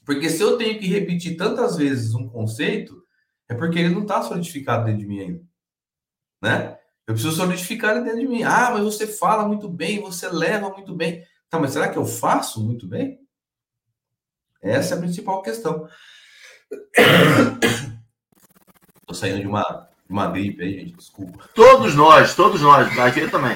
Porque 0.04 0.28
se 0.30 0.40
eu 0.40 0.56
tenho 0.56 0.78
que 0.78 0.86
repetir 0.86 1.36
tantas 1.36 1.76
vezes 1.76 2.14
um 2.14 2.28
conceito, 2.28 3.02
é 3.48 3.54
porque 3.54 3.78
ele 3.78 3.94
não 3.94 4.02
está 4.02 4.22
solidificado 4.22 4.84
dentro 4.84 5.00
de 5.00 5.06
mim 5.06 5.20
ainda. 5.20 5.42
Né? 6.40 6.78
Eu 7.06 7.14
preciso 7.14 7.36
solidificar 7.36 7.96
ele 7.96 8.04
dentro 8.04 8.20
de 8.20 8.28
mim. 8.28 8.42
Ah, 8.42 8.70
mas 8.72 8.82
você 8.82 9.06
fala 9.06 9.46
muito 9.46 9.68
bem, 9.68 10.00
você 10.00 10.28
leva 10.28 10.70
muito 10.70 10.94
bem. 10.94 11.24
Tá, 11.50 11.58
mas 11.58 11.72
será 11.72 11.88
que 11.88 11.98
eu 11.98 12.06
faço 12.06 12.64
muito 12.64 12.86
bem? 12.86 13.20
Essa 14.62 14.94
é 14.94 14.98
a 14.98 15.00
principal 15.00 15.42
questão. 15.42 15.86
Estou 19.00 19.14
saindo 19.14 19.40
de 19.40 19.46
uma, 19.46 19.88
de 20.06 20.12
uma 20.12 20.30
gripe 20.30 20.62
aí, 20.62 20.80
gente, 20.80 20.96
desculpa. 20.96 21.46
Todos 21.54 21.94
nós, 21.94 22.34
todos 22.34 22.62
nós, 22.62 22.98
aqui 22.98 23.30
também. 23.30 23.54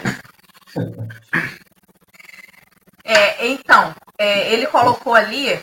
É, 3.03 3.47
então, 3.47 3.95
é, 4.19 4.53
ele 4.53 4.67
colocou 4.67 5.15
ali 5.15 5.59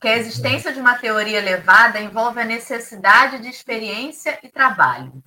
que 0.00 0.08
a 0.08 0.16
existência 0.16 0.72
de 0.72 0.80
uma 0.80 0.96
teoria 0.96 1.36
elevada 1.36 2.00
envolve 2.00 2.40
a 2.40 2.46
necessidade 2.46 3.38
de 3.40 3.48
experiência 3.48 4.38
e 4.42 4.48
trabalho. 4.48 5.22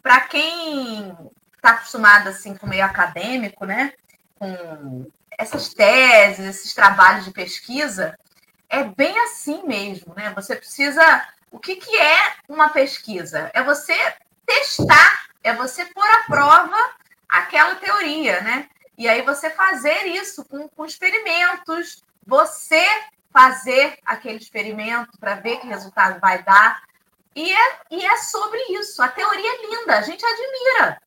Para 0.00 0.20
quem 0.20 1.12
está 1.60 1.70
acostumado 1.70 2.28
assim 2.28 2.56
com 2.56 2.66
o 2.66 2.68
meio 2.68 2.84
acadêmico, 2.84 3.64
né, 3.64 3.92
com 4.38 5.06
essas 5.38 5.72
teses, 5.72 6.46
esses 6.46 6.74
trabalhos 6.74 7.24
de 7.24 7.30
pesquisa, 7.30 8.18
é 8.68 8.84
bem 8.84 9.18
assim 9.20 9.62
mesmo, 9.66 10.14
né? 10.14 10.32
Você 10.34 10.54
precisa. 10.54 11.02
O 11.50 11.58
que, 11.58 11.76
que 11.76 11.96
é 11.96 12.34
uma 12.48 12.68
pesquisa? 12.68 13.50
É 13.52 13.62
você 13.62 13.94
testar, 14.46 15.26
é 15.42 15.52
você 15.52 15.84
pôr 15.86 16.06
à 16.06 16.24
prova 16.24 16.76
aquela 17.28 17.74
teoria, 17.74 18.40
né? 18.42 18.68
E 18.96 19.08
aí 19.08 19.22
você 19.22 19.50
fazer 19.50 20.06
isso 20.06 20.44
com, 20.44 20.68
com 20.68 20.84
experimentos, 20.84 22.04
você 22.24 22.86
fazer 23.32 23.98
aquele 24.04 24.38
experimento 24.38 25.18
para 25.18 25.36
ver 25.36 25.58
que 25.58 25.66
resultado 25.66 26.20
vai 26.20 26.42
dar. 26.42 26.82
E 27.34 27.52
é, 27.52 27.78
e 27.90 28.04
é 28.04 28.16
sobre 28.18 28.60
isso. 28.78 29.02
A 29.02 29.08
teoria 29.08 29.52
é 29.52 29.66
linda, 29.66 29.98
a 29.98 30.02
gente 30.02 30.24
admira. 30.24 31.02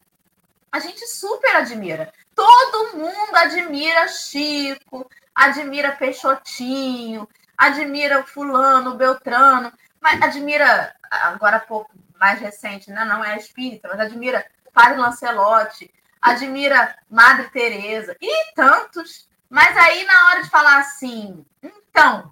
A 0.74 0.80
gente 0.80 1.06
super 1.06 1.56
admira. 1.56 2.12
Todo 2.34 2.98
mundo 2.98 3.36
admira 3.36 4.08
Chico, 4.08 5.08
admira 5.36 5.92
Peixotinho, 5.92 7.30
admira 7.56 8.24
fulano, 8.24 8.96
Beltrano, 8.96 9.72
mas 10.02 10.20
admira, 10.20 10.96
agora 11.12 11.60
pouco 11.60 11.92
mais 12.20 12.40
recente, 12.40 12.90
né? 12.90 13.06
não 13.06 13.24
é 13.24 13.38
espírita, 13.38 13.88
mas 13.88 14.00
admira 14.00 14.44
Padre 14.74 14.98
Lancelotti, 14.98 15.94
admira 16.20 16.96
Madre 17.08 17.52
Teresa 17.52 18.18
e 18.20 18.54
tantos. 18.56 19.30
Mas 19.48 19.78
aí 19.78 20.04
na 20.06 20.30
hora 20.30 20.42
de 20.42 20.50
falar 20.50 20.80
assim, 20.80 21.46
então, 21.62 22.32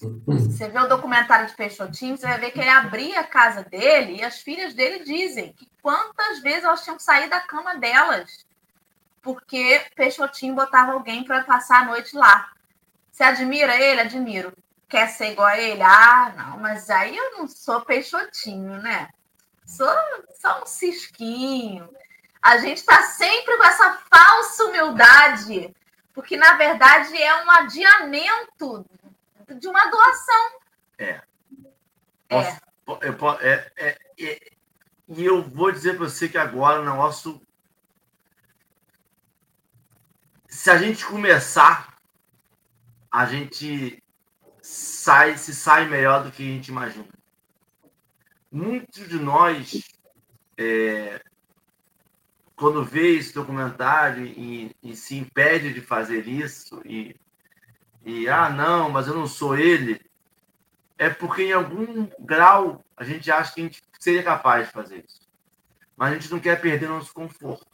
você 0.00 0.68
vê 0.68 0.78
o 0.78 0.88
documentário 0.88 1.46
de 1.46 1.54
Peixotinho, 1.54 2.16
você 2.16 2.26
vai 2.26 2.38
ver 2.38 2.50
que 2.50 2.60
ele 2.60 2.68
abria 2.68 3.20
a 3.20 3.24
casa 3.24 3.62
dele 3.62 4.16
e 4.16 4.24
as 4.24 4.40
filhas 4.40 4.74
dele 4.74 5.04
dizem 5.04 5.52
que 5.54 5.68
quantas 5.80 6.40
vezes 6.40 6.64
elas 6.64 6.84
tinham 6.84 6.98
saído 6.98 7.30
da 7.30 7.40
cama 7.40 7.76
delas 7.76 8.44
porque 9.26 9.84
Peixotinho 9.96 10.54
botava 10.54 10.92
alguém 10.92 11.24
para 11.24 11.42
passar 11.42 11.82
a 11.82 11.84
noite 11.86 12.14
lá. 12.14 12.48
Você 13.10 13.24
admira 13.24 13.74
ele? 13.74 14.02
Admiro. 14.02 14.52
Quer 14.88 15.08
ser 15.08 15.32
igual 15.32 15.48
a 15.48 15.58
ele? 15.58 15.82
Ah, 15.82 16.32
não, 16.36 16.58
mas 16.58 16.88
aí 16.88 17.16
eu 17.16 17.32
não 17.32 17.48
sou 17.48 17.80
Peixotinho, 17.80 18.80
né? 18.80 19.08
Sou 19.66 19.92
só 20.40 20.62
um 20.62 20.66
cisquinho. 20.66 21.88
A 22.40 22.58
gente 22.58 22.78
está 22.78 23.02
sempre 23.02 23.56
com 23.56 23.64
essa 23.64 23.98
falsa 24.08 24.64
humildade, 24.66 25.74
porque 26.14 26.36
na 26.36 26.54
verdade 26.54 27.20
é 27.20 27.42
um 27.42 27.50
adiamento 27.50 28.86
de 29.48 29.68
uma 29.68 29.86
doação. 29.90 30.60
É. 30.98 31.20
é. 32.28 32.58
Posso, 33.12 33.42
é. 33.42 33.48
é, 33.52 33.72
é, 33.76 33.98
é 34.24 34.56
e 35.08 35.24
eu 35.24 35.42
vou 35.42 35.70
dizer 35.70 35.96
para 35.96 36.08
você 36.08 36.28
que 36.28 36.36
agora 36.36 36.80
o 36.80 36.84
nosso 36.84 37.40
se 40.48 40.70
a 40.70 40.78
gente 40.78 41.04
começar, 41.04 41.96
a 43.10 43.26
gente 43.26 44.02
sai, 44.62 45.36
se 45.36 45.54
sai 45.54 45.86
melhor 45.86 46.24
do 46.24 46.32
que 46.32 46.42
a 46.42 46.46
gente 46.46 46.68
imagina. 46.68 47.06
Muitos 48.50 49.06
de 49.06 49.18
nós, 49.18 49.82
é, 50.56 51.22
quando 52.56 52.84
vê 52.84 53.16
esse 53.16 53.34
documentário 53.34 54.24
e, 54.24 54.74
e, 54.82 54.96
se 54.96 55.16
impede 55.16 55.74
de 55.74 55.80
fazer 55.80 56.26
isso, 56.26 56.80
e, 56.86 57.14
e 58.06 58.28
ah, 58.28 58.48
não, 58.48 58.88
mas 58.88 59.08
eu 59.08 59.14
não 59.14 59.26
sou 59.26 59.58
ele, 59.58 60.00
é 60.96 61.10
porque 61.10 61.42
em 61.42 61.52
algum 61.52 62.08
grau 62.20 62.84
a 62.96 63.02
gente 63.02 63.28
acha 63.32 63.52
que 63.52 63.60
a 63.60 63.64
gente 63.64 63.82
seria 63.98 64.22
capaz 64.22 64.68
de 64.68 64.72
fazer 64.72 65.04
isso. 65.04 65.28
Mas 65.96 66.12
a 66.12 66.14
gente 66.14 66.30
não 66.30 66.38
quer 66.38 66.60
perder 66.60 66.88
nosso 66.88 67.12
conforto. 67.12 67.66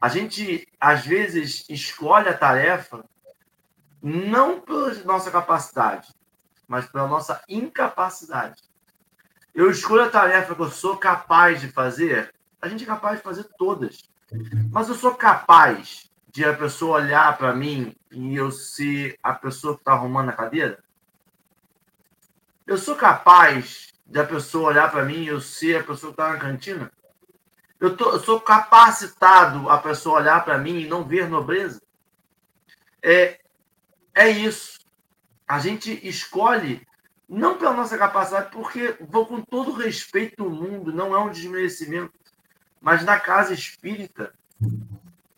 A 0.00 0.08
gente, 0.08 0.66
às 0.80 1.04
vezes, 1.04 1.68
escolhe 1.68 2.30
a 2.30 2.36
tarefa 2.36 3.04
não 4.02 4.58
pela 4.58 4.94
nossa 5.04 5.30
capacidade, 5.30 6.14
mas 6.66 6.86
pela 6.86 7.06
nossa 7.06 7.44
incapacidade. 7.46 8.62
Eu 9.54 9.70
escolho 9.70 10.04
a 10.04 10.10
tarefa 10.10 10.54
que 10.54 10.62
eu 10.62 10.70
sou 10.70 10.96
capaz 10.96 11.60
de 11.60 11.68
fazer, 11.68 12.34
a 12.58 12.68
gente 12.68 12.84
é 12.84 12.86
capaz 12.86 13.18
de 13.18 13.22
fazer 13.22 13.44
todas. 13.58 14.08
Mas 14.72 14.88
eu 14.88 14.94
sou 14.94 15.14
capaz 15.14 16.09
de 16.32 16.44
a 16.44 16.56
pessoa 16.56 16.98
olhar 16.98 17.36
para 17.36 17.54
mim 17.54 17.94
e 18.10 18.36
eu 18.36 18.50
ser 18.50 19.18
a 19.22 19.32
pessoa 19.32 19.74
que 19.74 19.80
está 19.80 19.92
arrumando 19.92 20.28
a 20.28 20.32
cadeira? 20.32 20.82
Eu 22.66 22.78
sou 22.78 22.94
capaz 22.94 23.92
de 24.06 24.18
a 24.18 24.24
pessoa 24.24 24.70
olhar 24.70 24.90
para 24.90 25.04
mim 25.04 25.22
e 25.22 25.28
eu 25.28 25.40
ser 25.40 25.80
a 25.80 25.84
pessoa 25.84 26.12
que 26.12 26.20
está 26.20 26.32
na 26.32 26.38
cantina? 26.38 26.92
Eu, 27.78 27.96
tô, 27.96 28.12
eu 28.12 28.20
sou 28.20 28.40
capacitado 28.40 29.68
a 29.70 29.78
pessoa 29.78 30.20
olhar 30.20 30.44
para 30.44 30.58
mim 30.58 30.80
e 30.80 30.88
não 30.88 31.02
ver 31.02 31.28
nobreza? 31.28 31.80
É, 33.02 33.40
é 34.14 34.28
isso. 34.28 34.80
A 35.48 35.58
gente 35.58 36.06
escolhe, 36.06 36.86
não 37.28 37.56
pela 37.56 37.72
nossa 37.72 37.96
capacidade, 37.96 38.50
porque 38.52 38.96
vou 39.00 39.26
com 39.26 39.40
todo 39.40 39.72
respeito 39.72 40.44
do 40.44 40.50
mundo, 40.50 40.92
não 40.92 41.14
é 41.14 41.18
um 41.18 41.30
desmerecimento, 41.30 42.12
mas 42.80 43.04
na 43.04 43.18
casa 43.18 43.54
espírita, 43.54 44.32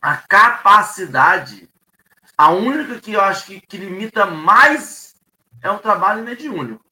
a 0.02 0.16
capacidade, 0.16 1.70
a 2.36 2.50
única 2.50 3.00
que 3.00 3.12
eu 3.12 3.20
acho 3.20 3.46
que, 3.46 3.60
que 3.60 3.76
limita 3.76 4.26
mais 4.26 5.14
é 5.62 5.70
o 5.70 5.78
trabalho 5.78 6.24
mediúnico. 6.24 6.84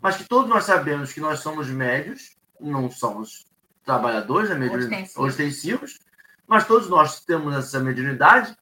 Mas 0.00 0.16
que 0.16 0.24
todos 0.24 0.48
nós 0.48 0.64
sabemos 0.64 1.12
que 1.12 1.20
nós 1.20 1.40
somos 1.40 1.68
médios, 1.68 2.34
não 2.58 2.90
somos 2.90 3.44
trabalhadores 3.84 4.48
né, 4.50 4.66
ostensivos. 4.66 5.16
ostensivos, 5.16 5.98
mas 6.46 6.66
todos 6.66 6.88
nós 6.88 7.20
temos 7.20 7.54
essa 7.54 7.78
mediunidade, 7.78 8.56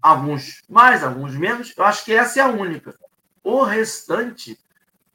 alguns 0.00 0.62
mais, 0.68 1.02
alguns 1.02 1.34
menos. 1.34 1.74
Eu 1.76 1.84
acho 1.84 2.04
que 2.04 2.12
essa 2.12 2.38
é 2.38 2.42
a 2.42 2.48
única. 2.48 2.94
O 3.42 3.64
restante, 3.64 4.58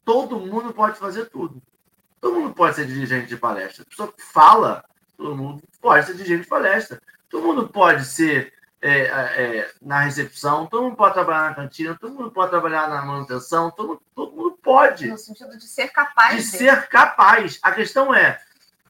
todo 0.03 0.39
mundo 0.39 0.73
pode 0.73 0.99
fazer 0.99 1.29
tudo. 1.29 1.61
Todo 2.19 2.39
mundo 2.39 2.53
pode 2.53 2.75
ser 2.75 2.85
dirigente 2.85 3.27
de 3.27 3.37
palestra. 3.37 3.83
A 3.83 3.85
pessoa 3.85 4.11
que 4.11 4.21
fala, 4.21 4.83
todo 5.15 5.35
mundo 5.35 5.63
pode 5.79 6.05
ser 6.05 6.15
dirigente 6.15 6.43
de 6.43 6.49
palestra. 6.49 7.01
Todo 7.34 7.47
mundo 7.47 7.67
pode 7.67 8.05
ser 8.05 8.53
é, 8.79 8.99
é, 9.05 9.71
na 9.81 10.01
recepção, 10.01 10.67
todo 10.67 10.84
mundo 10.84 10.95
pode 10.95 11.15
trabalhar 11.15 11.49
na 11.49 11.55
cantina, 11.55 11.97
todo 11.99 12.13
mundo 12.13 12.29
pode 12.29 12.51
trabalhar 12.51 12.88
na 12.88 13.03
manutenção, 13.03 13.71
todo, 13.71 13.99
todo 14.13 14.36
mundo 14.36 14.59
pode. 14.61 15.07
No 15.07 15.17
sentido 15.17 15.57
de 15.57 15.65
ser 15.65 15.88
capaz. 15.88 16.36
De, 16.36 16.51
de 16.51 16.57
ser 16.57 16.88
capaz. 16.89 17.57
A 17.63 17.71
questão 17.71 18.13
é, 18.13 18.39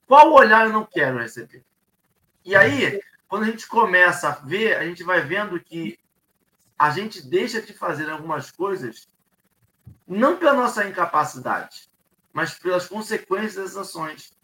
qual 0.06 0.30
olhar 0.30 0.66
eu 0.66 0.74
não 0.74 0.84
quero 0.84 1.20
receber? 1.20 1.64
E 2.44 2.54
aí, 2.54 3.00
quando 3.26 3.44
a 3.44 3.46
gente 3.46 3.66
começa 3.66 4.28
a 4.28 4.32
ver, 4.32 4.76
a 4.76 4.84
gente 4.84 5.02
vai 5.02 5.22
vendo 5.22 5.58
que 5.58 5.98
a 6.78 6.90
gente 6.90 7.26
deixa 7.26 7.62
de 7.62 7.72
fazer 7.72 8.10
algumas 8.10 8.50
coisas 8.50 9.08
não 10.06 10.36
pela 10.36 10.52
nossa 10.52 10.86
incapacidade, 10.86 11.88
mas 12.30 12.52
pelas 12.52 12.86
consequências 12.86 13.72
das 13.72 13.76
ações. 13.76 14.36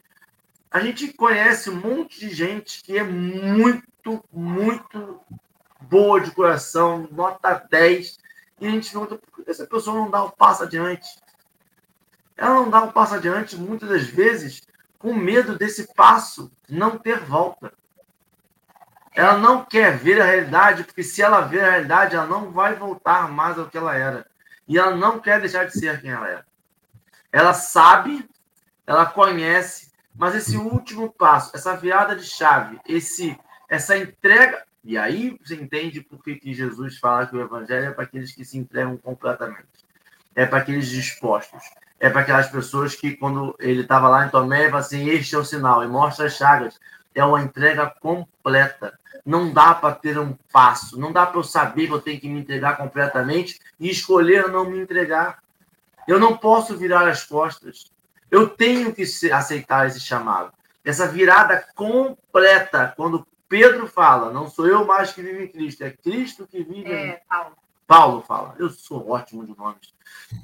A 0.70 0.78
gente 0.78 1.12
conhece 1.12 1.68
um 1.68 1.74
monte 1.74 2.20
de 2.20 2.32
gente 2.32 2.82
que 2.82 2.96
é 2.96 3.02
muito, 3.02 4.24
muito 4.32 5.20
boa 5.80 6.20
de 6.20 6.30
coração, 6.30 7.08
nota 7.10 7.66
10, 7.68 8.18
e 8.60 8.66
a 8.66 8.70
gente 8.70 8.90
pergunta 8.90 9.16
por 9.16 9.44
que 9.44 9.50
essa 9.50 9.66
pessoa 9.66 9.96
não 9.96 10.10
dá 10.10 10.22
o 10.22 10.28
um 10.28 10.30
passo 10.30 10.62
adiante. 10.62 11.08
Ela 12.36 12.54
não 12.54 12.70
dá 12.70 12.82
o 12.82 12.86
um 12.86 12.92
passo 12.92 13.14
adiante, 13.14 13.56
muitas 13.56 13.88
das 13.88 14.04
vezes, 14.04 14.62
com 14.96 15.12
medo 15.12 15.58
desse 15.58 15.92
passo 15.94 16.52
não 16.68 16.96
ter 16.96 17.18
volta. 17.18 17.72
Ela 19.12 19.38
não 19.38 19.64
quer 19.64 19.98
ver 19.98 20.20
a 20.20 20.24
realidade, 20.24 20.84
porque 20.84 21.02
se 21.02 21.20
ela 21.20 21.40
ver 21.40 21.64
a 21.64 21.70
realidade, 21.70 22.14
ela 22.14 22.26
não 22.26 22.52
vai 22.52 22.76
voltar 22.76 23.28
mais 23.28 23.58
ao 23.58 23.66
que 23.66 23.76
ela 23.76 23.96
era. 23.96 24.24
E 24.68 24.78
ela 24.78 24.94
não 24.94 25.18
quer 25.18 25.40
deixar 25.40 25.64
de 25.64 25.72
ser 25.72 26.00
quem 26.00 26.10
ela 26.10 26.28
é. 26.28 26.44
Ela 27.32 27.52
sabe, 27.52 28.28
ela 28.86 29.06
conhece, 29.06 29.89
mas 30.20 30.34
esse 30.34 30.54
último 30.54 31.10
passo, 31.10 31.50
essa 31.56 31.74
virada 31.74 32.14
de 32.14 32.26
chave, 32.26 32.78
esse, 32.86 33.34
essa 33.66 33.96
entrega, 33.96 34.62
e 34.84 34.98
aí 34.98 35.40
você 35.42 35.54
entende 35.54 36.02
por 36.02 36.22
que, 36.22 36.34
que 36.34 36.52
Jesus 36.52 36.98
fala 36.98 37.26
que 37.26 37.34
o 37.34 37.40
evangelho 37.40 37.86
é 37.86 37.90
para 37.90 38.04
aqueles 38.04 38.30
que 38.30 38.44
se 38.44 38.58
entregam 38.58 38.98
completamente. 38.98 39.64
É 40.34 40.44
para 40.44 40.58
aqueles 40.58 40.90
dispostos. 40.90 41.62
É 41.98 42.10
para 42.10 42.20
aquelas 42.20 42.48
pessoas 42.50 42.94
que, 42.94 43.16
quando 43.16 43.56
ele 43.58 43.80
estava 43.80 44.10
lá 44.10 44.26
em 44.26 44.28
Tomé, 44.28 44.60
ele 44.60 44.68
fala 44.68 44.82
assim: 44.82 45.08
Este 45.08 45.34
é 45.36 45.38
o 45.38 45.44
sinal, 45.44 45.82
e 45.82 45.88
mostra 45.88 46.26
as 46.26 46.34
chagas. 46.34 46.78
É 47.14 47.24
uma 47.24 47.40
entrega 47.40 47.86
completa. 47.88 48.92
Não 49.24 49.50
dá 49.50 49.74
para 49.74 49.94
ter 49.94 50.18
um 50.18 50.36
passo, 50.52 51.00
não 51.00 51.12
dá 51.12 51.24
para 51.24 51.38
eu 51.38 51.44
saber 51.44 51.86
que 51.86 51.94
eu 51.94 52.00
tenho 52.00 52.20
que 52.20 52.28
me 52.28 52.40
entregar 52.40 52.76
completamente 52.76 53.58
e 53.80 53.88
escolher 53.88 54.48
não 54.48 54.68
me 54.68 54.80
entregar. 54.80 55.38
Eu 56.06 56.20
não 56.20 56.36
posso 56.36 56.76
virar 56.76 57.08
as 57.08 57.24
costas. 57.24 57.90
Eu 58.30 58.48
tenho 58.48 58.94
que 58.94 59.02
aceitar 59.32 59.86
esse 59.86 60.00
chamado. 60.00 60.52
Essa 60.84 61.06
virada 61.06 61.64
completa, 61.74 62.92
quando 62.96 63.26
Pedro 63.48 63.86
fala, 63.86 64.32
não 64.32 64.48
sou 64.48 64.66
eu 64.66 64.84
mais 64.86 65.12
que 65.12 65.22
vive 65.22 65.44
em 65.44 65.48
Cristo, 65.48 65.82
é 65.82 65.90
Cristo 65.90 66.46
que 66.46 66.62
vive 66.62 66.90
é, 66.90 67.08
em 67.08 67.18
Paulo. 67.28 67.56
Paulo 67.86 68.22
fala, 68.22 68.54
eu 68.58 68.70
sou 68.70 69.10
ótimo 69.10 69.44
de 69.44 69.56
nomes. 69.58 69.92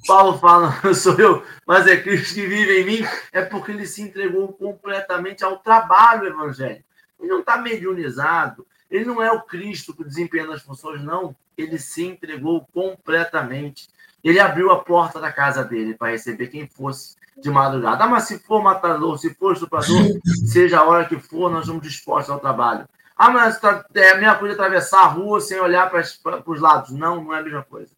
Paulo 0.06 0.36
fala, 0.38 0.80
não 0.82 0.92
sou 0.92 1.14
eu, 1.14 1.44
mas 1.64 1.86
é 1.86 1.96
Cristo 1.96 2.34
que 2.34 2.46
vive 2.46 2.80
em 2.80 2.84
mim, 2.84 3.08
é 3.32 3.42
porque 3.42 3.70
ele 3.70 3.86
se 3.86 4.02
entregou 4.02 4.52
completamente 4.52 5.44
ao 5.44 5.58
trabalho 5.58 6.26
evangélico. 6.26 6.84
Ele 7.20 7.28
não 7.28 7.40
está 7.40 7.56
mediunizado, 7.56 8.66
ele 8.90 9.04
não 9.04 9.22
é 9.22 9.30
o 9.30 9.42
Cristo 9.42 9.94
que 9.94 10.04
desempenha 10.04 10.52
as 10.52 10.62
funções, 10.62 11.00
não. 11.02 11.34
Ele 11.56 11.78
se 11.78 12.04
entregou 12.04 12.66
completamente. 12.72 13.88
Ele 14.22 14.40
abriu 14.40 14.70
a 14.70 14.82
porta 14.82 15.20
da 15.20 15.32
casa 15.32 15.64
dele 15.64 15.94
para 15.94 16.10
receber 16.10 16.48
quem 16.48 16.66
fosse 16.66 17.16
de 17.36 17.50
madrugada. 17.50 18.04
Ah, 18.04 18.06
mas 18.06 18.24
se 18.24 18.38
for 18.38 18.62
matador, 18.62 19.18
se 19.18 19.34
for 19.34 19.52
estuprador, 19.52 20.02
seja 20.46 20.80
a 20.80 20.84
hora 20.84 21.04
que 21.04 21.18
for, 21.18 21.50
nós 21.50 21.66
vamos 21.66 21.82
dispostos 21.82 22.30
ao 22.30 22.40
trabalho. 22.40 22.88
Ah, 23.16 23.30
mas 23.30 23.58
tá, 23.60 23.84
é 23.94 24.10
a 24.10 24.16
minha 24.16 24.34
coisa 24.34 24.54
atravessar 24.54 25.00
a 25.00 25.06
rua 25.06 25.40
sem 25.40 25.58
olhar 25.60 25.90
para 25.90 26.02
os 26.46 26.60
lados. 26.60 26.90
Não, 26.90 27.22
não 27.22 27.34
é 27.34 27.38
a 27.38 27.42
mesma 27.42 27.62
coisa. 27.62 27.90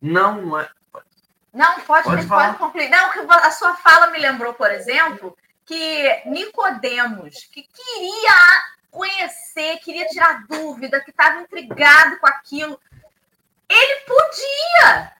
Não, 0.00 0.42
não 0.42 0.60
é. 0.60 0.68
Não, 1.52 1.80
pode, 1.80 2.04
pode, 2.04 2.26
pode 2.26 2.58
concluir. 2.58 2.90
Não, 2.90 3.30
a 3.30 3.50
sua 3.50 3.74
fala 3.76 4.10
me 4.10 4.18
lembrou, 4.18 4.52
por 4.52 4.70
exemplo, 4.70 5.36
que 5.64 6.22
Nicodemos, 6.26 7.48
que 7.50 7.62
queria 7.62 8.62
conhecer, 8.90 9.78
queria 9.78 10.06
tirar 10.06 10.44
dúvida, 10.46 11.00
que 11.00 11.10
estava 11.10 11.40
intrigado 11.40 12.18
com 12.18 12.26
aquilo, 12.26 12.78
ele 13.68 14.00
podia 14.06 15.12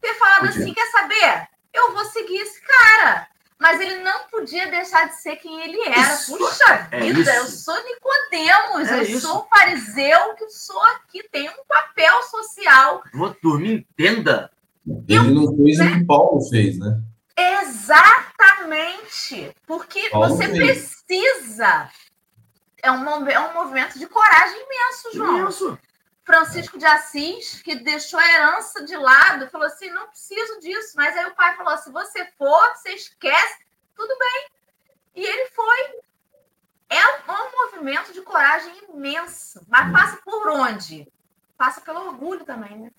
ter 0.00 0.14
falado 0.14 0.46
podia. 0.46 0.60
assim, 0.60 0.74
quer 0.74 0.86
saber? 0.90 1.48
Eu 1.76 1.92
vou 1.92 2.04
seguir 2.06 2.38
esse 2.38 2.60
cara. 2.62 3.28
Mas 3.58 3.80
ele 3.80 3.96
não 4.02 4.28
podia 4.30 4.70
deixar 4.70 5.08
de 5.08 5.16
ser 5.20 5.36
quem 5.36 5.62
ele 5.62 5.80
era. 5.88 6.14
Isso, 6.14 6.36
Puxa 6.36 6.88
é 6.90 7.00
vida, 7.00 7.34
eu 7.36 7.46
sou 7.46 7.74
Nicodemos, 7.84 8.88
é 8.88 8.98
eu 8.98 9.02
isso. 9.02 9.20
sou 9.26 9.48
fariseu 9.48 10.34
que 10.34 10.50
sou 10.50 10.82
aqui, 10.82 11.26
tenho 11.32 11.50
um 11.52 11.64
papel 11.66 12.22
social. 12.24 13.02
Vou 13.14 13.34
dormir, 13.42 13.86
entenda. 13.90 14.50
Ele 15.08 15.30
não 15.30 15.56
fez 15.56 15.78
né? 15.78 15.86
o 15.86 15.92
que 15.94 16.04
Paulo 16.04 16.40
fez, 16.48 16.78
né? 16.78 17.00
Exatamente. 17.62 19.50
Porque 19.66 20.10
Paulo 20.10 20.28
você 20.36 20.48
fez. 20.48 21.02
precisa. 21.08 21.90
É 22.82 22.90
um, 22.92 23.28
é 23.28 23.40
um 23.40 23.54
movimento 23.54 23.98
de 23.98 24.06
coragem 24.06 24.62
imenso, 24.62 25.10
João. 25.14 25.38
Imenso. 25.38 25.78
Francisco 26.26 26.76
de 26.76 26.84
Assis, 26.84 27.62
que 27.62 27.76
deixou 27.76 28.18
a 28.18 28.28
herança 28.28 28.84
de 28.84 28.96
lado, 28.96 29.48
falou 29.48 29.68
assim: 29.68 29.88
não 29.90 30.08
preciso 30.08 30.58
disso. 30.60 30.94
Mas 30.96 31.16
aí 31.16 31.24
o 31.26 31.34
pai 31.36 31.56
falou: 31.56 31.78
se 31.78 31.90
você 31.92 32.26
for, 32.36 32.74
você 32.74 32.90
esquece, 32.90 33.64
tudo 33.94 34.12
bem. 34.18 34.48
E 35.14 35.24
ele 35.24 35.48
foi. 35.50 36.00
É 36.88 37.30
um, 37.30 37.32
um 37.32 37.64
movimento 37.64 38.12
de 38.12 38.20
coragem 38.22 38.72
imenso. 38.92 39.60
Mas 39.68 39.92
passa 39.92 40.20
por 40.24 40.48
onde? 40.48 41.06
Passa 41.56 41.80
pelo 41.80 42.08
orgulho 42.08 42.44
também, 42.44 42.76
né? 42.76 42.90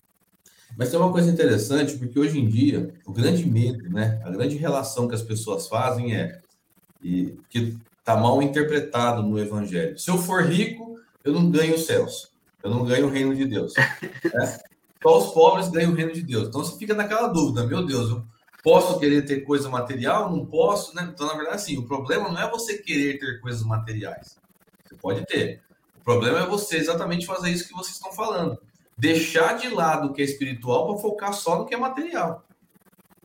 Mas 0.76 0.90
tem 0.90 0.98
uma 0.98 1.12
coisa 1.12 1.30
interessante, 1.30 1.96
porque 1.98 2.18
hoje 2.18 2.38
em 2.38 2.48
dia, 2.48 2.94
o 3.04 3.12
grande 3.12 3.46
medo, 3.46 3.90
né, 3.90 4.20
a 4.24 4.30
grande 4.30 4.56
relação 4.56 5.08
que 5.08 5.14
as 5.14 5.22
pessoas 5.22 5.66
fazem 5.66 6.14
é 6.14 6.40
e, 7.02 7.38
que 7.48 7.78
está 7.98 8.16
mal 8.16 8.42
interpretado 8.42 9.22
no 9.22 9.38
evangelho. 9.38 9.98
Se 9.98 10.10
eu 10.10 10.18
for 10.18 10.44
rico, 10.44 11.00
eu 11.24 11.32
não 11.32 11.50
ganho 11.50 11.74
os 11.74 11.86
céus. 11.86 12.30
Eu 12.68 12.74
não 12.74 12.84
ganho 12.84 13.06
o 13.06 13.10
reino 13.10 13.34
de 13.34 13.46
Deus. 13.46 13.72
Né? 13.76 14.58
Só 15.02 15.18
os 15.18 15.32
pobres 15.32 15.68
ganham 15.68 15.92
o 15.92 15.94
reino 15.94 16.12
de 16.12 16.22
Deus. 16.22 16.48
Então 16.48 16.62
você 16.62 16.76
fica 16.76 16.94
naquela 16.94 17.28
dúvida, 17.28 17.66
meu 17.66 17.84
Deus, 17.86 18.10
eu 18.10 18.24
posso 18.62 18.98
querer 18.98 19.22
ter 19.22 19.40
coisa 19.40 19.68
material? 19.68 20.30
Não 20.30 20.44
posso, 20.44 20.94
né? 20.94 21.08
Então, 21.12 21.26
na 21.26 21.34
verdade, 21.34 21.56
assim, 21.56 21.78
o 21.78 21.86
problema 21.86 22.28
não 22.28 22.40
é 22.40 22.50
você 22.50 22.78
querer 22.78 23.18
ter 23.18 23.40
coisas 23.40 23.62
materiais. 23.62 24.36
Você 24.84 24.94
pode 24.96 25.24
ter. 25.26 25.62
O 26.00 26.04
problema 26.04 26.40
é 26.40 26.46
você 26.46 26.76
exatamente 26.76 27.26
fazer 27.26 27.50
isso 27.50 27.68
que 27.68 27.74
vocês 27.74 27.96
estão 27.96 28.12
falando. 28.12 28.58
Deixar 28.96 29.56
de 29.56 29.68
lado 29.68 30.08
o 30.08 30.12
que 30.12 30.20
é 30.20 30.24
espiritual 30.24 30.86
para 30.86 30.98
focar 30.98 31.32
só 31.32 31.58
no 31.58 31.66
que 31.66 31.74
é 31.74 31.78
material. 31.78 32.44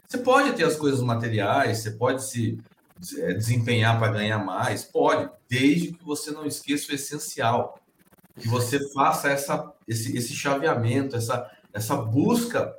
Você 0.07 0.19
pode 0.19 0.53
ter 0.53 0.65
as 0.65 0.75
coisas 0.75 1.01
materiais, 1.01 1.79
você 1.79 1.91
pode 1.91 2.23
se 2.23 2.61
é, 3.17 3.33
desempenhar 3.33 3.97
para 3.97 4.11
ganhar 4.11 4.37
mais, 4.37 4.83
pode, 4.83 5.29
desde 5.49 5.93
que 5.93 6.03
você 6.05 6.31
não 6.31 6.45
esqueça 6.45 6.91
o 6.91 6.95
essencial, 6.95 7.79
que 8.39 8.47
você 8.47 8.79
faça 8.91 9.29
essa, 9.29 9.71
esse, 9.87 10.15
esse 10.17 10.33
chaveamento, 10.33 11.15
essa, 11.15 11.49
essa 11.71 11.95
busca 11.95 12.75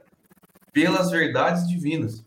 pelas 0.72 1.11
verdades 1.11 1.68
divinas. 1.68 2.24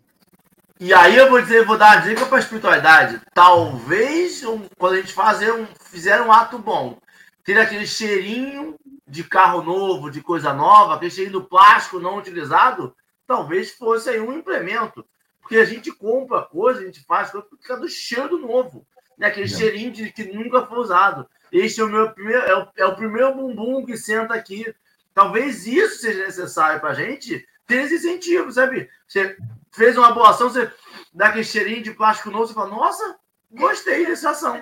E 0.80 0.93
aí 0.93 1.17
eu 1.17 1.30
vou 1.30 1.41
dizer, 1.41 1.65
vou 1.65 1.78
dar 1.78 1.97
uma 1.97 2.07
dica 2.07 2.25
para 2.25 2.38
a 2.38 2.39
espiritualidade. 2.39 3.21
Talvez 3.34 4.43
um, 4.43 4.67
quando 4.78 4.93
a 4.93 4.97
gente 4.97 5.13
fazer 5.13 5.51
um, 5.51 5.65
fizer 5.89 6.21
um 6.21 6.32
ato 6.32 6.59
bom, 6.59 6.99
ter 7.43 7.57
aquele 7.59 7.88
cheirinho 7.88 8.78
de 9.07 9.23
carro 9.23 9.63
novo, 9.63 10.11
de 10.11 10.21
coisa 10.21 10.53
nova, 10.53 10.95
aquele 10.95 11.11
cheirinho 11.11 11.39
do 11.39 11.47
plástico 11.47 11.99
não 11.99 12.17
utilizado, 12.17 12.95
talvez 13.25 13.71
fosse 13.71 14.09
aí 14.09 14.19
um 14.19 14.34
implemento. 14.34 15.05
Porque 15.41 15.57
a 15.57 15.65
gente 15.65 15.91
compra 15.91 16.43
coisa, 16.43 16.82
a 16.82 16.86
gente 16.86 17.03
faz 17.05 17.32
coisa 17.32 17.47
por 17.47 17.57
causa 17.59 17.82
do 17.82 17.89
cheiro 17.89 18.38
do 18.38 18.39
novo. 18.39 18.86
Né? 19.17 19.28
Aquele 19.28 19.49
não. 19.49 19.57
cheirinho 19.57 19.91
de, 19.91 20.11
que 20.11 20.25
nunca 20.25 20.65
foi 20.65 20.78
usado. 20.78 21.28
Este 21.51 21.81
é 21.81 21.83
o 21.83 21.89
meu 21.89 22.11
primeiro, 22.11 22.41
é 22.41 22.57
o, 22.57 22.67
é 22.77 22.85
o 22.85 22.95
primeiro 22.95 23.33
bumbum 23.35 23.85
que 23.85 23.97
senta 23.97 24.33
aqui. 24.33 24.73
Talvez 25.13 25.65
isso 25.65 26.01
seja 26.01 26.25
necessário 26.25 26.79
para 26.79 26.91
a 26.91 26.93
gente 26.93 27.47
ter 27.65 27.83
esse 27.83 27.95
incentivo, 27.95 28.51
sabe? 28.51 28.89
Você 29.07 29.35
fez 29.71 29.97
uma 29.97 30.11
boa 30.11 30.29
ação, 30.29 30.49
você 30.49 30.71
dá 31.13 31.27
aquele 31.27 31.43
cheirinho 31.43 31.83
de 31.83 31.91
plástico 31.91 32.31
novo, 32.31 32.47
você 32.47 32.53
fala, 32.53 32.69
nossa, 32.69 33.17
gostei 33.51 34.05
dessa 34.05 34.31
ação. 34.31 34.61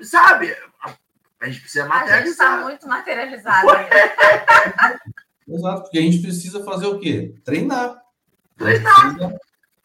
Sabe? 0.00 0.56
A 1.40 1.46
gente 1.46 1.60
precisa 1.60 1.86
materializar. 1.86 2.16
A 2.16 2.20
gente 2.20 2.30
está 2.30 2.62
muito 2.62 2.88
materializado. 2.88 3.68
Exato, 5.48 5.82
porque 5.82 5.98
a 5.98 6.02
gente 6.02 6.22
precisa 6.22 6.64
fazer 6.64 6.86
o 6.86 6.98
quê? 6.98 7.34
Treinar. 7.44 8.00
Treinar. 8.56 9.16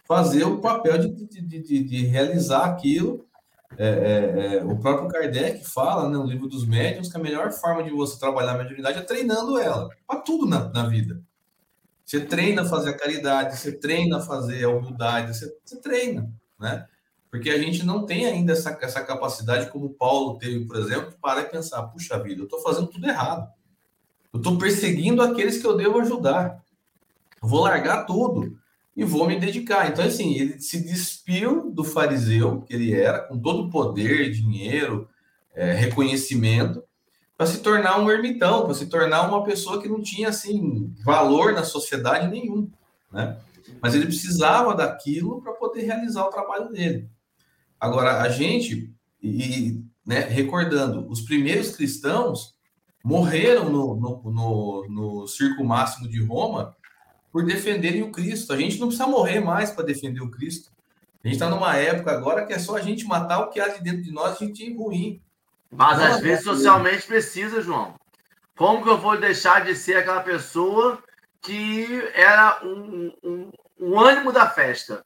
Fazer 0.07 0.45
o 0.45 0.59
papel 0.61 0.99
de, 0.99 1.09
de, 1.25 1.41
de, 1.41 1.83
de 1.83 2.05
realizar 2.05 2.65
aquilo 2.65 3.26
é, 3.75 3.87
é, 3.87 4.55
é, 4.55 4.63
o 4.63 4.77
próprio 4.77 5.09
Kardec 5.09 5.65
fala 5.65 6.07
né, 6.07 6.17
no 6.17 6.25
livro 6.25 6.47
dos 6.47 6.65
médiuns 6.65 7.09
que 7.09 7.17
a 7.17 7.21
melhor 7.21 7.51
forma 7.51 7.83
de 7.83 7.89
você 7.89 8.17
trabalhar 8.17 8.53
a 8.53 8.57
mediunidade 8.57 8.99
é 8.99 9.01
treinando 9.01 9.59
ela, 9.59 9.89
para 10.07 10.19
tudo 10.21 10.45
na, 10.47 10.69
na, 10.69 10.87
vida. 10.87 11.21
Você 12.05 12.21
treina 12.21 12.61
a 12.61 12.65
fazer 12.65 12.91
a 12.91 12.97
caridade, 12.97 13.57
você 13.57 13.71
treina 13.71 14.17
a 14.17 14.21
fazer 14.21 14.63
a 14.63 14.69
humildade, 14.69 15.35
você, 15.35 15.53
você 15.65 15.81
treina, 15.81 16.31
né? 16.57 16.87
Porque 17.29 17.49
a 17.49 17.57
gente 17.57 17.85
não 17.85 18.05
tem 18.05 18.25
ainda 18.25 18.53
essa, 18.53 18.77
essa 18.81 19.03
capacidade, 19.03 19.69
como 19.69 19.93
Paulo 19.93 20.37
teve, 20.39 20.65
por 20.65 20.77
exemplo, 20.77 21.13
e 21.13 21.43
pensar: 21.43 21.83
puxa 21.83 22.17
vida, 22.23 22.41
eu 22.41 22.45
estou 22.45 22.61
fazendo 22.61 22.87
tudo 22.87 23.05
errado. 23.05 23.51
Eu 24.33 24.37
estou 24.37 24.57
perseguindo 24.57 25.21
aqueles 25.21 25.57
que 25.57 25.67
eu 25.67 25.75
devo 25.75 25.99
ajudar. 25.99 26.63
Eu 27.41 27.49
vou 27.49 27.63
largar 27.63 28.05
tudo 28.05 28.46
e 28.97 29.03
vou 29.03 29.27
me 29.27 29.39
dedicar. 29.39 29.87
Então, 29.87 30.03
assim, 30.03 30.33
ele 30.33 30.59
se 30.59 30.83
despiu 30.83 31.69
do 31.69 31.83
fariseu 31.83 32.61
que 32.61 32.73
ele 32.73 32.91
era, 32.91 33.19
com 33.19 33.37
todo 33.37 33.65
o 33.65 33.69
poder, 33.69 34.31
dinheiro, 34.31 35.07
é, 35.53 35.71
reconhecimento, 35.73 36.83
para 37.37 37.45
se 37.45 37.59
tornar 37.59 37.99
um 37.99 38.09
ermitão, 38.09 38.65
para 38.65 38.73
se 38.73 38.87
tornar 38.87 39.27
uma 39.29 39.43
pessoa 39.43 39.79
que 39.79 39.87
não 39.87 40.01
tinha, 40.01 40.29
assim, 40.29 40.91
valor 41.05 41.53
na 41.53 41.63
sociedade 41.63 42.27
nenhum, 42.27 42.71
né? 43.13 43.37
Mas 43.79 43.93
ele 43.93 44.07
precisava 44.07 44.73
daquilo 44.73 45.41
para 45.43 45.53
poder 45.53 45.83
realizar 45.83 46.25
o 46.25 46.31
trabalho 46.31 46.71
dele. 46.71 47.07
Agora, 47.79 48.21
a 48.21 48.29
gente, 48.29 48.91
e, 49.21 49.79
né, 50.03 50.21
recordando, 50.21 51.07
os 51.07 51.21
primeiros 51.21 51.75
cristãos 51.75 52.55
morreram 53.03 53.69
no, 53.69 53.95
no, 53.95 54.31
no, 54.31 54.87
no 54.89 55.27
Circo 55.27 55.63
Máximo 55.63 56.07
de 56.09 56.23
Roma 56.25 56.75
por 57.37 57.45
defenderem 57.45 58.01
o 58.01 58.11
Cristo. 58.11 58.51
A 58.51 58.57
gente 58.57 58.79
não 58.79 58.87
precisa 58.87 59.07
morrer 59.07 59.39
mais 59.39 59.69
para 59.69 59.85
defender 59.85 60.21
o 60.21 60.31
Cristo. 60.31 60.71
A 61.23 61.27
gente 61.27 61.35
está 61.35 61.47
numa 61.47 61.75
época 61.75 62.11
agora 62.11 62.43
que 62.43 62.51
é 62.51 62.57
só 62.57 62.75
a 62.75 62.81
gente 62.81 63.05
matar 63.05 63.41
o 63.41 63.51
que 63.51 63.59
há 63.59 63.67
de 63.67 63.83
dentro 63.83 64.01
de 64.01 64.11
nós, 64.11 64.41
a 64.41 64.43
gente 64.43 64.65
é 64.65 64.75
ruim. 64.75 65.21
Mas 65.69 66.01
às 66.01 66.19
vezes 66.19 66.43
socialmente 66.43 67.05
precisa, 67.05 67.61
João. 67.61 67.93
Como 68.57 68.81
que 68.81 68.89
eu 68.89 68.97
vou 68.97 69.19
deixar 69.19 69.63
de 69.63 69.75
ser 69.75 69.97
aquela 69.97 70.21
pessoa 70.21 70.97
que 71.39 72.09
era 72.15 72.59
um, 72.63 73.13
um, 73.23 73.51
um 73.81 73.99
ânimo 73.99 74.31
da 74.31 74.49
festa? 74.49 75.05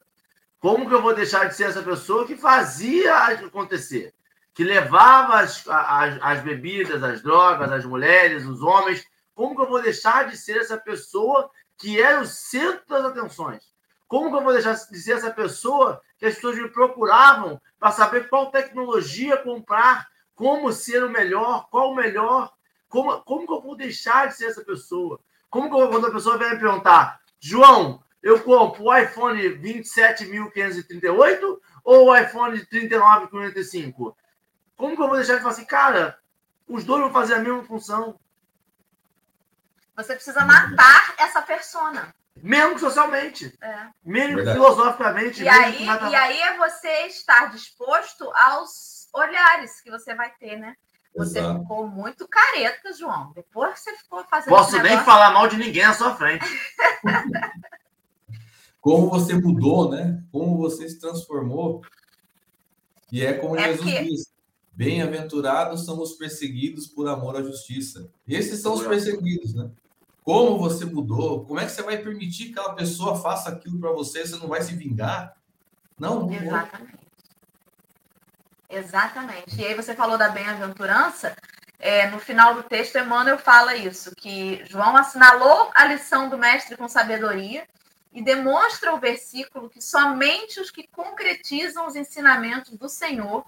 Como 0.58 0.88
que 0.88 0.94
eu 0.94 1.02
vou 1.02 1.14
deixar 1.14 1.50
de 1.50 1.54
ser 1.54 1.64
essa 1.64 1.82
pessoa 1.82 2.26
que 2.26 2.34
fazia 2.34 3.14
acontecer? 3.14 4.14
Que 4.54 4.64
levava 4.64 5.38
as, 5.38 5.68
as, 5.68 6.18
as 6.22 6.40
bebidas, 6.40 7.02
as 7.02 7.20
drogas, 7.22 7.70
as 7.70 7.84
mulheres, 7.84 8.46
os 8.46 8.62
homens. 8.62 9.04
Como 9.34 9.54
que 9.54 9.60
eu 9.60 9.68
vou 9.68 9.82
deixar 9.82 10.30
de 10.30 10.36
ser 10.38 10.56
essa 10.56 10.78
pessoa 10.78 11.50
que 11.82 12.00
era 12.00 12.20
o 12.20 12.26
centro 12.26 12.84
das 12.88 13.04
atenções? 13.06 13.74
Como 14.06 14.30
que 14.30 14.36
eu 14.36 14.42
vou 14.42 14.52
deixar 14.52 14.74
de 14.74 15.00
ser 15.00 15.16
essa 15.16 15.32
pessoa 15.32 16.00
que 16.16 16.26
as 16.26 16.36
pessoas 16.36 16.56
me 16.56 16.68
procuravam 16.68 17.60
para 17.76 17.90
saber 17.90 18.28
qual 18.28 18.52
tecnologia 18.52 19.36
comprar, 19.36 20.06
como 20.32 20.72
ser 20.72 21.02
o 21.02 21.10
melhor, 21.10 21.68
qual 21.70 21.90
o 21.90 21.96
melhor? 21.96 22.52
Como, 22.88 23.20
como 23.22 23.48
que 23.48 23.52
eu 23.52 23.60
vou 23.60 23.74
deixar 23.74 24.28
de 24.28 24.36
ser 24.36 24.46
essa 24.46 24.64
pessoa? 24.64 25.18
Como 25.50 25.68
que 25.68 25.74
eu, 25.74 25.88
quando 25.88 26.06
a 26.06 26.12
pessoa 26.12 26.38
vem 26.38 26.50
me 26.50 26.60
perguntar, 26.60 27.20
João, 27.40 28.00
eu 28.22 28.40
compro 28.40 28.84
o 28.84 28.96
iPhone 28.96 29.42
27.538 29.42 31.58
ou 31.82 32.06
o 32.06 32.16
iPhone 32.16 32.64
39.45? 32.66 34.14
Como 34.76 34.94
que 34.94 35.02
eu 35.02 35.08
vou 35.08 35.16
deixar 35.16 35.34
de 35.34 35.40
falar 35.40 35.52
assim, 35.52 35.64
cara, 35.64 36.16
os 36.68 36.84
dois 36.84 37.02
vão 37.02 37.12
fazer 37.12 37.34
a 37.34 37.40
mesma 37.40 37.64
função? 37.64 38.20
Você 39.96 40.14
precisa 40.14 40.44
matar 40.44 41.14
essa 41.18 41.42
persona. 41.42 42.14
Mesmo 42.42 42.78
socialmente. 42.78 43.52
É. 43.60 43.86
Mesmo 44.04 44.36
Verdade. 44.36 44.58
filosoficamente. 44.58 45.40
E 45.42 45.44
mesmo 45.44 45.64
aí, 45.64 45.76
que 45.76 45.84
nada- 45.84 46.08
e 46.10 46.14
aí 46.14 46.40
é 46.40 46.56
você 46.56 47.06
estar 47.06 47.50
disposto 47.50 48.30
aos 48.34 49.08
olhares 49.12 49.80
que 49.80 49.90
você 49.90 50.14
vai 50.14 50.30
ter, 50.40 50.56
né? 50.58 50.74
Você 51.14 51.40
Exato. 51.40 51.60
ficou 51.60 51.86
muito 51.86 52.26
careta, 52.26 52.90
João. 52.94 53.32
Depois 53.34 53.74
que 53.74 53.80
você 53.80 53.96
ficou 53.98 54.24
fazendo 54.24 54.48
Posso 54.48 54.70
esse 54.70 54.76
nem 54.82 54.92
negócio- 54.92 55.04
falar 55.04 55.30
mal 55.30 55.46
de 55.46 55.58
ninguém 55.58 55.84
à 55.84 55.92
sua 55.92 56.16
frente. 56.16 56.44
Como 58.80 59.08
você 59.10 59.34
mudou, 59.34 59.90
né? 59.90 60.22
Como 60.32 60.56
você 60.56 60.88
se 60.88 60.98
transformou. 60.98 61.82
E 63.12 63.24
é 63.24 63.34
como 63.34 63.56
É 63.56 63.64
Jesus 63.68 63.80
porque- 63.90 64.04
diz: 64.04 64.32
Bem-aventurados 64.72 65.84
são 65.84 66.00
os 66.00 66.14
perseguidos 66.14 66.86
por 66.86 67.06
amor 67.06 67.36
à 67.36 67.42
justiça. 67.42 68.10
Esses 68.26 68.60
são 68.60 68.72
os 68.74 68.86
perseguidos, 68.86 69.54
né? 69.54 69.70
Como 70.24 70.58
você 70.58 70.84
mudou? 70.84 71.44
Como 71.44 71.58
é 71.58 71.64
que 71.64 71.72
você 71.72 71.82
vai 71.82 71.98
permitir 71.98 72.46
que 72.46 72.58
aquela 72.58 72.74
pessoa 72.74 73.20
faça 73.20 73.50
aquilo 73.50 73.80
para 73.80 73.90
você? 73.90 74.24
Você 74.24 74.36
não 74.36 74.48
vai 74.48 74.62
se 74.62 74.74
vingar? 74.74 75.36
Não, 75.98 76.20
não 76.20 76.28
vou. 76.28 76.36
Exatamente. 76.38 77.02
Exatamente. 78.68 79.60
E 79.60 79.66
aí 79.66 79.74
você 79.74 79.94
falou 79.94 80.16
da 80.16 80.28
bem-aventurança. 80.28 81.36
é, 81.82 82.06
no 82.06 82.20
final 82.20 82.54
do 82.54 82.62
texto, 82.62 82.96
Emmanuel 82.96 83.36
fala 83.36 83.74
isso, 83.74 84.14
que 84.14 84.64
João 84.66 84.96
assinalou 84.96 85.68
a 85.74 85.84
lição 85.84 86.28
do 86.28 86.38
mestre 86.38 86.76
com 86.76 86.86
sabedoria 86.86 87.66
e 88.12 88.22
demonstra 88.22 88.94
o 88.94 89.00
versículo 89.00 89.68
que 89.68 89.82
somente 89.82 90.60
os 90.60 90.70
que 90.70 90.86
concretizam 90.86 91.84
os 91.88 91.96
ensinamentos 91.96 92.70
do 92.78 92.88
Senhor 92.88 93.44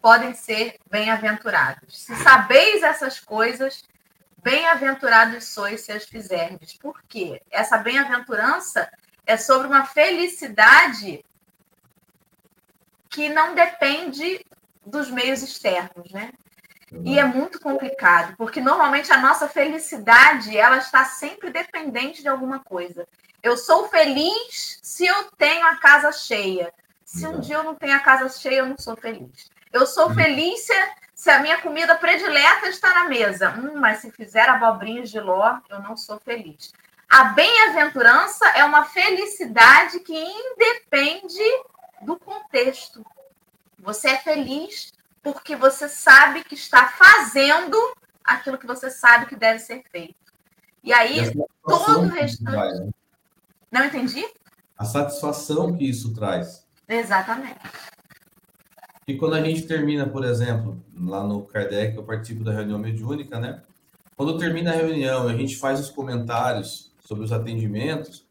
podem 0.00 0.32
ser 0.32 0.76
bem-aventurados. 0.88 2.04
Se 2.04 2.14
sabeis 2.16 2.84
essas 2.84 3.18
coisas, 3.18 3.84
bem-aventurados 4.42 5.44
sois 5.44 5.82
se 5.82 5.92
as 5.92 6.04
fizerdes. 6.04 6.74
Por 6.74 7.00
quê? 7.08 7.40
Essa 7.50 7.78
bem-aventurança 7.78 8.90
é 9.26 9.36
sobre 9.36 9.66
uma 9.68 9.86
felicidade 9.86 11.24
que 13.08 13.28
não 13.28 13.54
depende 13.54 14.44
dos 14.84 15.10
meios 15.10 15.42
externos, 15.42 16.10
né? 16.10 16.32
E 17.04 17.18
é 17.18 17.24
muito 17.24 17.58
complicado, 17.58 18.34
porque 18.36 18.60
normalmente 18.60 19.10
a 19.12 19.18
nossa 19.18 19.48
felicidade, 19.48 20.56
ela 20.56 20.76
está 20.76 21.04
sempre 21.04 21.50
dependente 21.50 22.20
de 22.20 22.28
alguma 22.28 22.58
coisa. 22.60 23.06
Eu 23.42 23.56
sou 23.56 23.88
feliz 23.88 24.78
se 24.82 25.06
eu 25.06 25.30
tenho 25.38 25.66
a 25.66 25.76
casa 25.76 26.12
cheia. 26.12 26.72
Se 27.04 27.26
um 27.26 27.30
Verdade. 27.30 27.46
dia 27.46 27.56
eu 27.56 27.64
não 27.64 27.74
tenho 27.74 27.94
a 27.96 28.00
casa 28.00 28.28
cheia, 28.28 28.58
eu 28.58 28.66
não 28.66 28.76
sou 28.78 28.94
feliz. 28.96 29.50
Eu 29.72 29.86
sou 29.86 30.08
Uhum. 30.08 30.14
feliz 30.14 30.60
se, 30.66 30.72
se 31.14 31.30
a 31.30 31.40
minha 31.40 31.60
comida 31.60 31.94
predileta 31.96 32.68
está 32.68 32.90
na 32.94 33.04
mesa. 33.08 33.50
Hum, 33.50 33.78
mas 33.78 33.98
se 33.98 34.10
fizer 34.10 34.48
abobrinhas 34.48 35.10
de 35.10 35.20
ló, 35.20 35.58
eu 35.68 35.80
não 35.80 35.96
sou 35.96 36.18
feliz. 36.20 36.72
A 37.10 37.24
bem-aventurança 37.24 38.46
é 38.50 38.64
uma 38.64 38.84
felicidade 38.86 40.00
que 40.00 40.14
independe 40.16 41.42
do 42.00 42.18
contexto. 42.18 43.04
Você 43.78 44.08
é 44.10 44.18
feliz 44.18 44.92
porque 45.22 45.54
você 45.54 45.88
sabe 45.88 46.42
que 46.42 46.54
está 46.54 46.88
fazendo 46.88 47.76
aquilo 48.24 48.58
que 48.58 48.66
você 48.66 48.90
sabe 48.90 49.26
que 49.26 49.36
deve 49.36 49.58
ser 49.58 49.82
feito. 49.90 50.14
E 50.82 50.88
E 50.88 50.92
aí, 50.92 51.16
satisfação 51.26 51.44
todo 51.64 52.06
o 52.06 52.08
restante- 52.08 52.50
traz, 52.50 52.80
né? 52.80 52.90
não 53.70 53.84
entendi? 53.84 54.26
A 54.76 54.84
satisfação 54.84 55.76
que 55.76 55.88
isso 55.88 56.12
traz. 56.14 56.66
Exatamente. 56.88 57.60
E 59.06 59.16
quando 59.16 59.34
a 59.34 59.42
gente 59.42 59.62
termina, 59.62 60.06
por 60.06 60.24
exemplo, 60.24 60.80
lá 60.96 61.26
no 61.26 61.42
Kardec, 61.42 61.96
eu 61.96 62.04
participo 62.04 62.44
da 62.44 62.52
reunião 62.52 62.78
mediúnica, 62.78 63.40
né? 63.40 63.62
Quando 64.16 64.38
termina 64.38 64.70
a 64.70 64.76
reunião 64.76 65.28
e 65.28 65.34
a 65.34 65.36
gente 65.36 65.56
faz 65.56 65.80
os 65.80 65.90
comentários 65.90 66.92
sobre 67.00 67.24
os 67.24 67.32
atendimentos, 67.32 68.24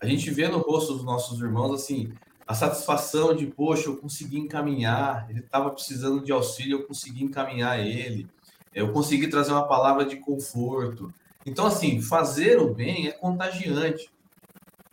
a 0.00 0.06
gente 0.06 0.30
vê 0.30 0.48
no 0.48 0.58
rosto 0.58 0.94
dos 0.94 1.04
nossos 1.04 1.40
irmãos, 1.40 1.72
assim, 1.72 2.12
a 2.46 2.54
satisfação 2.54 3.34
de, 3.34 3.46
poxa, 3.46 3.88
eu 3.88 3.96
consegui 3.96 4.38
encaminhar, 4.38 5.26
ele 5.30 5.40
estava 5.40 5.70
precisando 5.70 6.22
de 6.22 6.32
auxílio, 6.32 6.78
eu 6.78 6.86
consegui 6.86 7.22
encaminhar 7.22 7.78
ele, 7.78 8.26
eu 8.74 8.92
consegui 8.92 9.28
trazer 9.28 9.52
uma 9.52 9.66
palavra 9.66 10.04
de 10.04 10.16
conforto. 10.16 11.12
Então, 11.46 11.66
assim, 11.66 12.02
fazer 12.02 12.58
o 12.58 12.74
bem 12.74 13.08
é 13.08 13.12
contagiante. 13.12 14.10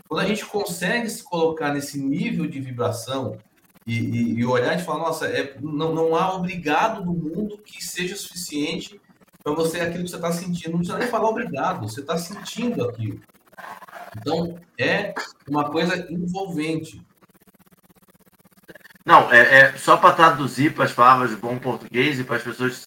Quando 0.07 0.21
a 0.21 0.27
gente 0.27 0.45
consegue 0.45 1.09
se 1.09 1.23
colocar 1.23 1.73
nesse 1.73 1.99
nível 1.99 2.47
de 2.47 2.59
vibração, 2.59 3.37
e, 3.87 3.99
e, 3.99 4.39
e 4.39 4.45
olhar 4.45 4.77
e 4.77 4.83
falar, 4.83 4.99
nossa, 4.99 5.27
é, 5.27 5.55
não, 5.61 5.95
não 5.95 6.13
há 6.13 6.35
obrigado 6.35 7.05
no 7.05 7.13
mundo 7.13 7.57
que 7.59 7.83
seja 7.83 8.17
suficiente 8.17 8.99
para 9.41 9.53
você 9.53 9.79
aquilo 9.79 10.03
que 10.03 10.09
você 10.09 10.17
está 10.17 10.31
sentindo. 10.33 10.71
Não 10.71 10.79
precisa 10.79 10.97
nem 10.99 11.07
falar 11.07 11.29
obrigado, 11.29 11.87
você 11.87 12.01
está 12.01 12.17
sentindo 12.17 12.83
aquilo. 12.83 13.21
Então, 14.17 14.59
é 14.77 15.13
uma 15.47 15.69
coisa 15.69 15.95
envolvente. 16.11 17.01
Não, 19.05 19.31
é, 19.31 19.59
é 19.59 19.77
só 19.77 19.95
para 19.95 20.15
traduzir 20.15 20.73
para 20.73 20.83
as 20.83 20.91
palavras 20.91 21.29
de 21.29 21.37
bom 21.37 21.57
português 21.57 22.19
e 22.19 22.25
para 22.25 22.35
as 22.35 22.43
pessoas 22.43 22.85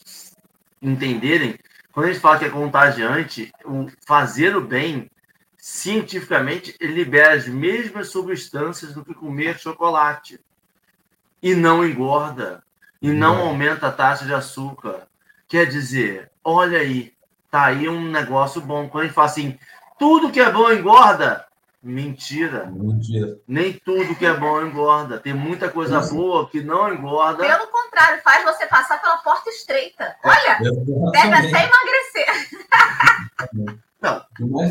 entenderem. 0.82 1.58
Quando 1.92 2.06
a 2.06 2.12
gente 2.12 2.20
fala 2.20 2.38
que 2.38 2.44
é 2.44 2.50
contagiante, 2.50 3.50
o 3.64 3.86
fazer 4.06 4.54
o 4.54 4.60
bem, 4.60 5.10
cientificamente, 5.56 6.76
libera 6.78 7.32
as 7.32 7.48
mesmas 7.48 8.08
substâncias 8.08 8.92
do 8.92 9.02
que 9.02 9.14
comer 9.14 9.58
chocolate. 9.58 10.38
E 11.42 11.54
não 11.54 11.84
engorda. 11.84 12.62
E 13.00 13.10
não 13.10 13.36
Não. 13.36 13.46
aumenta 13.48 13.86
a 13.88 13.92
taxa 13.92 14.24
de 14.24 14.34
açúcar. 14.34 15.06
Quer 15.48 15.66
dizer, 15.66 16.30
olha 16.44 16.78
aí, 16.78 17.12
tá 17.50 17.64
aí 17.66 17.88
um 17.88 18.04
negócio 18.10 18.60
bom. 18.60 18.88
Quando 18.88 19.02
a 19.04 19.06
gente 19.06 19.14
fala 19.14 19.26
assim, 19.26 19.58
tudo 19.98 20.30
que 20.30 20.38
é 20.40 20.50
bom 20.50 20.70
engorda, 20.70 21.46
mentira. 21.82 22.66
Mentira. 22.66 23.38
Nem 23.48 23.72
tudo 23.72 24.14
que 24.14 24.26
é 24.26 24.34
bom 24.34 24.60
engorda. 24.62 25.18
Tem 25.18 25.32
muita 25.32 25.68
coisa 25.70 26.00
Isso. 26.00 26.14
boa 26.14 26.48
que 26.48 26.62
não 26.62 26.92
engorda. 26.92 27.44
Pelo 27.44 27.66
contrário, 27.68 28.22
faz 28.22 28.44
você 28.44 28.66
passar 28.66 29.00
pela 29.00 29.16
porta 29.18 29.48
estreita. 29.50 30.14
Olha, 30.22 30.58
deve 31.12 31.34
até 31.34 31.66
emagrecer. 31.66 32.60
Não, 34.00 34.24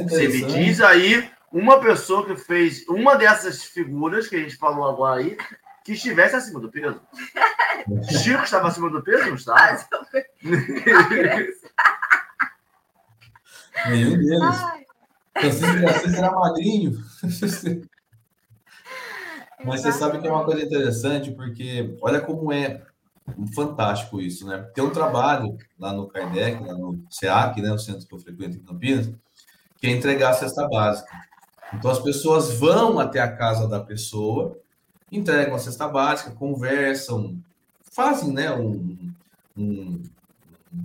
você 0.07 0.27
me 0.27 0.43
diz 0.45 0.81
aí 0.81 1.29
uma 1.51 1.79
pessoa 1.79 2.25
que 2.25 2.35
fez 2.35 2.87
uma 2.87 3.15
dessas 3.15 3.63
figuras 3.63 4.27
que 4.27 4.35
a 4.35 4.39
gente 4.39 4.55
falou 4.55 4.87
agora 4.89 5.19
aí, 5.21 5.37
que 5.83 5.93
estivesse 5.93 6.35
acima 6.35 6.59
do 6.59 6.69
peso. 6.69 7.01
Chico 8.21 8.43
estava 8.43 8.67
acima 8.67 8.89
do 8.89 9.01
peso, 9.03 9.27
não 9.27 9.35
estava? 9.35 9.85
Nenhum 13.87 14.17
deles. 14.17 14.59
Francisco 15.39 15.77
de 15.77 15.85
Assis 15.85 16.13
era 16.13 16.31
magrinho. 16.31 17.03
Mas 19.63 19.81
você 19.81 19.91
sabe 19.91 20.19
que 20.19 20.27
é 20.27 20.31
uma 20.31 20.45
coisa 20.45 20.63
interessante, 20.63 21.31
porque 21.31 21.97
olha 22.01 22.21
como 22.21 22.51
é 22.53 22.81
fantástico 23.53 24.21
isso, 24.21 24.47
né? 24.47 24.57
Tem 24.73 24.83
um 24.83 24.89
trabalho 24.89 25.57
lá 25.77 25.93
no 25.93 26.07
Kardec, 26.07 26.63
lá 26.63 26.73
no 26.73 27.03
SEAC, 27.09 27.61
né, 27.61 27.71
o 27.71 27.77
centro 27.77 28.07
que 28.07 28.13
eu 28.13 28.19
frequento 28.19 28.57
em 28.57 28.63
Campinas, 28.63 29.11
que 29.77 29.87
é 29.87 29.91
entregar 29.91 30.29
a 30.29 30.33
cesta 30.33 30.67
básica. 30.67 31.09
Então 31.73 31.91
as 31.91 31.99
pessoas 31.99 32.53
vão 32.53 32.99
até 32.99 33.19
a 33.19 33.35
casa 33.35 33.67
da 33.67 33.79
pessoa, 33.79 34.57
entregam 35.11 35.55
a 35.55 35.59
cesta 35.59 35.87
básica, 35.87 36.31
conversam, 36.31 37.37
fazem 37.91 38.31
né, 38.33 38.51
um, 38.53 39.11
um- 39.57 40.01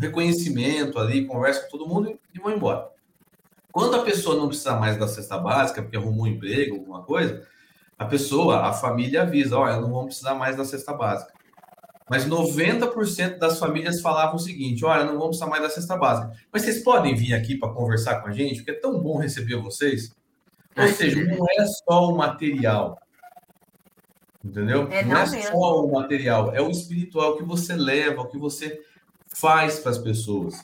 reconhecimento 0.01 0.99
ali, 0.99 1.27
conversam 1.27 1.65
com 1.65 1.79
todo 1.79 1.89
mundo 1.89 2.19
e 2.35 2.39
vão 2.39 2.53
embora. 2.53 2.89
Quando 3.73 3.97
a 3.97 4.03
pessoa 4.05 4.37
não 4.37 4.49
precisa 4.49 4.75
mais 4.77 4.97
da 4.99 5.09
cesta 5.09 5.39
básica, 5.39 5.83
porque 5.83 5.97
arrumou 5.97 6.25
um 6.25 6.29
emprego, 6.29 6.77
alguma 6.77 7.03
coisa, 7.03 7.47
a 7.99 8.05
pessoa, 8.07 8.67
a 8.69 8.73
família 8.73 9.23
avisa, 9.23 9.59
olha, 9.59 9.81
não 9.81 9.91
vão 9.93 10.07
precisar 10.07 10.35
mais 10.35 10.57
da 10.57 10.65
cesta 10.65 10.93
básica. 10.95 11.33
mas 12.11 12.27
90% 12.27 13.39
das 13.39 13.59
famílias 13.59 14.01
falavam 14.01 14.37
o 14.37 14.39
seguinte: 14.39 14.85
olha, 14.85 15.05
não 15.05 15.15
vamos 15.15 15.29
precisar 15.39 15.47
mais 15.49 15.63
da 15.63 15.71
cesta 15.71 15.97
básica. 15.97 16.33
Mas 16.53 16.63
vocês 16.63 16.83
podem 16.85 17.15
vir 17.15 17.35
aqui 17.35 17.57
para 17.59 17.73
conversar 17.73 18.21
com 18.23 18.29
a 18.29 18.33
gente, 18.33 18.57
porque 18.57 18.73
é 18.73 18.81
tão 18.81 19.01
bom 19.03 19.19
receber 19.19 19.57
vocês. 19.57 20.15
Ou 20.77 20.89
seja, 20.89 21.25
não 21.25 21.47
é 21.51 21.67
só 21.67 22.11
o 22.11 22.17
material. 22.17 22.99
Entendeu? 24.45 24.87
É, 24.91 25.03
não, 25.03 25.17
é 25.17 25.31
mesmo. 25.31 25.43
só 25.53 25.85
o 25.85 25.91
material, 25.91 26.55
é 26.55 26.61
o 26.61 26.71
espiritual 26.71 27.37
que 27.37 27.43
você 27.43 27.75
leva, 27.75 28.21
o 28.21 28.29
que 28.29 28.37
você 28.37 28.83
faz 29.29 29.79
para 29.79 29.91
as 29.91 29.99
pessoas. 29.99 30.63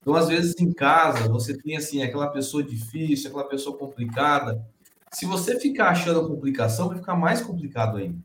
Então, 0.00 0.14
às 0.14 0.28
vezes, 0.28 0.54
em 0.58 0.72
casa, 0.72 1.28
você 1.28 1.56
tem 1.56 1.76
assim, 1.76 2.02
aquela 2.02 2.28
pessoa 2.28 2.62
difícil, 2.62 3.30
aquela 3.30 3.48
pessoa 3.48 3.78
complicada. 3.78 4.62
Se 5.10 5.24
você 5.24 5.58
ficar 5.58 5.90
achando 5.90 6.28
complicação, 6.28 6.88
vai 6.88 6.98
ficar 6.98 7.14
mais 7.14 7.40
complicado 7.40 7.96
ainda. 7.96 8.18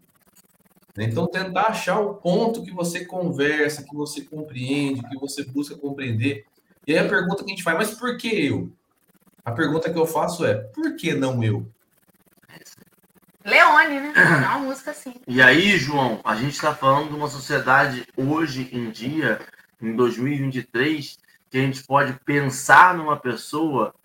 Então, 0.97 1.27
tentar 1.27 1.67
achar 1.67 1.99
o 1.99 2.15
ponto 2.15 2.63
que 2.63 2.71
você 2.71 3.05
conversa, 3.05 3.83
que 3.83 3.95
você 3.95 4.21
compreende, 4.21 5.07
que 5.07 5.17
você 5.17 5.43
busca 5.45 5.75
compreender. 5.75 6.45
E 6.87 6.93
aí 6.93 7.05
a 7.05 7.07
pergunta 7.07 7.43
que 7.43 7.51
a 7.51 7.53
gente 7.53 7.63
faz, 7.63 7.77
mas 7.77 7.91
por 7.91 8.17
que 8.17 8.27
eu? 8.27 8.71
A 9.45 9.51
pergunta 9.51 9.91
que 9.91 9.97
eu 9.97 10.07
faço 10.07 10.43
é, 10.43 10.55
por 10.55 10.95
que 10.95 11.13
não 11.13 11.43
eu? 11.43 11.65
Leone, 13.47 14.01
né? 14.01 14.13
É 14.43 14.47
uma 14.49 14.59
música 14.59 14.91
assim. 14.91 15.15
E 15.25 15.41
aí, 15.41 15.77
João, 15.77 16.19
a 16.23 16.35
gente 16.35 16.53
está 16.53 16.75
falando 16.75 17.09
de 17.09 17.15
uma 17.15 17.29
sociedade 17.29 18.05
hoje 18.17 18.69
em 18.73 18.91
dia, 18.91 19.39
em 19.81 19.95
2023, 19.95 21.17
que 21.49 21.57
a 21.57 21.61
gente 21.61 21.81
pode 21.83 22.11
pensar 22.25 22.93
numa 22.93 23.15
pessoa, 23.15 23.95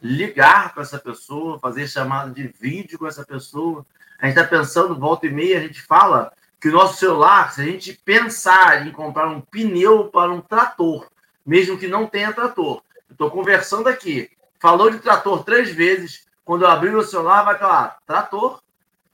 ligar 0.00 0.72
para 0.72 0.84
essa 0.84 1.00
pessoa, 1.00 1.58
fazer 1.58 1.88
chamada 1.88 2.30
de 2.30 2.46
vídeo 2.46 2.96
com 2.96 3.06
essa 3.08 3.24
pessoa. 3.24 3.84
A 4.20 4.26
gente 4.26 4.38
está 4.38 4.48
pensando, 4.48 4.98
volta 4.98 5.26
e 5.26 5.32
meia, 5.32 5.58
a 5.58 5.62
gente 5.62 5.82
fala 5.82 6.32
que 6.60 6.68
o 6.68 6.72
nosso 6.72 6.96
celular, 6.96 7.52
se 7.52 7.60
a 7.60 7.64
gente 7.64 8.00
pensar 8.04 8.86
em 8.86 8.92
comprar 8.92 9.26
um 9.26 9.40
pneu 9.40 10.04
para 10.04 10.32
um 10.32 10.40
trator, 10.40 11.08
mesmo 11.44 11.76
que 11.76 11.88
não 11.88 12.06
tenha 12.06 12.32
trator, 12.32 12.82
eu 13.08 13.14
estou 13.14 13.28
conversando 13.32 13.88
aqui, 13.88 14.30
falou 14.60 14.88
de 14.88 14.98
trator 15.00 15.42
três 15.42 15.74
vezes, 15.74 16.24
quando 16.44 16.62
eu 16.62 16.68
abrir 16.68 16.94
o 16.94 17.02
celular, 17.02 17.42
vai 17.42 17.54
estar 17.54 17.66
lá, 17.66 17.96
trator. 18.06 18.61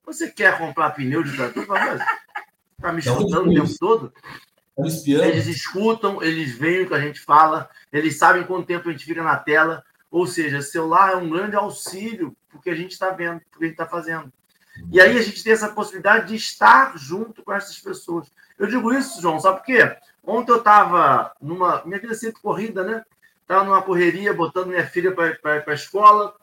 Você 0.09 0.31
quer 0.31 0.57
comprar 0.57 0.93
pneu 0.93 1.23
de 1.23 1.37
trator? 1.37 1.65
Está 1.65 2.93
me 2.93 3.01
escutando 3.01 3.51
o 3.51 3.55
tempo 3.55 3.79
todo? 3.79 4.13
Eles 4.79 5.47
escutam, 5.47 6.23
eles 6.23 6.57
veem 6.57 6.85
o 6.85 6.89
que 6.89 6.95
a 6.95 7.01
gente 7.01 7.21
fala, 7.21 7.69
eles 7.93 8.17
sabem 8.17 8.45
quanto 8.45 8.67
tempo 8.67 8.89
a 8.89 8.93
gente 8.93 9.05
fica 9.05 9.23
na 9.23 9.37
tela. 9.37 9.85
Ou 10.11 10.27
seja, 10.27 10.63
celular 10.63 11.13
é 11.13 11.17
um 11.17 11.29
grande 11.29 11.57
auxílio 11.57 12.35
porque 12.49 12.71
a 12.71 12.75
gente 12.75 12.93
está 12.93 13.11
vendo, 13.11 13.43
porque 13.51 13.65
a 13.65 13.69
gente 13.69 13.75
está 13.75 13.87
fazendo. 13.87 14.33
E 14.91 14.99
aí 14.99 15.19
a 15.19 15.21
gente 15.21 15.45
tem 15.45 15.53
essa 15.53 15.69
possibilidade 15.69 16.29
de 16.29 16.37
estar 16.37 16.97
junto 16.97 17.43
com 17.43 17.53
essas 17.53 17.79
pessoas. 17.79 18.33
Eu 18.59 18.67
digo 18.67 18.91
isso, 18.95 19.21
João, 19.21 19.39
sabe 19.39 19.59
por 19.59 19.67
quê? 19.67 19.95
Ontem 20.25 20.53
eu 20.53 20.59
estava 20.59 21.33
numa. 21.39 21.83
Minha 21.85 22.01
vida 22.01 22.15
é 22.15 22.17
sempre 22.17 22.41
corrida, 22.41 22.83
né? 22.83 23.05
Estava 23.43 23.65
numa 23.65 23.83
correria, 23.83 24.33
botando 24.33 24.69
minha 24.69 24.87
filha 24.87 25.15
para 25.15 25.65
a 25.67 25.75
escola, 25.75 26.35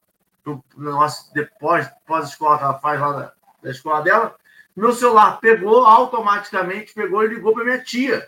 pro 0.44 0.64
nosso 0.78 1.34
depois, 1.34 1.90
pós-escola 2.06 2.58
que 2.60 2.64
ela 2.64 2.80
faz 2.80 3.00
lá 3.00 3.34
da, 3.66 3.72
escola 3.72 4.02
dela. 4.02 4.36
Meu 4.76 4.94
celular 4.94 5.40
pegou, 5.40 5.86
automaticamente 5.86 6.94
pegou 6.94 7.24
e 7.24 7.28
ligou 7.28 7.54
para 7.54 7.64
minha 7.64 7.84
tia. 7.84 8.28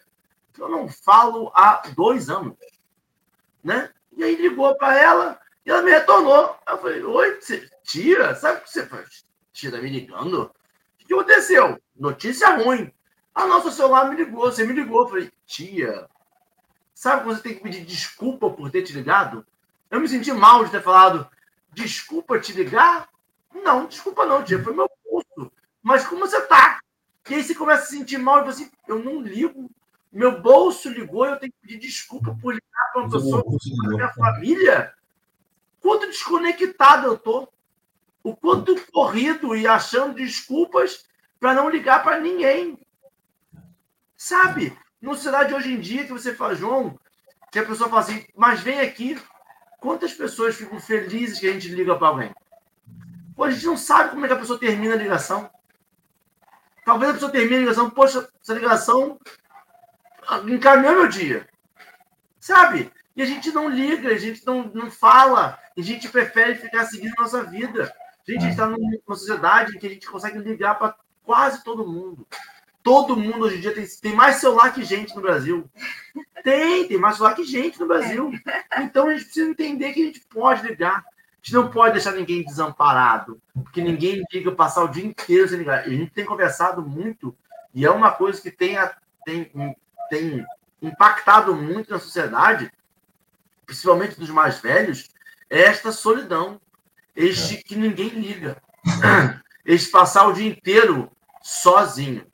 Que 0.53 0.61
eu 0.61 0.69
não 0.69 0.88
falo 0.88 1.51
há 1.53 1.83
dois 1.95 2.29
anos. 2.29 2.55
Né? 3.63 3.89
E 4.15 4.23
aí 4.23 4.35
ligou 4.35 4.75
para 4.75 4.97
ela 4.97 5.39
e 5.65 5.69
ela 5.69 5.81
me 5.81 5.91
retornou. 5.91 6.57
Eu 6.67 6.77
falei, 6.77 7.03
oi, 7.03 7.39
tia, 7.83 8.35
sabe 8.35 8.59
o 8.59 8.61
que 8.63 8.69
você 8.69 8.85
faz? 8.85 9.25
Tia 9.51 9.71
tá 9.71 9.77
me 9.77 9.89
ligando? 9.89 10.43
O 10.43 11.05
que 11.05 11.13
aconteceu? 11.13 11.79
Notícia 11.95 12.55
ruim. 12.55 12.91
A 13.35 13.45
nossa 13.45 13.69
celular 13.69 14.09
me 14.09 14.15
ligou, 14.15 14.49
você 14.49 14.65
me 14.65 14.73
ligou. 14.73 15.01
Eu 15.03 15.09
falei, 15.09 15.31
tia, 15.45 16.07
sabe 16.93 17.23
quando 17.23 17.38
você 17.38 17.43
tem 17.43 17.53
que 17.55 17.61
pedir 17.61 17.85
desculpa 17.85 18.49
por 18.49 18.71
ter 18.71 18.83
te 18.83 18.93
ligado? 18.93 19.45
Eu 19.91 19.99
me 19.99 20.07
senti 20.07 20.31
mal 20.31 20.65
de 20.65 20.71
ter 20.71 20.81
falado, 20.81 21.29
desculpa 21.71 22.39
te 22.39 22.53
ligar? 22.53 23.07
Não, 23.53 23.85
desculpa 23.85 24.25
não, 24.25 24.43
tia, 24.43 24.63
foi 24.63 24.73
meu. 24.73 24.89
Mas 25.88 26.05
como 26.05 26.27
você 26.27 26.41
tá? 26.41 26.81
E 27.29 27.35
aí 27.35 27.41
você 27.41 27.55
começa 27.55 27.83
a 27.83 27.85
se 27.85 27.95
sentir 27.95 28.17
mal 28.17 28.35
e 28.35 28.39
fala 28.39 28.51
assim, 28.51 28.69
eu 28.89 28.99
não 28.99 29.21
ligo. 29.21 29.71
Meu 30.11 30.41
bolso 30.41 30.89
ligou 30.89 31.25
e 31.25 31.29
eu 31.29 31.38
tenho 31.38 31.53
que 31.53 31.59
pedir 31.61 31.79
desculpa 31.79 32.38
por 32.41 32.53
ligar 32.53 32.91
para 32.91 33.03
uma 33.03 33.09
pessoa 33.09 33.41
da 33.41 33.95
minha 33.95 34.09
família. 34.09 34.93
Quanto 35.79 36.07
desconectado 36.07 37.07
eu 37.07 37.17
tô. 37.17 37.47
O 38.21 38.35
quanto 38.35 38.75
corrido 38.91 39.55
e 39.55 39.65
achando 39.65 40.15
desculpas 40.15 41.05
para 41.39 41.53
não 41.53 41.69
ligar 41.69 42.03
para 42.03 42.19
ninguém. 42.19 42.77
Sabe? 44.17 44.77
Na 45.01 45.13
sociedade 45.13 45.53
hoje 45.53 45.71
em 45.71 45.79
dia 45.79 46.05
que 46.05 46.11
você 46.11 46.35
fala, 46.35 46.53
João, 46.53 46.99
que 47.49 47.59
a 47.59 47.65
pessoa 47.65 47.88
fala 47.88 48.01
assim, 48.01 48.25
mas 48.35 48.59
vem 48.59 48.81
aqui. 48.81 49.17
Quantas 49.79 50.11
pessoas 50.11 50.57
ficam 50.57 50.81
felizes 50.81 51.39
que 51.39 51.47
a 51.47 51.53
gente 51.53 51.69
liga 51.69 51.95
para 51.95 52.09
alguém? 52.09 52.35
Pô, 53.38 53.45
a 53.45 53.51
gente 53.51 53.65
não 53.65 53.77
sabe 53.77 54.09
como 54.09 54.25
é 54.25 54.27
que 54.27 54.33
a 54.33 54.39
pessoa 54.39 54.59
termina 54.59 54.93
a 54.93 54.97
ligação. 54.97 55.49
Talvez 56.88 57.09
a 57.09 57.13
pessoa 57.15 57.31
termine 57.33 57.55
a 57.57 57.59
ligação, 57.59 57.89
poxa, 57.89 58.29
essa 58.41 58.53
ligação 58.53 59.19
encaminhou 60.47 60.95
meu 60.95 61.07
dia. 61.09 61.45
Sabe? 62.39 62.89
E 63.13 63.21
a 63.21 63.25
gente 63.25 63.51
não 63.51 63.67
liga, 63.67 64.07
a 64.07 64.17
gente 64.17 64.47
não, 64.47 64.71
não 64.73 64.89
fala, 64.89 65.59
a 65.77 65.81
gente 65.81 66.07
prefere 66.07 66.55
ficar 66.55 66.85
seguindo 66.85 67.13
a 67.17 67.23
nossa 67.23 67.43
vida. 67.43 67.93
A 68.25 68.31
gente 68.31 68.47
está 68.47 68.67
numa 68.67 68.97
sociedade 69.05 69.75
em 69.75 69.79
que 69.79 69.85
a 69.85 69.89
gente 69.89 70.07
consegue 70.07 70.39
ligar 70.39 70.79
para 70.79 70.95
quase 71.25 71.61
todo 71.61 71.85
mundo. 71.85 72.25
Todo 72.81 73.17
mundo 73.17 73.43
hoje 73.43 73.57
em 73.57 73.59
dia 73.59 73.73
tem, 73.73 73.85
tem 73.85 74.13
mais 74.13 74.38
celular 74.38 74.73
que 74.73 74.81
gente 74.81 75.13
no 75.13 75.21
Brasil. 75.21 75.69
Tem, 76.41 76.88
tem 76.88 76.97
mais 76.97 77.17
celular 77.17 77.35
que 77.35 77.43
gente 77.43 77.77
no 77.81 77.88
Brasil. 77.88 78.31
Então 78.79 79.09
a 79.09 79.11
gente 79.11 79.25
precisa 79.25 79.49
entender 79.49 79.91
que 79.91 80.03
a 80.03 80.05
gente 80.05 80.21
pode 80.21 80.65
ligar. 80.65 81.03
Gente 81.47 81.55
não 81.55 81.69
pode 81.69 81.93
deixar 81.93 82.11
ninguém 82.11 82.43
desamparado, 82.43 83.41
porque 83.53 83.81
ninguém 83.81 84.21
liga 84.33 84.51
passar 84.51 84.83
o 84.83 84.89
dia 84.89 85.05
inteiro 85.05 85.47
sem 85.47 85.59
ligar. 85.59 85.79
A 85.79 85.89
gente 85.89 86.11
tem 86.11 86.25
conversado 86.25 86.81
muito, 86.81 87.33
e 87.73 87.85
é 87.85 87.89
uma 87.89 88.11
coisa 88.11 88.41
que 88.41 88.51
tem, 88.51 88.77
tem, 89.23 89.49
tem 90.09 90.45
impactado 90.81 91.55
muito 91.55 91.89
na 91.89 91.99
sociedade, 91.99 92.69
principalmente 93.65 94.19
dos 94.19 94.29
mais 94.29 94.59
velhos, 94.59 95.07
é 95.49 95.61
esta 95.61 95.93
solidão. 95.93 96.59
Este 97.15 97.63
que 97.63 97.77
ninguém 97.77 98.09
liga. 98.09 98.61
Este 99.65 99.89
passar 99.89 100.27
o 100.27 100.33
dia 100.33 100.49
inteiro 100.49 101.09
sozinho. 101.41 102.27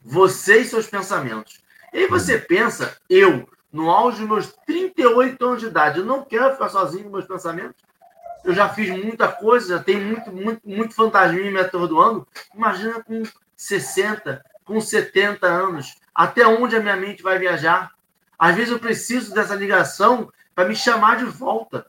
Você 0.00 0.62
e 0.62 0.64
seus 0.64 0.88
pensamentos. 0.88 1.60
E 1.92 1.98
aí 1.98 2.06
você 2.08 2.38
pensa, 2.38 2.96
eu, 3.08 3.48
no 3.72 3.88
auge 3.88 4.18
dos 4.18 4.28
meus 4.28 4.52
38 4.66 5.44
anos 5.44 5.60
de 5.60 5.66
idade, 5.66 6.00
eu 6.00 6.04
não 6.04 6.24
quero 6.24 6.52
ficar 6.54 6.70
sozinho 6.70 7.04
com 7.04 7.10
meus 7.10 7.26
pensamentos. 7.26 7.80
Eu 8.44 8.54
já 8.54 8.68
fiz 8.68 8.90
muita 8.90 9.28
coisa, 9.28 9.76
já 9.76 9.82
tenho 9.82 10.04
muito, 10.04 10.32
muito, 10.32 10.68
muito 10.68 10.94
fantasminha 10.94 11.50
me 11.50 11.60
atordoando. 11.60 12.26
Imagina 12.54 13.02
com 13.02 13.22
60, 13.56 14.44
com 14.64 14.80
70 14.80 15.46
anos, 15.46 15.96
até 16.14 16.46
onde 16.46 16.74
a 16.74 16.80
minha 16.80 16.96
mente 16.96 17.22
vai 17.22 17.38
viajar. 17.38 17.92
Às 18.38 18.56
vezes 18.56 18.72
eu 18.72 18.78
preciso 18.78 19.32
dessa 19.32 19.54
ligação 19.54 20.32
para 20.54 20.68
me 20.68 20.74
chamar 20.74 21.18
de 21.18 21.24
volta. 21.24 21.86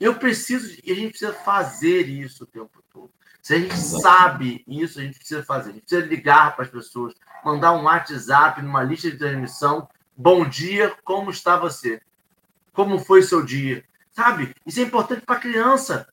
Eu 0.00 0.14
preciso, 0.14 0.80
e 0.82 0.90
a 0.90 0.94
gente 0.94 1.10
precisa 1.10 1.32
fazer 1.32 2.08
isso 2.08 2.44
o 2.44 2.46
tempo 2.46 2.82
todo. 2.92 3.10
Se 3.42 3.54
a 3.54 3.58
gente 3.58 3.76
sabe 3.76 4.64
isso, 4.66 4.98
a 4.98 5.02
gente 5.02 5.18
precisa 5.18 5.42
fazer. 5.42 5.70
A 5.70 5.72
gente 5.74 5.82
precisa 5.82 6.06
ligar 6.06 6.56
para 6.56 6.64
as 6.64 6.70
pessoas, 6.70 7.14
mandar 7.44 7.72
um 7.72 7.84
WhatsApp 7.84 8.62
numa 8.62 8.82
lista 8.82 9.10
de 9.10 9.18
transmissão. 9.18 9.88
Bom 10.16 10.48
dia, 10.48 10.94
como 11.04 11.30
está 11.30 11.56
você? 11.56 12.00
Como 12.72 12.98
foi 12.98 13.22
seu 13.22 13.44
dia? 13.44 13.84
Sabe? 14.12 14.54
Isso 14.66 14.80
é 14.80 14.84
importante 14.84 15.22
para 15.22 15.40
criança. 15.40 16.06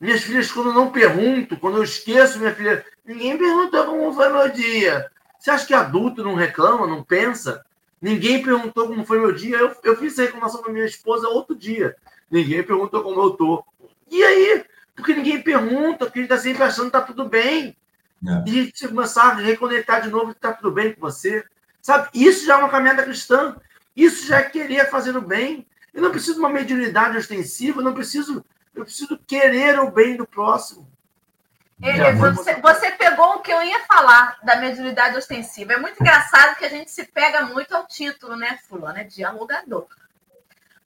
Minhas 0.00 0.22
filhas, 0.22 0.50
quando 0.50 0.70
eu 0.70 0.74
não 0.74 0.90
pergunto, 0.90 1.58
quando 1.58 1.76
eu 1.76 1.82
esqueço, 1.82 2.38
minha 2.38 2.54
filha, 2.54 2.84
ninguém 3.04 3.36
perguntou 3.36 3.84
como 3.84 4.12
foi 4.14 4.32
meu 4.32 4.48
dia. 4.48 5.10
Você 5.38 5.50
acha 5.50 5.66
que 5.66 5.74
adulto 5.74 6.22
não 6.22 6.34
reclama, 6.34 6.86
não 6.86 7.02
pensa? 7.02 7.64
Ninguém 8.00 8.42
perguntou 8.42 8.88
como 8.88 9.04
foi 9.04 9.18
meu 9.18 9.32
dia. 9.32 9.58
Eu, 9.58 9.76
eu 9.82 9.96
fiz 9.96 10.12
essa 10.12 10.22
reclamação 10.22 10.62
com 10.62 10.70
minha 10.70 10.86
esposa 10.86 11.28
outro 11.28 11.54
dia. 11.54 11.94
Ninguém 12.30 12.62
perguntou 12.62 13.02
como 13.02 13.20
eu 13.20 13.30
tô. 13.30 13.64
E 14.10 14.22
aí? 14.22 14.64
Porque 14.94 15.14
ninguém 15.14 15.42
pergunta, 15.42 16.06
porque 16.06 16.20
a 16.20 16.22
gente 16.22 16.32
está 16.32 16.38
sempre 16.38 16.62
achando 16.62 16.86
que 16.86 16.92
tá 16.92 17.00
tudo 17.02 17.28
bem. 17.28 17.76
É. 18.26 18.44
E 18.46 18.60
a 18.60 18.62
gente 18.64 18.88
começar 18.88 19.24
a 19.24 19.34
reconectar 19.34 20.02
de 20.02 20.08
novo 20.08 20.32
que 20.32 20.40
tá 20.40 20.52
tudo 20.52 20.70
bem 20.70 20.94
com 20.94 21.00
você. 21.00 21.44
Sabe? 21.82 22.08
Isso 22.14 22.46
já 22.46 22.54
é 22.54 22.56
uma 22.56 22.68
caminhada 22.68 23.02
cristã. 23.02 23.56
Isso 23.94 24.26
já 24.26 24.38
é 24.38 24.42
querer 24.42 24.90
fazer 24.90 25.16
o 25.16 25.20
bem. 25.20 25.66
Eu 25.92 26.02
não 26.02 26.10
preciso 26.10 26.34
de 26.34 26.40
uma 26.40 26.48
mediunidade 26.48 27.16
ostensiva, 27.16 27.80
eu 27.80 27.84
não 27.84 27.94
preciso. 27.94 28.44
Eu 28.74 28.84
preciso 28.84 29.18
querer 29.26 29.78
o 29.80 29.90
bem 29.90 30.16
do 30.16 30.26
próximo. 30.26 30.88
Você, 32.18 32.54
você, 32.56 32.90
pegou 32.92 33.36
o 33.36 33.40
que 33.40 33.50
eu 33.50 33.62
ia 33.62 33.80
falar 33.80 34.38
da 34.42 34.56
mediunidade 34.56 35.16
ostensiva. 35.16 35.72
É 35.72 35.76
muito 35.78 35.98
engraçado 35.98 36.56
que 36.56 36.64
a 36.64 36.68
gente 36.68 36.90
se 36.90 37.04
pega 37.04 37.46
muito 37.46 37.74
ao 37.74 37.86
título, 37.86 38.36
né? 38.36 38.58
Fulano 38.68 38.98
é 38.98 39.04
dialogador. 39.04 39.86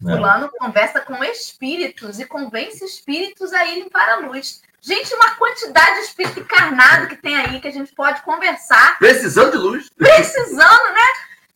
Fulano 0.01 0.51
conversa 0.57 1.01
com 1.01 1.23
espíritos 1.25 2.21
e 2.21 2.27
convence 2.27 2.85
espíritos 2.85 3.53
a 3.53 3.65
irem 3.67 3.89
para 3.89 4.15
a 4.15 4.19
luz. 4.19 4.63
Gente, 4.81 5.15
uma 5.15 5.35
quantidade 5.35 5.95
de 5.95 6.07
espírito 6.07 6.41
encarnado 6.41 7.09
que 7.09 7.17
tem 7.17 7.37
aí, 7.37 7.61
que 7.61 7.69
a 7.69 7.73
gente 7.73 7.93
pode 7.93 8.23
conversar. 8.23 8.99
Precisando 8.99 9.53
de 9.53 9.57
luz. 9.57 9.91
Precisando, 9.97 10.93
né? 10.93 11.07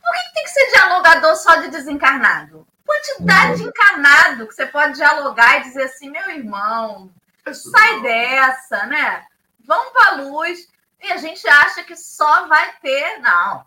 Por 0.00 0.12
que 0.14 0.34
tem 0.34 0.44
que 0.44 0.50
ser 0.50 0.70
dialogador 0.72 1.36
só 1.36 1.56
de 1.56 1.68
desencarnado? 1.68 2.66
Quantidade 2.88 3.58
de 3.58 3.64
encarnado 3.64 4.46
que 4.46 4.54
você 4.54 4.64
pode 4.64 4.94
dialogar 4.94 5.58
e 5.58 5.64
dizer 5.64 5.82
assim, 5.82 6.08
meu 6.08 6.30
irmão, 6.30 7.12
sai 7.52 8.00
dessa, 8.00 8.86
né? 8.86 9.26
Vamos 9.62 9.92
para 9.92 10.12
a 10.12 10.14
luz. 10.22 10.66
E 11.02 11.12
a 11.12 11.18
gente 11.18 11.46
acha 11.46 11.82
que 11.82 11.94
só 11.94 12.48
vai 12.48 12.72
ter. 12.80 13.18
Não. 13.20 13.62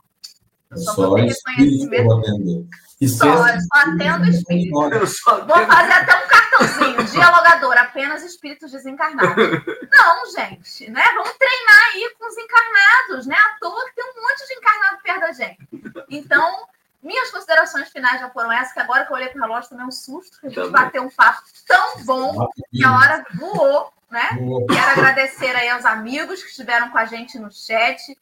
Eu 0.71 0.77
só, 0.77 0.93
só 0.95 1.07
vou 1.09 1.15
ter 1.17 1.27
reconhecimento. 1.27 2.67
Só, 3.07 3.47
eu 3.47 3.59
só 3.61 3.79
atendo 3.91 4.27
espírito. 4.27 4.71
Vou 4.71 5.67
fazer 5.67 5.93
até 5.93 6.15
um 6.15 6.27
cartãozinho, 6.27 7.03
dialogador, 7.03 7.77
apenas 7.77 8.23
espíritos 8.23 8.71
desencarnados. 8.71 9.35
Não, 9.91 10.31
gente, 10.31 10.89
né? 10.89 11.03
Vamos 11.13 11.33
treinar 11.37 11.83
aí 11.93 12.15
com 12.17 12.27
os 12.27 12.37
encarnados, 12.37 13.27
né? 13.27 13.35
À 13.35 13.59
toa 13.59 13.85
que 13.85 13.95
tem 13.95 14.03
um 14.03 14.21
monte 14.21 14.47
de 14.47 14.53
encarnado 14.55 15.01
perto 15.03 15.19
da 15.19 15.31
gente. 15.31 15.69
Então, 16.09 16.67
minhas 17.01 17.31
considerações 17.31 17.89
finais 17.89 18.19
já 18.19 18.29
foram 18.29 18.51
essas, 18.51 18.73
que 18.73 18.79
agora 18.79 19.05
que 19.05 19.11
eu 19.11 19.15
olhei 19.15 19.29
para 19.29 19.39
o 19.39 19.41
relógio 19.41 19.69
também 19.69 19.85
é 19.85 19.87
um 19.87 19.91
susto, 19.91 20.39
que 20.39 20.47
a 20.47 20.49
gente 20.49 20.69
bateu 20.69 21.03
um 21.03 21.09
papo 21.09 21.41
tão 21.67 22.03
bom 22.03 22.47
que 22.71 22.83
a 22.83 22.93
hora 22.93 23.25
voou, 23.33 23.91
né? 24.09 24.29
Quero 24.69 24.91
agradecer 24.91 25.55
aí 25.55 25.69
aos 25.69 25.85
amigos 25.85 26.43
que 26.43 26.49
estiveram 26.49 26.89
com 26.91 26.97
a 26.97 27.05
gente 27.05 27.39
no 27.39 27.51
chat, 27.51 28.17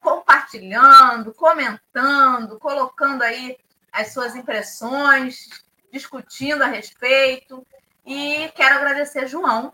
compartilhando, 0.00 1.32
comentando, 1.32 2.58
colocando 2.58 3.22
aí 3.22 3.56
as 3.92 4.12
suas 4.12 4.34
impressões, 4.34 5.48
discutindo 5.92 6.62
a 6.62 6.66
respeito. 6.66 7.64
E 8.04 8.50
quero 8.54 8.76
agradecer 8.76 9.26
João. 9.28 9.72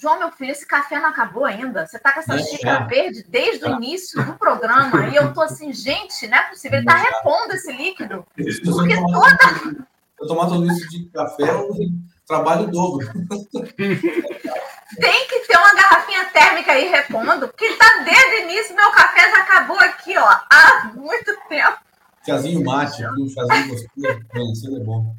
João, 0.00 0.18
meu 0.18 0.32
filho, 0.32 0.50
esse 0.50 0.66
café 0.66 0.98
não 0.98 1.10
acabou 1.10 1.44
ainda. 1.44 1.86
Você 1.86 1.98
está 1.98 2.12
com 2.12 2.20
essa 2.20 2.38
xícara 2.38 2.84
é. 2.84 2.86
verde 2.86 3.22
desde 3.28 3.66
o 3.66 3.76
início 3.76 4.24
do 4.24 4.32
programa. 4.32 5.08
E 5.08 5.16
eu 5.16 5.34
tô 5.34 5.42
assim, 5.42 5.74
gente, 5.74 6.26
não 6.26 6.38
é 6.38 6.42
possível. 6.44 6.78
Ele 6.78 6.88
está 6.88 6.96
repondo 6.96 7.52
esse 7.52 7.70
líquido. 7.70 8.26
Porque 8.34 8.96
toda. 8.96 9.86
Eu 10.18 10.26
tomar 10.26 10.48
todo 10.48 10.66
isso 10.66 10.88
de 10.88 11.04
café, 11.10 11.50
eu 11.50 11.68
trabalho 12.26 12.70
dobro. 12.70 13.06
Tem 13.76 15.28
que 15.28 15.40
ter 15.46 15.56
uma 15.56 15.74
garrafinha 15.74 16.24
térmica 16.32 16.72
aí 16.72 16.88
repondo, 16.88 17.48
porque 17.48 17.74
tá 17.74 18.02
desde 18.04 18.36
o 18.36 18.50
início, 18.50 18.74
meu 18.74 18.90
café 18.90 19.30
já 19.30 19.38
acabou 19.38 19.78
aqui, 19.78 20.18
ó, 20.18 20.28
há 20.50 20.92
muito 20.94 21.36
tempo. 21.48 21.78
Chazinho 22.26 22.64
mate, 22.64 23.02
um 23.06 23.28
chazinho 23.28 23.68
gostoso, 23.68 24.26
conhecendo 24.30 24.76
é 24.78 24.84
bom. 24.84 25.14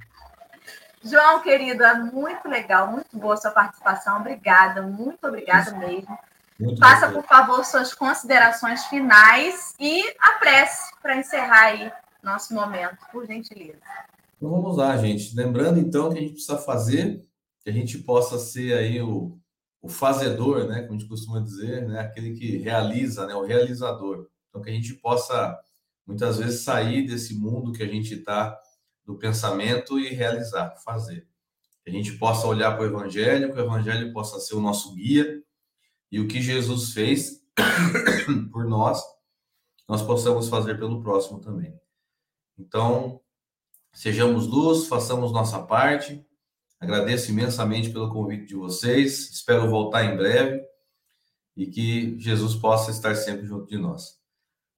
João, 1.03 1.41
querido, 1.41 1.83
é 1.83 1.95
muito 1.95 2.47
legal, 2.47 2.91
muito 2.91 3.17
boa 3.17 3.33
a 3.33 3.37
sua 3.37 3.51
participação. 3.51 4.19
Obrigada, 4.19 4.81
muito 4.81 5.25
obrigada 5.27 5.75
mesmo. 5.77 6.17
Muito 6.59 6.79
Faça, 6.79 7.09
por 7.11 7.23
favor, 7.23 7.65
suas 7.65 7.93
considerações 7.93 8.85
finais 8.85 9.73
e 9.79 10.03
a 10.19 10.33
prece 10.33 10.91
para 11.01 11.17
encerrar 11.17 11.65
aí 11.65 11.91
nosso 12.21 12.53
momento, 12.53 12.97
por 13.11 13.25
gentileza. 13.25 13.79
Então 14.37 14.49
vamos 14.49 14.77
lá, 14.77 14.95
gente. 14.97 15.35
Lembrando 15.35 15.79
então 15.79 16.11
que 16.11 16.19
a 16.19 16.21
gente 16.21 16.33
precisa 16.33 16.57
fazer, 16.57 17.21
que 17.63 17.69
a 17.69 17.73
gente 17.73 17.97
possa 17.99 18.37
ser 18.37 18.73
aí 18.77 19.01
o, 19.01 19.39
o 19.81 19.89
fazedor, 19.89 20.67
né? 20.67 20.81
Como 20.81 20.93
a 20.93 20.97
gente 20.99 21.09
costuma 21.09 21.39
dizer, 21.39 21.87
né? 21.87 21.99
Aquele 21.99 22.33
que 22.37 22.57
realiza, 22.57 23.25
né? 23.25 23.33
O 23.33 23.45
realizador. 23.45 24.27
Então 24.49 24.61
que 24.61 24.69
a 24.69 24.73
gente 24.73 24.93
possa 24.95 25.59
muitas 26.05 26.37
vezes 26.37 26.63
sair 26.63 27.07
desse 27.07 27.33
mundo 27.33 27.71
que 27.71 27.81
a 27.81 27.87
gente 27.87 28.13
está 28.13 28.55
do 29.11 29.17
pensamento 29.17 29.99
e 29.99 30.09
realizar, 30.09 30.75
fazer. 30.83 31.27
Que 31.83 31.89
a 31.89 31.93
gente 31.93 32.13
possa 32.13 32.47
olhar 32.47 32.71
para 32.75 32.83
o 32.83 32.87
Evangelho, 32.87 33.51
que 33.51 33.59
o 33.59 33.63
Evangelho 33.63 34.13
possa 34.13 34.39
ser 34.39 34.55
o 34.55 34.61
nosso 34.61 34.93
guia 34.95 35.43
e 36.11 36.19
o 36.19 36.27
que 36.27 36.41
Jesus 36.41 36.93
fez 36.93 37.41
por 38.51 38.65
nós, 38.65 39.01
nós 39.87 40.01
possamos 40.01 40.47
fazer 40.47 40.77
pelo 40.77 41.01
próximo 41.01 41.39
também. 41.39 41.77
Então, 42.57 43.19
sejamos 43.93 44.47
luz, 44.47 44.87
façamos 44.87 45.31
nossa 45.31 45.61
parte. 45.61 46.25
Agradeço 46.79 47.31
imensamente 47.31 47.89
pelo 47.89 48.11
convite 48.11 48.45
de 48.45 48.55
vocês. 48.55 49.29
Espero 49.29 49.69
voltar 49.69 50.05
em 50.05 50.15
breve 50.15 50.63
e 51.55 51.67
que 51.67 52.17
Jesus 52.19 52.55
possa 52.55 52.91
estar 52.91 53.15
sempre 53.15 53.45
junto 53.45 53.67
de 53.67 53.77
nós. 53.77 54.19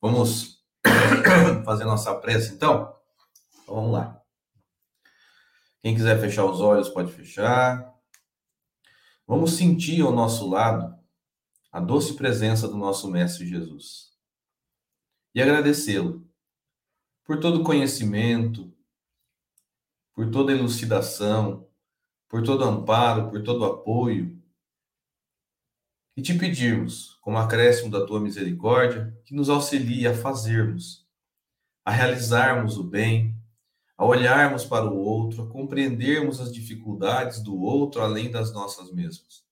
Vamos 0.01 0.63
fazer 1.65 1.85
nossa 1.85 2.13
prece, 2.15 2.53
então? 2.53 2.93
Então 3.61 3.75
vamos 3.75 3.91
lá. 3.91 4.22
Quem 5.83 5.93
quiser 5.93 6.17
fechar 6.17 6.45
os 6.45 6.61
olhos, 6.61 6.87
pode 6.87 7.11
fechar. 7.11 7.93
Vamos 9.27 9.57
sentir 9.57 10.01
ao 10.01 10.13
nosso 10.13 10.49
lado 10.49 10.97
a 11.69 11.81
doce 11.81 12.13
presença 12.15 12.69
do 12.69 12.77
nosso 12.77 13.11
Mestre 13.11 13.45
Jesus 13.45 14.13
e 15.35 15.41
agradecê-lo 15.41 16.25
por 17.25 17.37
todo 17.37 17.63
conhecimento, 17.63 18.73
por 20.13 20.31
toda 20.31 20.53
elucidação, 20.53 21.67
por 22.29 22.43
todo 22.43 22.63
amparo, 22.63 23.29
por 23.29 23.43
todo 23.43 23.65
apoio. 23.65 24.41
E 26.15 26.21
te 26.21 26.37
pedirmos, 26.37 27.15
como 27.21 27.37
acréscimo 27.37 27.91
da 27.91 28.05
tua 28.05 28.21
misericórdia, 28.21 29.19
que 29.25 29.35
nos 29.35 29.49
auxilie 29.49 30.07
a 30.07 30.15
fazermos, 30.15 31.05
a 31.83 31.91
realizarmos 31.91 32.77
o 32.77 32.83
bem, 32.85 33.35
a 33.97 34.05
olharmos 34.05 34.65
para 34.65 34.85
o 34.85 34.97
outro, 34.97 35.43
a 35.43 35.49
compreendermos 35.49 36.39
as 36.39 36.51
dificuldades 36.51 37.41
do 37.41 37.59
outro 37.61 38.01
além 38.01 38.31
das 38.31 38.51
nossas 38.51 38.91
mesmas. 38.91 39.43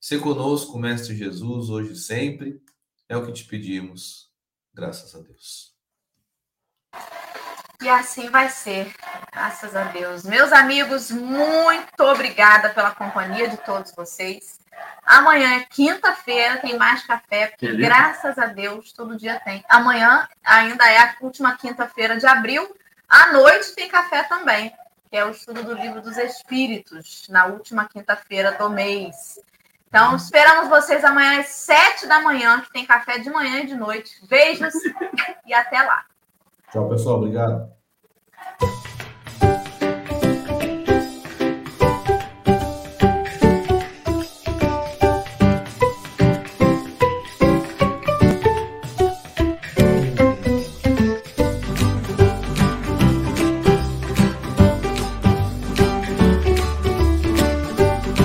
Se 0.00 0.18
conosco, 0.18 0.78
Mestre 0.78 1.16
Jesus, 1.16 1.68
hoje 1.68 1.92
e 1.92 1.96
sempre, 1.96 2.62
é 3.08 3.16
o 3.16 3.26
que 3.26 3.32
te 3.32 3.44
pedimos, 3.44 4.32
graças 4.72 5.14
a 5.14 5.20
Deus. 5.20 5.74
E 7.80 7.88
assim 7.88 8.28
vai 8.28 8.48
ser, 8.48 8.92
graças 9.32 9.76
a 9.76 9.84
Deus. 9.84 10.24
Meus 10.24 10.52
amigos, 10.52 11.10
muito 11.10 12.00
obrigada 12.00 12.70
pela 12.70 12.92
companhia 12.92 13.48
de 13.48 13.56
todos 13.58 13.92
vocês. 13.92 14.58
Amanhã 15.04 15.60
é 15.60 15.64
quinta-feira, 15.64 16.58
tem 16.58 16.76
mais 16.76 17.04
café, 17.04 17.46
porque 17.46 17.76
graças 17.76 18.36
a 18.36 18.46
Deus 18.46 18.92
todo 18.92 19.16
dia 19.16 19.40
tem. 19.40 19.64
Amanhã 19.68 20.28
ainda 20.44 20.90
é 20.90 20.98
a 20.98 21.16
última 21.20 21.56
quinta-feira 21.56 22.16
de 22.16 22.26
abril. 22.26 22.76
À 23.08 23.32
noite 23.32 23.74
tem 23.74 23.88
café 23.88 24.22
também, 24.24 24.70
que 25.10 25.16
é 25.16 25.24
o 25.24 25.30
estudo 25.30 25.62
do 25.62 25.72
livro 25.72 26.02
dos 26.02 26.18
Espíritos, 26.18 27.26
na 27.28 27.46
última 27.46 27.88
quinta-feira 27.88 28.52
do 28.52 28.68
mês. 28.68 29.40
Então, 29.88 30.14
esperamos 30.16 30.68
vocês 30.68 31.02
amanhã 31.02 31.40
às 31.40 31.46
sete 31.46 32.06
da 32.06 32.20
manhã, 32.20 32.60
que 32.60 32.70
tem 32.70 32.84
café 32.84 33.18
de 33.18 33.30
manhã 33.30 33.60
e 33.60 33.66
de 33.66 33.74
noite. 33.74 34.10
Beijos 34.28 34.74
e 35.46 35.54
até 35.54 35.80
lá. 35.80 36.04
Tchau, 36.70 36.88
pessoal. 36.90 37.16
Obrigado. 37.16 37.77